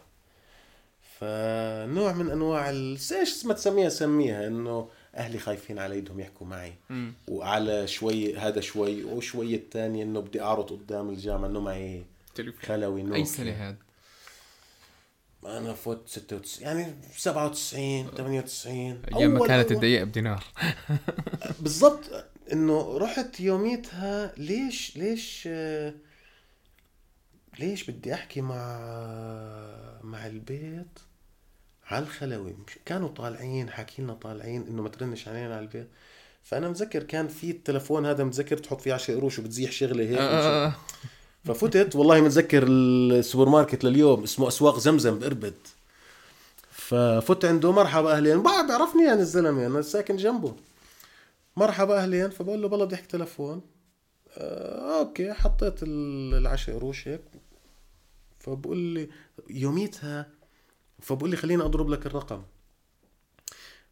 فنوع 1.20 2.12
من 2.12 2.30
أنواع 2.30 2.70
إيش 2.70 3.46
ما 3.46 3.54
تسميها؟ 3.54 3.88
سميها 3.88 4.46
إنه 4.46 4.88
أهلي 5.14 5.38
خايفين 5.38 5.78
علي 5.78 6.00
بدهم 6.00 6.20
يحكوا 6.20 6.46
معي. 6.46 6.72
مم. 6.90 7.12
وعلى 7.28 7.86
شوي 7.86 8.36
هذا 8.36 8.60
شوي 8.60 9.04
وشوي 9.04 9.54
الثاني 9.54 10.02
إنه 10.02 10.20
بدي 10.20 10.42
أعرض 10.42 10.70
قدام 10.70 11.10
الجامعة 11.10 11.48
إنه 11.48 11.60
معي 11.60 12.02
تليفون 12.34 12.62
خلوي 12.62 13.00
أي 13.00 13.06
نوكيا. 13.06 13.24
سنة 13.24 13.50
هاد؟ 13.68 13.76
أنا 15.46 15.74
فوت 15.74 16.08
96 16.08 16.62
يعني 16.68 16.94
97 17.16 18.10
98 18.16 19.02
أيام 19.16 19.30
ما 19.34 19.46
كانت 19.46 19.72
الدقيقة 19.72 20.04
بدينار. 20.04 20.44
بالضبط. 21.60 22.24
إنه 22.52 22.98
رحت 22.98 23.40
يوميتها 23.40 24.32
ليش 24.36 24.96
ليش 24.96 25.44
آه، 25.52 25.94
ليش 27.58 27.90
بدي 27.90 28.14
أحكي 28.14 28.40
مع 28.40 28.56
مع 30.02 30.26
البيت 30.26 30.98
على 31.86 32.02
الخلوي؟ 32.04 32.56
كانوا 32.86 33.08
طالعين 33.08 33.70
حاكينا 33.70 34.14
طالعين 34.14 34.66
إنه 34.66 34.82
ما 34.82 34.88
ترنش 34.88 35.28
علينا 35.28 35.56
على 35.56 35.60
البيت. 35.64 35.88
فأنا 36.42 36.68
متذكر 36.68 37.02
كان 37.02 37.28
في 37.28 37.50
التلفون 37.50 38.06
هذا 38.06 38.24
متذكر 38.24 38.56
تحط 38.58 38.80
فيه 38.80 38.94
10 38.94 39.14
قروش 39.16 39.38
وبتزيح 39.38 39.72
شغلة 39.72 40.04
هيك. 40.04 40.10
ومش- 40.18 40.20
آه، 40.44 40.74
ففتت. 41.44 41.96
والله 41.96 42.20
متذكر 42.20 42.64
السوبر 42.68 43.48
ماركت 43.48 43.84
لليوم 43.84 44.22
اسمه 44.22 44.48
أسواق 44.48 44.78
زمزم 44.78 45.18
بإربد. 45.18 45.54
ففت 46.70 47.44
عنده 47.44 47.72
مرحبا 47.72 48.16
أهلين. 48.16 48.42
بقى 48.42 48.66
بيعرفني 48.66 49.04
يعني 49.04 49.20
الزلمة 49.20 49.66
أنا 49.66 49.82
ساكن 49.82 50.16
جنبه. 50.16 50.54
مرحبا 51.56 52.02
أهلين 52.02 52.30
فبقول 52.30 52.62
له 52.62 52.68
والله 52.68 52.84
بدي 52.84 52.94
احكي 52.94 53.06
تلفون. 53.06 53.62
آه 54.36 55.00
okay 55.00 55.32
حطيت 55.32 55.82
ال- 55.82 56.34
العشر 56.34 56.72
قروش 56.72 57.08
هيك. 57.08 57.20
فبقول 58.40 58.78
لي 58.78 59.08
يوميتها 59.50 60.26
فبقول 61.02 61.30
لي 61.30 61.36
خليني 61.36 61.62
أضرب 61.62 61.88
لك 61.90 62.06
الرقم. 62.06 62.42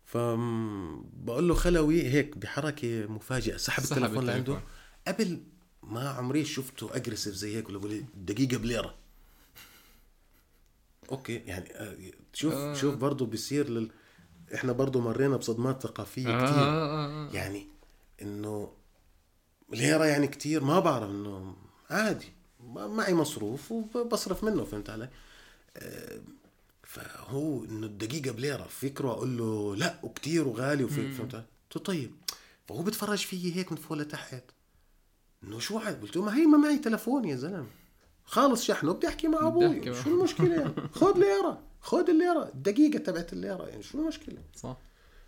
فبقول 0.05 1.49
له 1.49 1.55
خلوي 1.55 2.03
هيك 2.03 2.39
بحركة 2.39 3.07
مفاجئة. 3.07 3.57
سحب 3.57 3.83
التلفون 3.85 4.27
لعنده. 4.27 4.39
التليفون. 4.39 4.63
قبل 5.09 5.43
ما 5.83 6.09
عمري 6.09 6.45
شفته 6.45 6.97
aggressive 6.97 7.35
زي 7.35 7.57
هيك 7.57 7.69
ولا 7.69 7.79
بقول 7.79 7.91
لي 7.91 8.05
دقيقة 8.15 8.57
بليرة 8.57 8.95
okay 11.11 11.35
يعني 11.35 11.75
آه، 11.75 11.97
شوف 12.33 12.55
آه. 12.55 12.75
شوف 12.75 12.95
برضه 12.95 13.27
بيصير 13.27 13.71
لل... 13.71 13.91
إحنا 14.55 14.73
برضه 14.73 15.01
مرينا 15.01 15.37
بصدمات 15.37 15.83
ثقافية 15.83 16.29
آه، 16.29 16.45
كثير 16.45 16.63
آه، 16.63 17.07
آه. 17.07 17.31
يعني 17.33 17.67
إنه 18.23 18.73
ليره 19.71 20.05
يعني 20.05 20.27
كتير 20.27 20.65
ما 20.65 20.81
بعرف 20.81 21.11
إنه 21.11 21.57
عادي 21.91 22.33
معي 22.71 23.15
مصروف 23.15 23.73
وبصرف 23.73 24.45
منه 24.45 24.65
فهمت 24.65 24.91
علي؟ 24.91 25.09
فهو 26.83 27.65
إنه 27.65 27.87
الدقيقة 27.87 28.31
بليرة 28.31 28.63
فكره 28.63 29.11
أقول 29.11 29.39
له 29.39 29.77
لا 29.77 29.99
وكتير 30.03 30.49
وغالي 30.49 30.85
وفي 30.85 31.13
فهمت 31.13 31.35
علي؟ 31.35 31.45
طيب 31.85 32.15
فهو 32.69 32.83
بتفرج 32.83 33.19
فيي 33.19 33.57
هيك 33.57 33.73
من 33.73 33.79
فوق 33.79 33.99
لتحت 33.99 34.45
انه 35.45 35.59
شو 35.59 35.79
عاد 35.79 36.03
قلت 36.03 36.17
له 36.17 36.23
ما 36.25 36.37
هي 36.37 36.47
ما 36.47 36.59
معي 36.59 36.79
تلفون 36.79 37.25
يا 37.25 37.37
زلمة. 37.37 37.67
خالص 38.25 38.65
شحنه 38.65 38.93
بدي 38.93 39.09
احكي 39.09 39.29
مع 39.29 39.47
أبوي. 39.47 39.95
شو 39.95 40.11
المشكلة؟ 40.11 40.55
يعني 40.55 40.73
خذ 41.01 41.19
ليره 41.19 41.63
خذ 41.81 42.09
الليرة. 42.11 42.51
الدقيقة 42.55 42.99
تبعت 42.99 43.33
الليرة. 43.33 43.67
يعني 43.69 43.83
شو 43.83 43.99
المشكلة؟ 44.01 44.39
صح. 44.57 44.77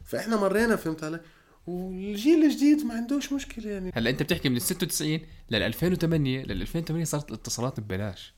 فإحنا 0.05 0.37
مرينا 0.37 0.77
فهمت 0.77 1.05
علي؟ 1.05 1.21
والجيل 1.67 2.45
الجديد 2.45 2.85
ما 2.85 2.95
عندوش 2.95 3.33
مشكلة 3.33 3.71
يعني. 3.71 3.93
هلا 3.95 4.11
أنت 4.11 4.23
بتحكي 4.23 4.49
من 4.49 4.57
ال 4.57 4.62
96 4.62 5.21
لل 5.51 5.62
2008 5.62 6.43
لل 6.43 6.62
2008 6.62 7.05
صارت 7.05 7.29
الاتصالات 7.29 7.81
ببلاش. 7.81 8.35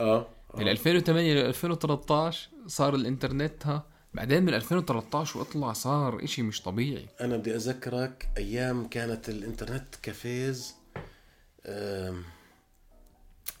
آه 0.00 0.26
من 0.54 0.68
2008 0.68 1.34
ل 1.34 1.36
2013 1.36 2.48
صار 2.66 2.94
الإنترنت 2.94 3.66
ها. 3.66 3.86
بعدين 4.14 4.42
من 4.42 4.54
2013 4.54 5.38
واطلع 5.38 5.72
صار 5.72 6.24
إشي 6.24 6.42
مش 6.42 6.62
طبيعي. 6.62 7.06
أنا 7.20 7.36
بدي 7.36 7.56
أذكرك 7.56 8.28
أيام 8.36 8.88
كانت 8.88 9.28
الإنترنت 9.28 9.94
كافيز 10.02 10.74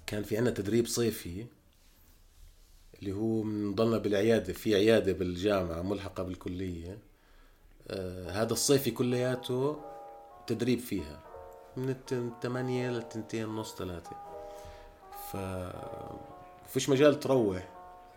كان 0.06 0.22
في 0.22 0.36
عنا 0.36 0.50
تدريب 0.50 0.86
صيفي 0.86 1.46
اللي 2.98 3.12
هو 3.12 3.42
بنضلنا 3.42 3.98
بالعيادة 3.98 4.52
في 4.52 4.74
عيادة 4.74 5.12
بالجامعة 5.12 5.82
ملحقة 5.82 6.22
بالكلية. 6.22 6.98
آه، 7.88 8.30
هذا 8.30 8.52
الصيفي 8.52 8.90
كلياته 8.90 9.80
تدريب 10.46 10.78
فيها 10.78 11.20
من 11.76 11.94
8 12.42 12.90
للتنتين 12.90 13.46
نص 13.48 13.74
ثلاثة. 13.74 14.16
ف 15.32 15.36
فيش 16.68 16.88
مجال 16.88 17.20
تروح 17.20 17.68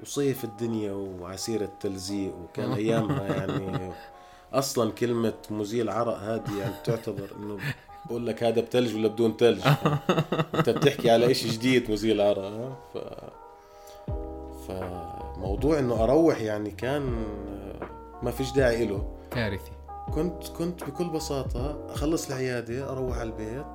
وصيف 0.02 0.44
الدنيا 0.44 0.92
وعسير 0.92 1.62
التلزيق 1.62 2.36
وكان 2.36 2.72
أيامها 2.72 3.28
يعني 3.28 3.94
أصلا 4.54 4.92
كلمة 4.92 5.34
مزيل 5.50 5.90
عرق 5.90 6.18
هذه 6.18 6.60
يعني 6.60 6.76
تعتبر 6.84 7.36
إنه 7.36 7.60
بقول 8.08 8.28
لك 8.28 8.44
هذا 8.44 8.62
بتلج 8.62 8.96
ولا 8.96 9.08
بدون 9.08 9.38
تلج؟ 9.38 9.62
انت 10.56 10.70
بتحكي 10.70 11.10
على 11.12 11.32
إشي 11.32 11.50
جديد 11.50 11.92
مزيل 11.92 12.22
عرق 12.22 12.44
ها؟ 12.44 12.78
ف 12.94 12.98
فموضوع 14.68 15.80
إنه 15.80 16.04
أروح 16.04 16.42
يعني 16.42 16.72
كان 16.72 17.02
ما 18.24 18.32
فيش 18.32 18.52
داعي 18.52 18.86
له. 18.86 19.08
كارثي. 19.32 19.72
كنت 20.14 20.48
كنت 20.48 20.84
بكل 20.84 21.10
بساطة 21.10 21.86
أخلص 21.90 22.28
العيادة 22.28 22.92
أروح 22.92 23.18
على 23.18 23.30
البيت 23.30 23.66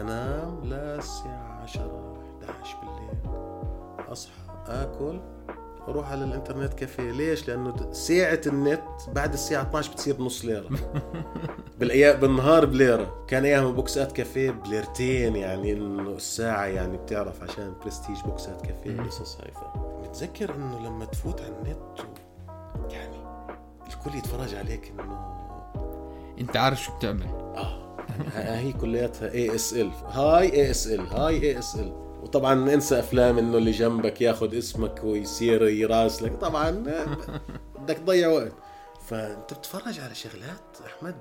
أنام 0.00 0.60
للساعة 0.64 1.62
10 1.62 2.16
11 2.44 2.76
بالليل 2.82 3.36
أصحى 4.12 4.32
آكل 4.66 5.20
أروح 5.88 6.10
على 6.12 6.24
ال 6.24 6.30
internet 6.30 6.74
café. 6.74 7.10
ليش؟ 7.10 7.48
لأنه 7.48 7.70
د- 7.70 7.92
ساعة 7.92 8.40
النت 8.46 8.82
بعد 9.12 9.32
الساعة 9.32 9.62
12 9.62 9.92
بتصير 9.92 10.14
بنص 10.14 10.44
ليرة. 10.44 10.68
بالأيام 11.78 12.20
بالنهار 12.20 12.64
بليرة. 12.66 13.24
كان 13.28 13.44
أيام 13.44 13.72
بوكسات 13.72 14.12
كافيه 14.12 14.50
بليرتين 14.50 15.36
يعني 15.36 15.72
إنه 15.72 16.10
الساعة 16.10 16.64
يعني 16.64 16.96
بتعرف 16.96 17.42
عشان 17.42 17.74
برستيج 17.84 18.20
بوكسات 18.20 18.66
كافيه. 18.66 19.00
قصص 19.02 19.36
هاي 19.40 19.50
متذكر 20.08 20.54
إنه 20.54 20.86
لما 20.86 21.04
تفوت 21.04 21.40
على 21.40 21.50
النت 21.62 22.00
و... 22.00 22.04
يعني 22.90 23.16
الكل 23.88 24.18
يتفرج 24.18 24.54
عليك 24.54 24.92
إنه 25.00 25.34
أنت 26.40 26.56
عارف 26.56 26.82
شو 26.82 26.96
بتعمل. 26.96 27.26
آه. 27.56 27.84
هي 28.34 28.72
كلياتها 28.72 29.32
اي 29.32 29.54
اس 29.54 29.72
ال 29.74 29.90
هاي 30.08 30.52
اي 30.52 30.70
اس 30.70 30.86
ال 30.86 31.00
هاي 31.06 31.42
اي 31.42 31.58
اس 31.58 31.76
ال 31.76 32.03
وطبعا 32.24 32.74
انسى 32.74 32.98
أفلام 32.98 33.38
إنه 33.38 33.58
اللي 33.58 33.70
جنبك 33.70 34.20
ياخذ 34.20 34.58
اسمك 34.58 35.00
ويصير 35.04 35.68
يراسلك 35.68 36.32
طبعا 36.40 36.70
بدك 37.78 37.96
تضيع 37.98 38.28
وقت. 38.28 38.52
فأنت 39.06 39.54
بتتفرج 39.54 40.00
على 40.00 40.14
شغلات 40.14 40.78
أحمد 40.86 41.16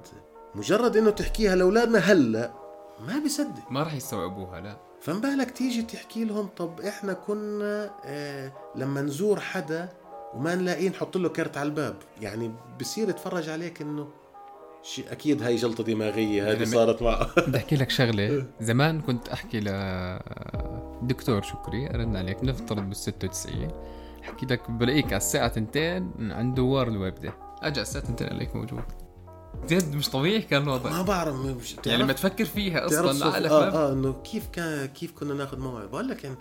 مجرد 0.56 0.98
إنه 0.98 1.10
تحكيها 1.10 1.56
لأولادنا 1.56 2.00
هلأ 2.00 2.54
ما 3.08 3.20
بيصدق. 3.20 3.72
ما 3.72 3.84
راح 3.84 3.94
يستوعبوها 3.94 4.62
لا. 4.62 4.78
فما 5.02 5.20
بالك 5.20 5.52
تيجي 5.52 5.82
تحكي 5.82 6.24
لهم 6.26 6.48
طب 6.58 6.82
إحنا 6.82 7.14
كنا 7.14 7.92
آه 8.06 8.54
لما 8.76 9.02
نزور 9.02 9.40
حدا 9.40 9.90
وما 10.34 10.56
نلاقيه 10.56 10.90
نحط 10.90 11.18
له 11.18 11.30
كرت 11.30 11.58
على 11.58 11.70
الباب. 11.70 11.96
يعني 12.22 12.52
بصير 12.80 13.10
يتفرج 13.10 13.50
عليك 13.50 13.82
إنه 13.82 14.08
شيء 14.84 15.12
أكيد 15.12 15.44
هاي 15.44 15.56
جلطة 15.56 15.84
دماغية 15.84 16.44
هذه 16.44 16.54
يعني 16.54 16.66
صارت 16.66 17.02
معه 17.02 17.30
بدي 17.48 17.58
أحكي 17.58 17.76
لك 17.76 17.90
شغلة. 18.00 18.46
زمان 18.62 19.02
كنت 19.02 19.30
أحكي 19.30 19.60
لدكتور 19.60 21.42
شكري 21.42 21.90
ارن 21.90 22.16
عليك 22.16 22.44
نفترض 22.44 22.82
بال 22.82 22.96
96 22.96 23.68
أحكي 24.24 24.46
لك 24.46 24.72
بلاقيك 24.72 25.06
على 25.06 25.18
الساعة 25.18 25.48
2 25.58 26.32
عنده 26.32 26.56
دوار 26.56 26.88
الوالده 26.88 27.34
أجى 27.62 27.82
الساعة 27.82 28.04
2 28.04 28.34
عليك 28.34 28.56
موجود. 28.56 28.84
جد 29.70 29.96
مش 29.96 30.10
طبيعي 30.10 30.42
كان 30.42 30.62
الوضع. 30.64 30.90
ما 30.90 31.02
بعرف 31.02 31.36
مش 31.36 31.76
يعني 31.86 32.04
لما 32.04 32.14
تفكر 32.14 32.46
فيها 32.46 32.86
أصلا 32.86 33.26
عقلك 33.26 33.52
آه 33.52 33.90
آه 33.90 33.94
إنه 33.94 34.14
كيف 34.14 34.48
كان 34.48 34.86
كيف 34.86 35.12
كنا 35.12 35.34
ناخذ 35.34 35.60
موعد؟ 35.60 35.88
بقول 35.90 36.08
لك 36.08 36.24
يعني 36.24 36.36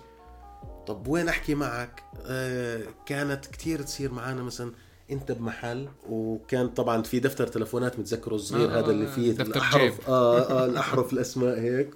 طب 0.86 1.06
وين 1.08 1.28
أحكي 1.28 1.54
معك؟ 1.54 2.02
آه 2.26 2.80
كانت 3.06 3.46
كثير 3.46 3.82
تصير 3.82 4.12
معنا 4.12 4.42
مثلا 4.42 4.72
انت 5.12 5.32
بمحل 5.32 5.88
وكان 6.08 6.68
طبعا 6.68 7.02
في 7.02 7.20
دفتر 7.20 7.46
تلفونات 7.46 7.98
متذكره 7.98 8.34
الصغير 8.34 8.70
آه 8.74 8.78
هذا 8.80 8.90
اللي 8.90 9.06
فيه 9.06 9.30
الأحرف. 9.30 10.08
آه 10.08 10.40
آه 10.40 10.66
الأحرف 10.70 11.12
الأسماء 11.12 11.60
هيك. 11.60 11.90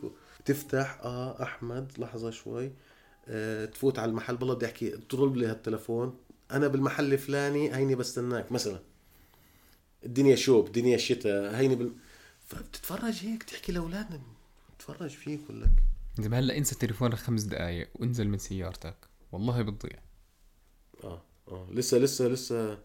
تفتح 0.44 1.00
آه 1.02 1.42
أحمد 1.42 1.92
لحظة 1.98 2.30
شوي. 2.30 2.72
آه 3.28 3.64
تفوت 3.64 3.98
على 3.98 4.10
المحل. 4.10 4.36
بالله 4.36 4.54
بدي 4.54 4.66
أحكي 4.66 4.94
اضرب 4.94 5.36
لي 5.36 5.46
هالتلفون. 5.46 6.18
أنا 6.50 6.68
بالمحل 6.68 7.12
الفلاني 7.12 7.74
هيني 7.76 7.94
بستناك. 7.94 8.52
مثلا 8.52 8.78
الدنيا 10.04 10.36
شوب 10.36 10.66
الدنيا 10.66 10.96
شتاء 10.96 11.54
هيني 11.54 11.74
بال... 11.74 11.92
فبتتفرج 12.46 13.20
هيك 13.22 13.42
تحكي 13.42 13.72
لأولادنا. 13.72 14.20
تتفرج 14.78 15.10
فيك 15.10 15.40
لك 15.50 15.70
زي 16.20 16.28
هلأ 16.28 16.56
انسى 16.56 16.74
تليفونك 16.74 17.14
خمس 17.14 17.42
دقائق 17.42 17.88
وانزل 17.94 18.28
من 18.28 18.38
سيارتك. 18.38 18.96
والله 19.32 19.62
بتضيع. 19.62 19.98
آه 21.04 21.22
آه. 21.48 21.66
لسه 21.72 21.98
لسه 21.98 22.28
لسه 22.28 22.78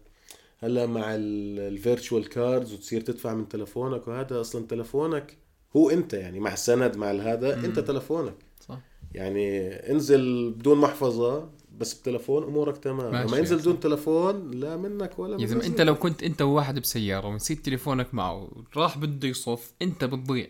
هلا 0.62 0.86
مع 0.86 1.04
ال 1.14 1.28
virtual 1.28 2.28
cards 2.28 2.72
وتصير 2.72 3.00
تدفع 3.00 3.34
من 3.34 3.48
تلفونك 3.48 4.08
وهذا 4.08 4.40
أصلا 4.40 4.66
تلفونك 4.66 5.36
هو 5.76 5.90
أنت 5.90 6.14
يعني 6.14 6.40
مع 6.40 6.52
السند 6.52 6.96
مع 6.96 7.10
هذا 7.10 7.54
أنت 7.64 7.78
تلفونك. 7.78 8.34
صح. 8.68 8.78
يعني 9.14 9.68
انزل 9.90 10.50
بدون 10.50 10.78
محفظة 10.78 11.50
بس 11.78 11.94
بتلفون 11.94 12.42
أمورك 12.42 12.78
تمام. 12.78 13.26
لما 13.26 13.38
ينزل 13.38 13.58
بدون 13.58 13.80
تلفون 13.80 14.50
لا 14.50 14.76
منك 14.76 15.18
ولا 15.18 15.36
من 15.36 15.62
أنت 15.62 15.80
لو 15.80 15.94
كنت 15.94 16.22
أنت 16.22 16.42
وواحد 16.42 16.78
بسيارة 16.78 17.26
ونسيت 17.28 17.64
تليفونك 17.64 18.14
معه 18.14 18.50
راح 18.76 18.98
بده 18.98 19.28
يصف 19.28 19.72
أنت 19.82 20.04
بتضيع. 20.04 20.46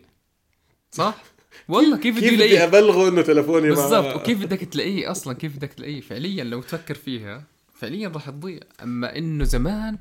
صح؟ 0.91 1.23
والله 1.69 1.97
كيف 1.97 2.17
بدي 2.17 2.29
كيف 2.29 2.41
بدي 2.41 2.65
أبلغه 2.65 3.09
إنه 3.09 3.23
تلفوني 3.23 3.69
بالضبط 3.69 4.17
وكيف 4.17 4.43
بدك 4.45 4.59
تلاقيه 4.73 5.11
أصلا؟ 5.11 5.35
كيف 5.35 5.57
بدك 5.57 5.73
تلاقيه؟ 5.73 6.01
فعليا 6.01 6.45
لو 6.45 6.63
تفكر 6.63 6.95
فيها 6.95 7.45
فعليا 7.83 8.09
راح 8.09 8.31
تضيع. 8.31 8.61
أما 8.83 9.19
إنه 9.19 9.45
زمان 9.45 9.99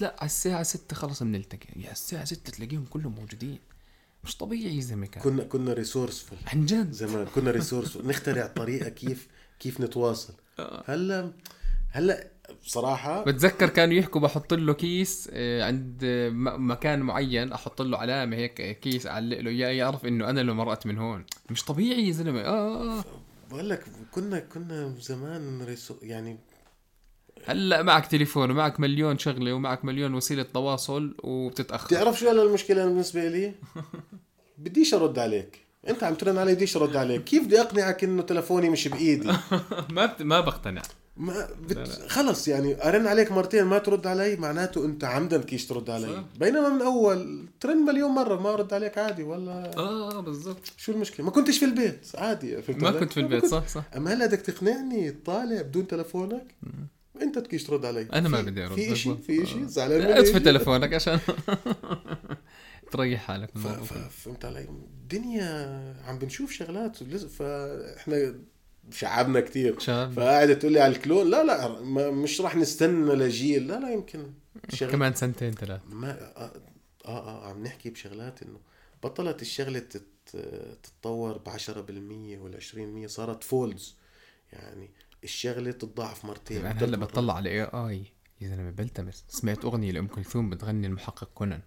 لا 0.00 0.16
على 0.18 0.26
الساعة 0.26 0.62
6 0.62 0.96
خلص 0.96 1.22
بنلتقي. 1.22 1.68
يا 1.76 1.92
الساعة 1.92 2.24
6 2.24 2.52
تلاقيهم 2.52 2.84
كلهم 2.84 3.14
موجودين. 3.14 3.58
مش 4.24 4.36
طبيعي 4.36 4.80
زي 4.80 4.96
ما 4.96 5.06
كان. 5.06 5.22
كنا 5.22 5.44
كنا 5.44 5.74
ريسورسفul 5.74 6.52
عن 6.52 6.66
جد. 6.66 6.92
زمان 6.92 7.26
كنا 7.34 7.52
ريسورسفul 7.52 8.04
نخترع 8.08 8.46
طريقة 8.46 8.88
كيف 8.88 9.28
كيف 9.60 9.80
نتواصل. 9.80 10.34
آه. 10.58 10.84
هلا 10.86 11.32
هلا 11.90 12.30
بصراحة 12.64 13.24
بتذكر 13.24 13.68
كانوا 13.68 13.94
يحكوا 13.94 14.20
بحط 14.20 14.54
له 14.54 14.72
كيس 14.72 15.30
آه، 15.32 15.64
عند 15.64 16.04
مكان 16.42 17.00
معين 17.00 17.52
أحط 17.52 17.82
له 17.82 17.98
علامة 17.98 18.36
هيك 18.36 18.78
كيس 18.80 19.06
أعلق 19.06 19.40
له 19.40 19.50
إياه 19.50 19.68
يعرف 19.68 20.06
إنه 20.06 20.30
أنا 20.30 20.40
اللي 20.40 20.52
مرقت 20.52 20.86
من 20.86 20.98
هون. 20.98 21.24
مش 21.50 21.64
طبيعي 21.64 22.06
يا 22.06 22.12
زلمة. 22.12 22.40
آه, 22.40 22.44
آه،, 22.46 22.98
آه. 22.98 23.04
بقول 23.50 23.70
لك 23.70 23.84
كنا 24.10 24.38
كنا 24.38 24.94
زمان 25.00 25.62
ريسو 25.62 25.94
يعني 26.02 26.38
هلا 27.46 27.82
معك 27.82 28.06
تليفون 28.06 28.50
ومعك 28.50 28.80
مليون 28.80 29.18
شغلة 29.18 29.52
ومعك 29.52 29.84
مليون 29.84 30.14
وسيلة 30.14 30.42
تواصل 30.42 31.14
وبتتأخر. 31.22 31.88
تعرف 31.88 32.18
شو 32.18 32.28
هلا 32.28 32.42
المشكلة 32.42 32.84
بالنسبة 32.84 33.28
لي؟ 33.28 33.52
بديش 34.58 34.94
أرد 34.94 35.18
عليك. 35.18 35.64
أنت 35.88 36.02
عم 36.04 36.14
ترن 36.14 36.38
علي 36.38 36.54
بديش 36.54 36.76
أرد 36.76 36.96
عليك. 36.96 37.24
كيف 37.24 37.44
بدي 37.44 37.60
أقنعك 37.60 38.04
إنه 38.04 38.22
تلفوني 38.22 38.70
مش 38.70 38.88
بإيدي؟ 38.88 39.28
ما 39.90 40.16
ما 40.20 40.40
بقتنع. 40.40 40.82
ما 41.16 41.48
بت... 41.62 41.76
لا. 41.76 41.84
لا. 41.84 42.08
خلص 42.08 42.48
يعني 42.48 42.88
أرن 42.88 43.06
عليك 43.06 43.32
مرتين 43.32 43.64
ما 43.64 43.78
ترد 43.78 44.06
علي 44.06 44.36
معناته 44.36 44.84
أنت 44.84 45.04
عمدا 45.04 45.42
كيش 45.42 45.66
ترد 45.66 45.90
علي. 45.90 46.06
صح. 46.06 46.24
بينما 46.40 46.68
من 46.68 46.82
أول 46.82 47.46
ترن 47.60 47.76
مليون 47.76 48.10
مرة 48.10 48.40
ما 48.40 48.54
أرد 48.54 48.74
عليك 48.74 48.98
عادي 48.98 49.22
ولا؟ 49.22 49.70
آه 49.76 50.20
بالضبط. 50.20 50.72
شو 50.76 50.92
المشكلة؟ 50.92 51.26
ما 51.26 51.32
كنتش 51.32 51.58
في 51.58 51.64
البيت 51.64 52.06
عادي 52.14 52.56
ما 52.68 52.90
كنت 52.90 53.12
في 53.12 53.20
البيت 53.20 53.46
صح 53.46 53.68
صح. 53.68 53.84
أما 53.96 54.12
هلا 54.12 54.26
بدك 54.26 54.40
تقنعني 54.40 55.10
طالع 55.10 55.62
بدون 55.62 55.86
تلفونك؟ 55.86 56.54
انت 57.22 57.38
تكيش 57.38 57.64
ترد 57.64 57.84
علي. 57.84 58.08
أنا 58.12 58.28
ما 58.28 58.40
بدي 58.42 58.64
أرد 58.66 58.74
في 58.74 58.96
شيء 58.96 59.16
في 59.16 59.46
شيء 59.46 59.66
زعلان 59.66 60.00
مني 60.00 60.18
اطفي 60.18 60.40
تلفونك 60.40 60.94
عشان 60.94 61.20
تريح 62.92 63.22
حالك 63.24 63.58
فهمت 64.10 64.44
علي. 64.44 64.60
الدنيا 64.60 66.02
عم 66.04 66.18
بنشوف 66.18 66.52
شغلات 66.52 66.96
فاحنا 67.16 68.34
شعبنا 68.90 69.40
كثير 69.40 69.78
شعب. 69.78 70.12
فقاعدة 70.12 70.54
تقول 70.54 70.72
لي 70.72 70.80
على 70.80 70.96
ال 70.96 71.02
clone 71.02 71.30
لا 71.30 71.44
لا 71.44 71.80
مش 72.10 72.40
راح 72.40 72.56
نستنى 72.56 73.14
لجيل. 73.14 73.68
لا 73.68 73.80
لا 73.80 73.90
يمكن 73.92 74.26
شغل... 74.72 74.90
كمان 74.90 75.14
سنتين 75.14 75.52
ثلاث. 75.52 75.80
ما 75.90 76.10
آه, 76.36 76.52
آه 77.06 77.44
آه 77.44 77.48
عم 77.50 77.62
نحكي 77.62 77.90
بشغلات 77.90 78.42
إنه 78.42 78.58
بطلت 79.02 79.42
الشغلة 79.42 79.82
تتطور 80.26 81.38
ب 81.38 81.48
10% 81.48 81.58
ولا 82.42 82.58
20% 83.04 83.06
صارت 83.06 83.44
folds 83.44 83.94
يعني 84.52 84.90
الشغلة 85.24 85.70
تتضاعف 85.70 86.24
مرتين. 86.24 86.66
أنا 86.66 86.84
هلأ 86.84 86.96
بطلع 86.96 87.36
على 87.36 87.50
AI 87.50 88.04
يا 88.40 88.48
زلمة 88.48 88.70
بلتمس. 88.70 89.24
سمعت 89.28 89.64
أغنية 89.64 89.92
لأم 89.92 90.06
كلثوم 90.06 90.50
بتغني 90.50 90.86
المحقق 90.86 91.30
كونان. 91.34 91.60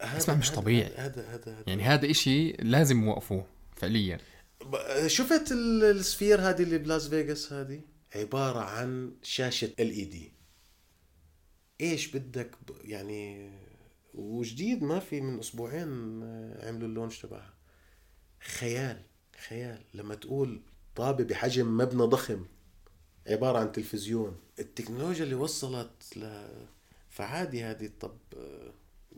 اسمع 0.00 0.34
مش 0.34 0.50
طبيعي. 0.50 0.94
هذا 0.96 1.34
هذا 1.34 1.64
يعني 1.66 1.82
هذا 1.82 2.10
إشي 2.10 2.52
لازم 2.52 3.04
يوقفوه 3.04 3.46
فعليا. 3.76 4.18
شفت 5.06 5.52
ال 5.52 5.65
Sphere 5.65 6.40
هذه 6.40 6.62
اللي 6.62 6.78
بلاس 6.78 7.08
فيغاس 7.08 7.52
هذه؟ 7.52 7.80
عبارة 8.14 8.60
عن 8.60 9.12
شاشة 9.22 9.72
LED 9.80 10.32
إيش 11.80 12.16
بدك 12.16 12.56
يعني 12.84 13.50
وجديد 14.14 14.82
ما 14.82 14.98
في 14.98 15.20
من 15.20 15.38
أسبوعين 15.38 15.88
عملوا 16.62 16.88
ال 16.88 16.92
launch 16.92 17.18
تبعها. 17.18 17.54
خيال 18.40 19.02
خيال. 19.48 19.84
لما 19.94 20.14
تقول 20.14 20.62
طابة 20.96 21.24
بحجم 21.24 21.76
مبنى 21.76 22.02
ضخم 22.02 22.44
عبارة 23.26 23.58
عن 23.58 23.72
تلفزيون. 23.72 24.36
التكنولوجيا 24.58 25.24
اللي 25.24 25.34
وصلت 25.34 26.16
ل 26.16 26.46
فعادي 27.10 27.62
هذه 27.64 27.90
طب 28.00 28.16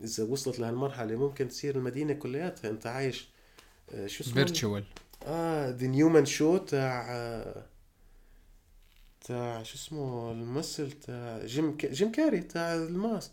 إذا 0.03 0.23
وصلت 0.23 0.59
لهالمرحلة 0.59 1.15
ممكن 1.15 1.47
تصير 1.47 1.75
المدينة 1.75 2.13
كلياتها. 2.13 2.69
أنت 2.69 2.87
عايش 2.87 3.29
آه، 3.91 4.07
شو 4.07 4.23
اسمه؟ 4.23 4.33
virtual 4.33 4.83
آه 5.25 5.69
The 5.69 5.87
Truman 5.87 6.25
Show 6.25 6.57
تاع 6.57 7.07
تاع 9.21 9.63
شو 9.63 9.75
اسمه 9.75 10.31
الممثل 10.31 10.91
تاع 10.91 11.45
جيم 11.45 11.77
ك... 11.77 11.85
جيم 11.85 12.11
كاري 12.11 12.39
تاع 12.39 12.75
ال 12.75 12.84
Mask. 12.84 13.31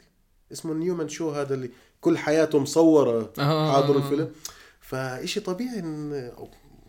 اسمه 0.53 0.74
Truman 0.74 1.08
Show 1.08 1.30
هذا 1.30 1.55
اللي 1.55 1.70
كل 2.01 2.18
حياته 2.18 2.59
مصورة 2.59 3.32
آه. 3.38 3.72
حاضر 3.72 3.97
الفيلم. 3.97 4.32
فإشي 4.80 5.41
طبيعي 5.41 5.78
إن 5.78 6.32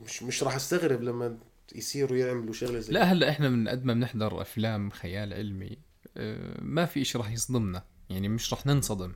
مش 0.06 0.24
مش 0.24 0.43
راح 0.43 0.56
أستغرب 0.56 1.02
لما 1.02 1.38
يصيروا 1.76 2.18
يعملوا 2.18 2.54
شغلة 2.54 2.80
زي 2.80 2.93
لا 2.93 3.04
هلا 3.04 3.30
إحنا 3.30 3.49
من 3.49 3.68
قد 3.68 3.86
ما 3.86 3.93
بنحضر 3.93 4.41
أفلام 4.41 4.89
خيال 4.89 5.34
علمي 5.34 5.78
آه، 6.18 6.62
ما 6.62 6.86
في 6.86 7.04
شيء 7.06 7.22
راح 7.22 7.32
يصدمنا. 7.32 7.86
يعني 8.10 8.30
مش 8.30 8.54
راح 8.54 8.66
ننصدم 8.66 9.14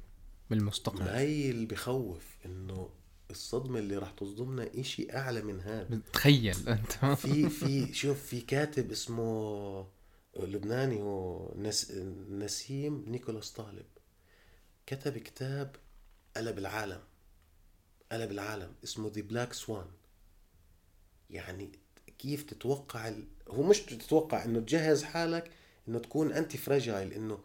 بالمستقبل. 0.49 1.01
هاي 1.01 1.49
اللي 1.49 1.65
بخوف 1.65 2.37
إنه 2.45 2.89
الصدمة 3.31 3.79
اللي 3.79 3.97
راح 3.97 4.11
تصدمنا 4.11 4.69
إشي 4.75 5.11
أعلى 5.13 5.41
من 5.41 5.61
هذا. 5.61 6.01
تخيل 6.13 6.55
أنت. 6.67 6.91
في 7.21 7.49
في 7.49 7.93
شوف 7.93 8.25
في 8.25 8.41
كاتب 8.41 8.91
اسمه 8.91 9.87
لبناني 10.39 11.01
هو 11.01 11.53
نس 11.57 11.91
نسيم 12.29 13.05
نيكولاس 13.07 13.51
طالب. 13.51 13.85
كتب 14.85 15.17
كتاب 15.17 15.75
قلب 16.37 16.57
العالم 16.57 17.01
قلب 18.11 18.31
العالم 18.31 18.73
اسمه 18.83 19.11
The 19.15 19.21
Black 19.21 19.53
Swan 19.53 19.87
يعني 21.29 21.69
كيف 22.19 22.43
تتوقع 22.43 23.07
ال... 23.07 23.23
هو 23.47 23.63
مش 23.63 23.79
تتوقع 23.79 24.45
إنه 24.45 24.59
تجهز 24.59 25.03
حالك 25.03 25.51
إنه 25.87 25.99
تكون 25.99 26.31
انت 26.31 26.57
فراجايل 26.57 27.13
إنه 27.13 27.39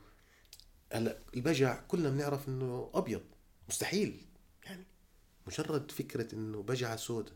هلأ 0.92 1.18
البجع 1.34 1.80
كلنا 1.88 2.10
بنعرف 2.10 2.48
إنه 2.48 2.90
أبيض 2.94 3.22
مستحيل. 3.68 4.22
يعني 4.64 4.84
مجرد 5.46 5.90
فكرة 5.90 6.34
إنه 6.34 6.62
بجعة 6.62 6.96
سوداء. 6.96 7.34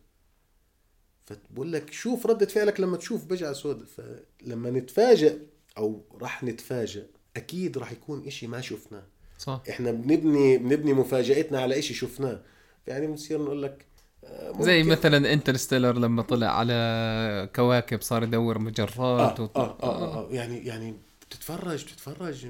فبقول 1.26 1.72
لك 1.72 1.92
شوف 1.92 2.26
ردة 2.26 2.46
فعلك 2.46 2.80
لما 2.80 2.96
تشوف 2.96 3.24
بجعة 3.24 3.52
سوداء. 3.52 3.86
فلما 3.86 4.70
نتفاجئ 4.70 5.38
أو 5.78 6.04
راح 6.20 6.44
نتفاجئ 6.44 7.06
أكيد 7.36 7.78
راح 7.78 7.92
يكون 7.92 8.26
إشي 8.26 8.46
ما 8.46 8.60
شفناه. 8.60 9.06
صح. 9.38 9.62
إحنا 9.68 9.90
بنبني 9.90 10.58
بنبني 10.58 10.92
مفاجاتنا 10.92 11.60
على 11.60 11.78
إشي 11.78 11.94
شفناه. 11.94 12.42
يعني 12.86 13.06
بنصير 13.06 13.42
نقول 13.42 13.62
لك 13.62 13.86
ممكن. 14.30 14.64
زي 14.64 14.82
مثلا 14.82 15.32
انترستيلر 15.32 15.92
لما 15.98 16.22
طلع 16.22 16.46
على 16.58 17.48
كواكب 17.56 18.02
صار 18.02 18.22
يدور 18.22 18.58
مجرات 18.58 19.40
آه, 19.40 19.42
وط... 19.42 19.58
آه, 19.58 19.76
آه, 19.82 19.86
آه, 19.86 20.14
آه. 20.18 20.28
يعني 20.30 20.66
يعني 20.66 20.94
بتتفرج 21.28 21.84
بتتفرج. 21.84 22.46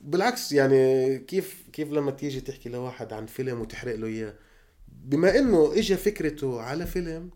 بالعكس 0.00 0.52
يعني 0.52 1.18
كيف 1.18 1.62
كيف 1.72 1.92
لما 1.92 2.10
تيجي 2.10 2.40
تحكي 2.40 2.68
لواحد 2.68 3.12
عن 3.12 3.26
فيلم 3.26 3.60
وتحرق 3.60 3.94
له 3.94 4.06
إياه؟ 4.06 4.34
بما 4.88 5.38
إنه 5.38 5.72
اجى 5.76 5.96
فكرته 5.96 6.60
على 6.60 6.86
فيلم 6.86 7.30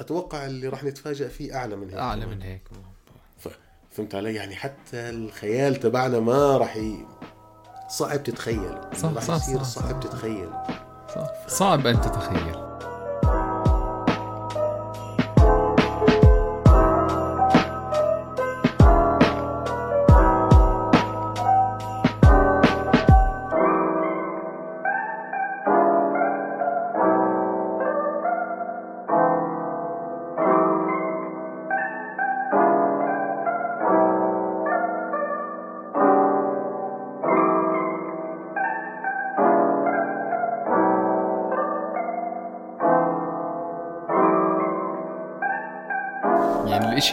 أتوقع 0.00 0.46
اللي 0.46 0.68
راح 0.68 0.84
نتفاجئ 0.84 1.28
فيه 1.28 1.56
أعلى 1.56 1.76
من 1.76 1.88
هيك. 1.90 1.98
أعلى 1.98 2.26
من 2.26 2.42
هيك. 2.42 2.62
ف... 3.38 3.48
فهمت 3.90 4.14
علي؟ 4.14 4.34
يعني 4.34 4.56
حتى 4.56 4.96
الخيال 5.10 5.76
تبعنا 5.76 6.20
ما 6.20 6.56
راح 6.56 6.76
ي... 6.76 7.06
صعب 7.88 8.22
تتخيل. 8.22 8.74
صح 8.96 9.20
صح 9.20 9.34
يصير 9.36 9.62
صح. 9.62 9.82
صعب 9.82 10.00
تتخيل. 10.00 10.50
صح. 11.14 11.48
صعب 11.48 11.86
أن 11.86 12.00
تتخيل. 12.00 12.71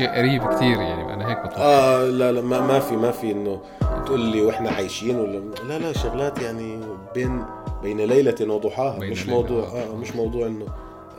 الاشي 0.05 0.17
قريب 0.19 0.43
كثير 0.55 0.81
يعني 0.81 1.13
أنا 1.13 1.29
هيك 1.29 1.37
بتوقع 1.37 1.61
آه 1.61 2.05
لا 2.05 2.31
لا 2.31 2.41
ما, 2.41 2.61
ما 2.61 2.79
في 2.79 2.95
ما 2.95 3.11
في 3.11 3.31
إنه 3.31 3.61
تقول 4.05 4.19
لي 4.19 4.41
وإحنا 4.41 4.69
عايشين 4.69 5.15
ولا 5.15 5.37
لا 5.67 5.79
لا 5.79 5.93
شغلات 5.93 6.41
يعني 6.41 6.79
بين 7.15 7.45
بين 7.81 8.01
ليلة 8.01 8.53
وضحاها. 8.53 8.99
بين 8.99 9.11
مش 9.11 9.25
ليلة 9.25 9.35
موضوع. 9.37 9.63
آه 9.67 9.95
مش 9.95 10.15
موضوع 10.15 10.47
إنه 10.47 10.65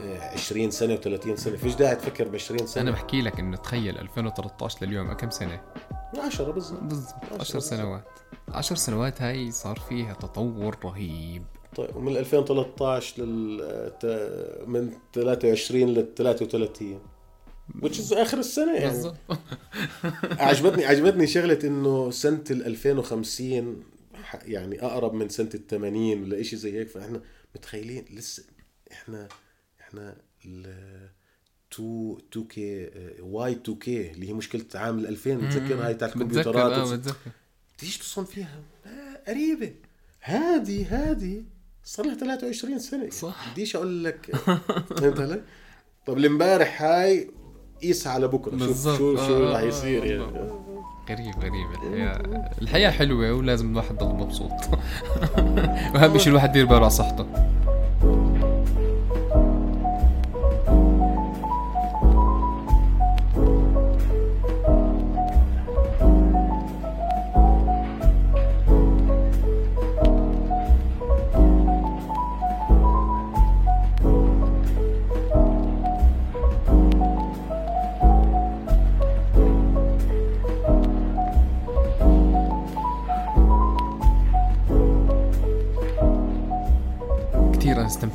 آه، 0.01 0.33
20 0.33 0.71
سنة 0.71 0.97
و30 0.97 1.35
سنة. 1.35 1.57
فيش 1.57 1.75
داعي 1.75 1.97
تفكر 1.97 2.29
ب 2.29 2.35
20 2.35 2.59
أنا 2.61 2.69
سنة 2.69 2.91
بحكي 2.91 3.23
لك 3.23 3.41
إنه 3.41 3.57
تخيل 3.57 3.99
2013 3.99 4.87
لليوم 4.87 5.13
كم 5.13 5.31
سنة؟ 5.31 5.61
10 6.25 6.51
بالضبط. 6.51 6.81
بالضبط 6.83 7.15
عشر 7.33 7.41
10 7.41 7.59
سنوات. 7.61 8.05
10 8.53 8.77
سنوات 8.77 9.23
هاي 9.23 9.51
صار 9.51 9.77
فيها 9.89 10.13
تطور 10.13 10.77
رهيب. 10.85 11.43
طيب 11.77 11.97
ومن 11.97 12.17
2013 12.17 13.23
لل 13.23 13.91
ت- 14.01 14.65
من 14.67 14.91
23 15.13 15.89
لل 15.89 16.15
33 16.15 16.99
which 17.83 18.13
آخر 18.13 18.39
السنة 18.39 18.75
يعني. 18.75 18.91
بالضبط. 18.93 19.17
عجبتني 20.49 20.85
عجبتني 20.85 21.27
شغلة 21.27 21.59
إنه 21.65 22.11
سنة 22.11 22.45
ال 22.51 22.67
2050 22.67 23.85
ح- 24.15 24.45
يعني 24.45 24.83
أقرب 24.83 25.15
من 25.15 25.29
سنة 25.29 25.51
ال 25.55 25.67
80 25.67 26.23
ولا 26.23 26.43
شيء 26.43 26.59
زي 26.59 26.79
هيك. 26.79 26.89
فإحنا 26.89 27.21
متخيلين 27.55 28.05
لسه 28.11 28.43
إحنا 28.93 29.29
إحنا 29.81 30.17
ال 30.47 30.67
2 31.75 32.17
2 32.33 32.47
كي 32.47 32.91
واي 33.21 33.53
2 33.53 33.79
كي 33.79 34.11
اللي 34.11 34.29
هي 34.29 34.33
مشكلة 34.33 34.65
عام 34.75 34.99
ال 34.99 35.07
2000 35.07 35.35
بتذكر 35.35 35.75
هاي 35.87 35.95
بتذكر 35.95 36.07
الكمبيوترات؟ 36.17 36.73
آه 36.73 36.85
وتس- 36.85 36.93
بتذكر 36.93 37.17
تيجي 37.79 37.99
تصون 37.99 38.25
فيها؟ 38.25 38.63
قريبة. 39.29 39.73
هادي 40.23 40.85
هادي. 40.85 41.45
صار 41.85 42.07
لها 42.07 42.15
23 42.15 42.79
سنة. 42.79 43.11
صح. 43.11 43.53
بديش 43.53 43.77
أقول 43.77 44.05
لك. 44.05 44.37
فهمت 44.97 45.21
علي؟ 45.21 45.43
طب 46.07 46.19
الإمبارح 46.19 46.83
هاي 46.83 47.31
قيسها 47.83 48.13
على 48.13 48.29
بكرة. 48.29 48.51
شوف 48.51 48.67
بالضبط. 48.67 48.99
شو 48.99 49.19
آه، 49.19 49.27
شو 49.27 49.47
آه، 49.47 49.51
راح 49.53 49.61
آه، 49.61 49.65
يصير 49.65 50.03
آه، 50.03 50.07
يعني. 50.07 50.23
آه. 50.23 50.61
غريب 51.11 51.35
غريب. 51.41 51.67
الحياة 51.83 52.51
الحياة 52.63 52.91
حلوة 52.91 53.33
ولازم 53.33 53.71
الواحد 53.71 53.95
يضل 53.95 54.15
مبسوط. 54.15 54.51
وأهم 55.95 56.19
شيء 56.19 56.29
الواحد 56.29 56.51
يدير 56.51 56.67
باله 56.67 56.81
على 56.81 56.91
صحته. 56.91 57.27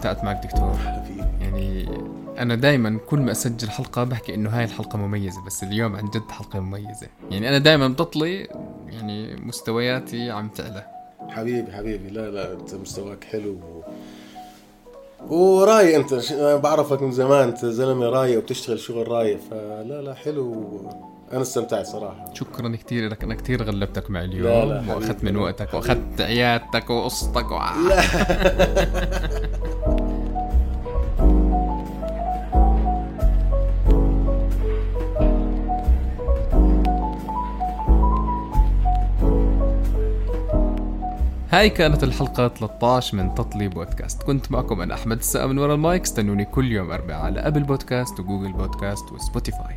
استمتعت 0.06 0.24
معك 0.24 0.44
دكتور. 0.46 0.76
يعني 1.42 1.90
أنا 2.40 2.56
دائما 2.56 3.00
كل 3.10 3.20
ما 3.20 3.32
أسجل 3.32 3.70
حلقة 3.70 4.04
بحكي 4.04 4.36
إنه 4.36 4.50
هاي 4.50 4.64
الحلقة 4.64 4.98
مميزة 4.98 5.46
بس 5.46 5.64
اليوم 5.64 5.96
عن 5.96 6.06
جد 6.06 6.32
حلقة 6.32 6.60
مميزة. 6.60 7.08
يعني 7.32 7.50
أنا 7.50 7.58
دائما 7.58 7.88
بتطلي 7.88 8.48
يعني 8.90 9.36
مستوياتي 9.36 10.32
عم 10.32 10.50
تعلى. 10.50 10.84
حبيبي 11.30 11.72
حبيبي. 11.72 12.10
لا 12.10 12.30
لا 12.30 12.54
أنت 12.54 12.76
مستواك 12.76 13.24
حلو 13.24 13.52
و... 13.52 13.84
ورايق 15.36 15.96
أنت. 16.00 16.20
ش- 16.20 16.32
أنا 16.32 16.56
بعرفك 16.56 17.02
من 17.02 17.12
زمان 17.12 17.48
أنت 17.48 17.66
زلمة 17.66 18.06
رايق 18.10 18.38
وبتشتغل 18.38 18.80
شغل 18.80 19.08
رايق 19.08 19.40
فلا 19.52 20.02
لا 20.02 20.14
حلو 20.14 20.82
أنا 21.34 21.42
استمتعت 21.42 21.86
صراحة. 21.86 22.34
شكرا 22.34 22.76
كثير 22.76 23.10
لك 23.10 23.24
أنا 23.24 23.36
كثير 23.36 23.64
غلبتك 23.64 24.12
معي 24.12 24.26
اليوم 24.26 24.44
لا 24.48 24.66
لا. 24.66 24.96
وأخذت 24.96 25.24
من 25.24 25.38
وقتك 25.38 25.74
وأخذت 25.74 26.22
عيادتك 26.22 26.90
وقصتك 26.90 27.52
و... 27.52 27.60
هاي 41.56 41.70
كانت 41.70 42.04
الحلقة 42.04 42.48
13 42.48 43.18
من 43.18 43.36
تطلي 43.36 43.68
بودكاست. 43.68 44.24
كنت 44.24 44.52
معكم 44.52 44.82
أنا 44.82 44.94
أحمد 44.94 45.18
السقا 45.18 45.46
من 45.46 45.58
ورا 45.58 45.74
المايك. 45.74 46.02
استنوني 46.02 46.46
كل 46.46 46.72
يوم 46.72 46.92
أربعاء 46.92 47.22
على 47.22 47.40
أبل 47.40 47.64
بودكاست 47.64 48.20
وجوجل 48.20 48.54
بودكاست 48.54 49.12
وسبوتيفاي. 49.12 49.76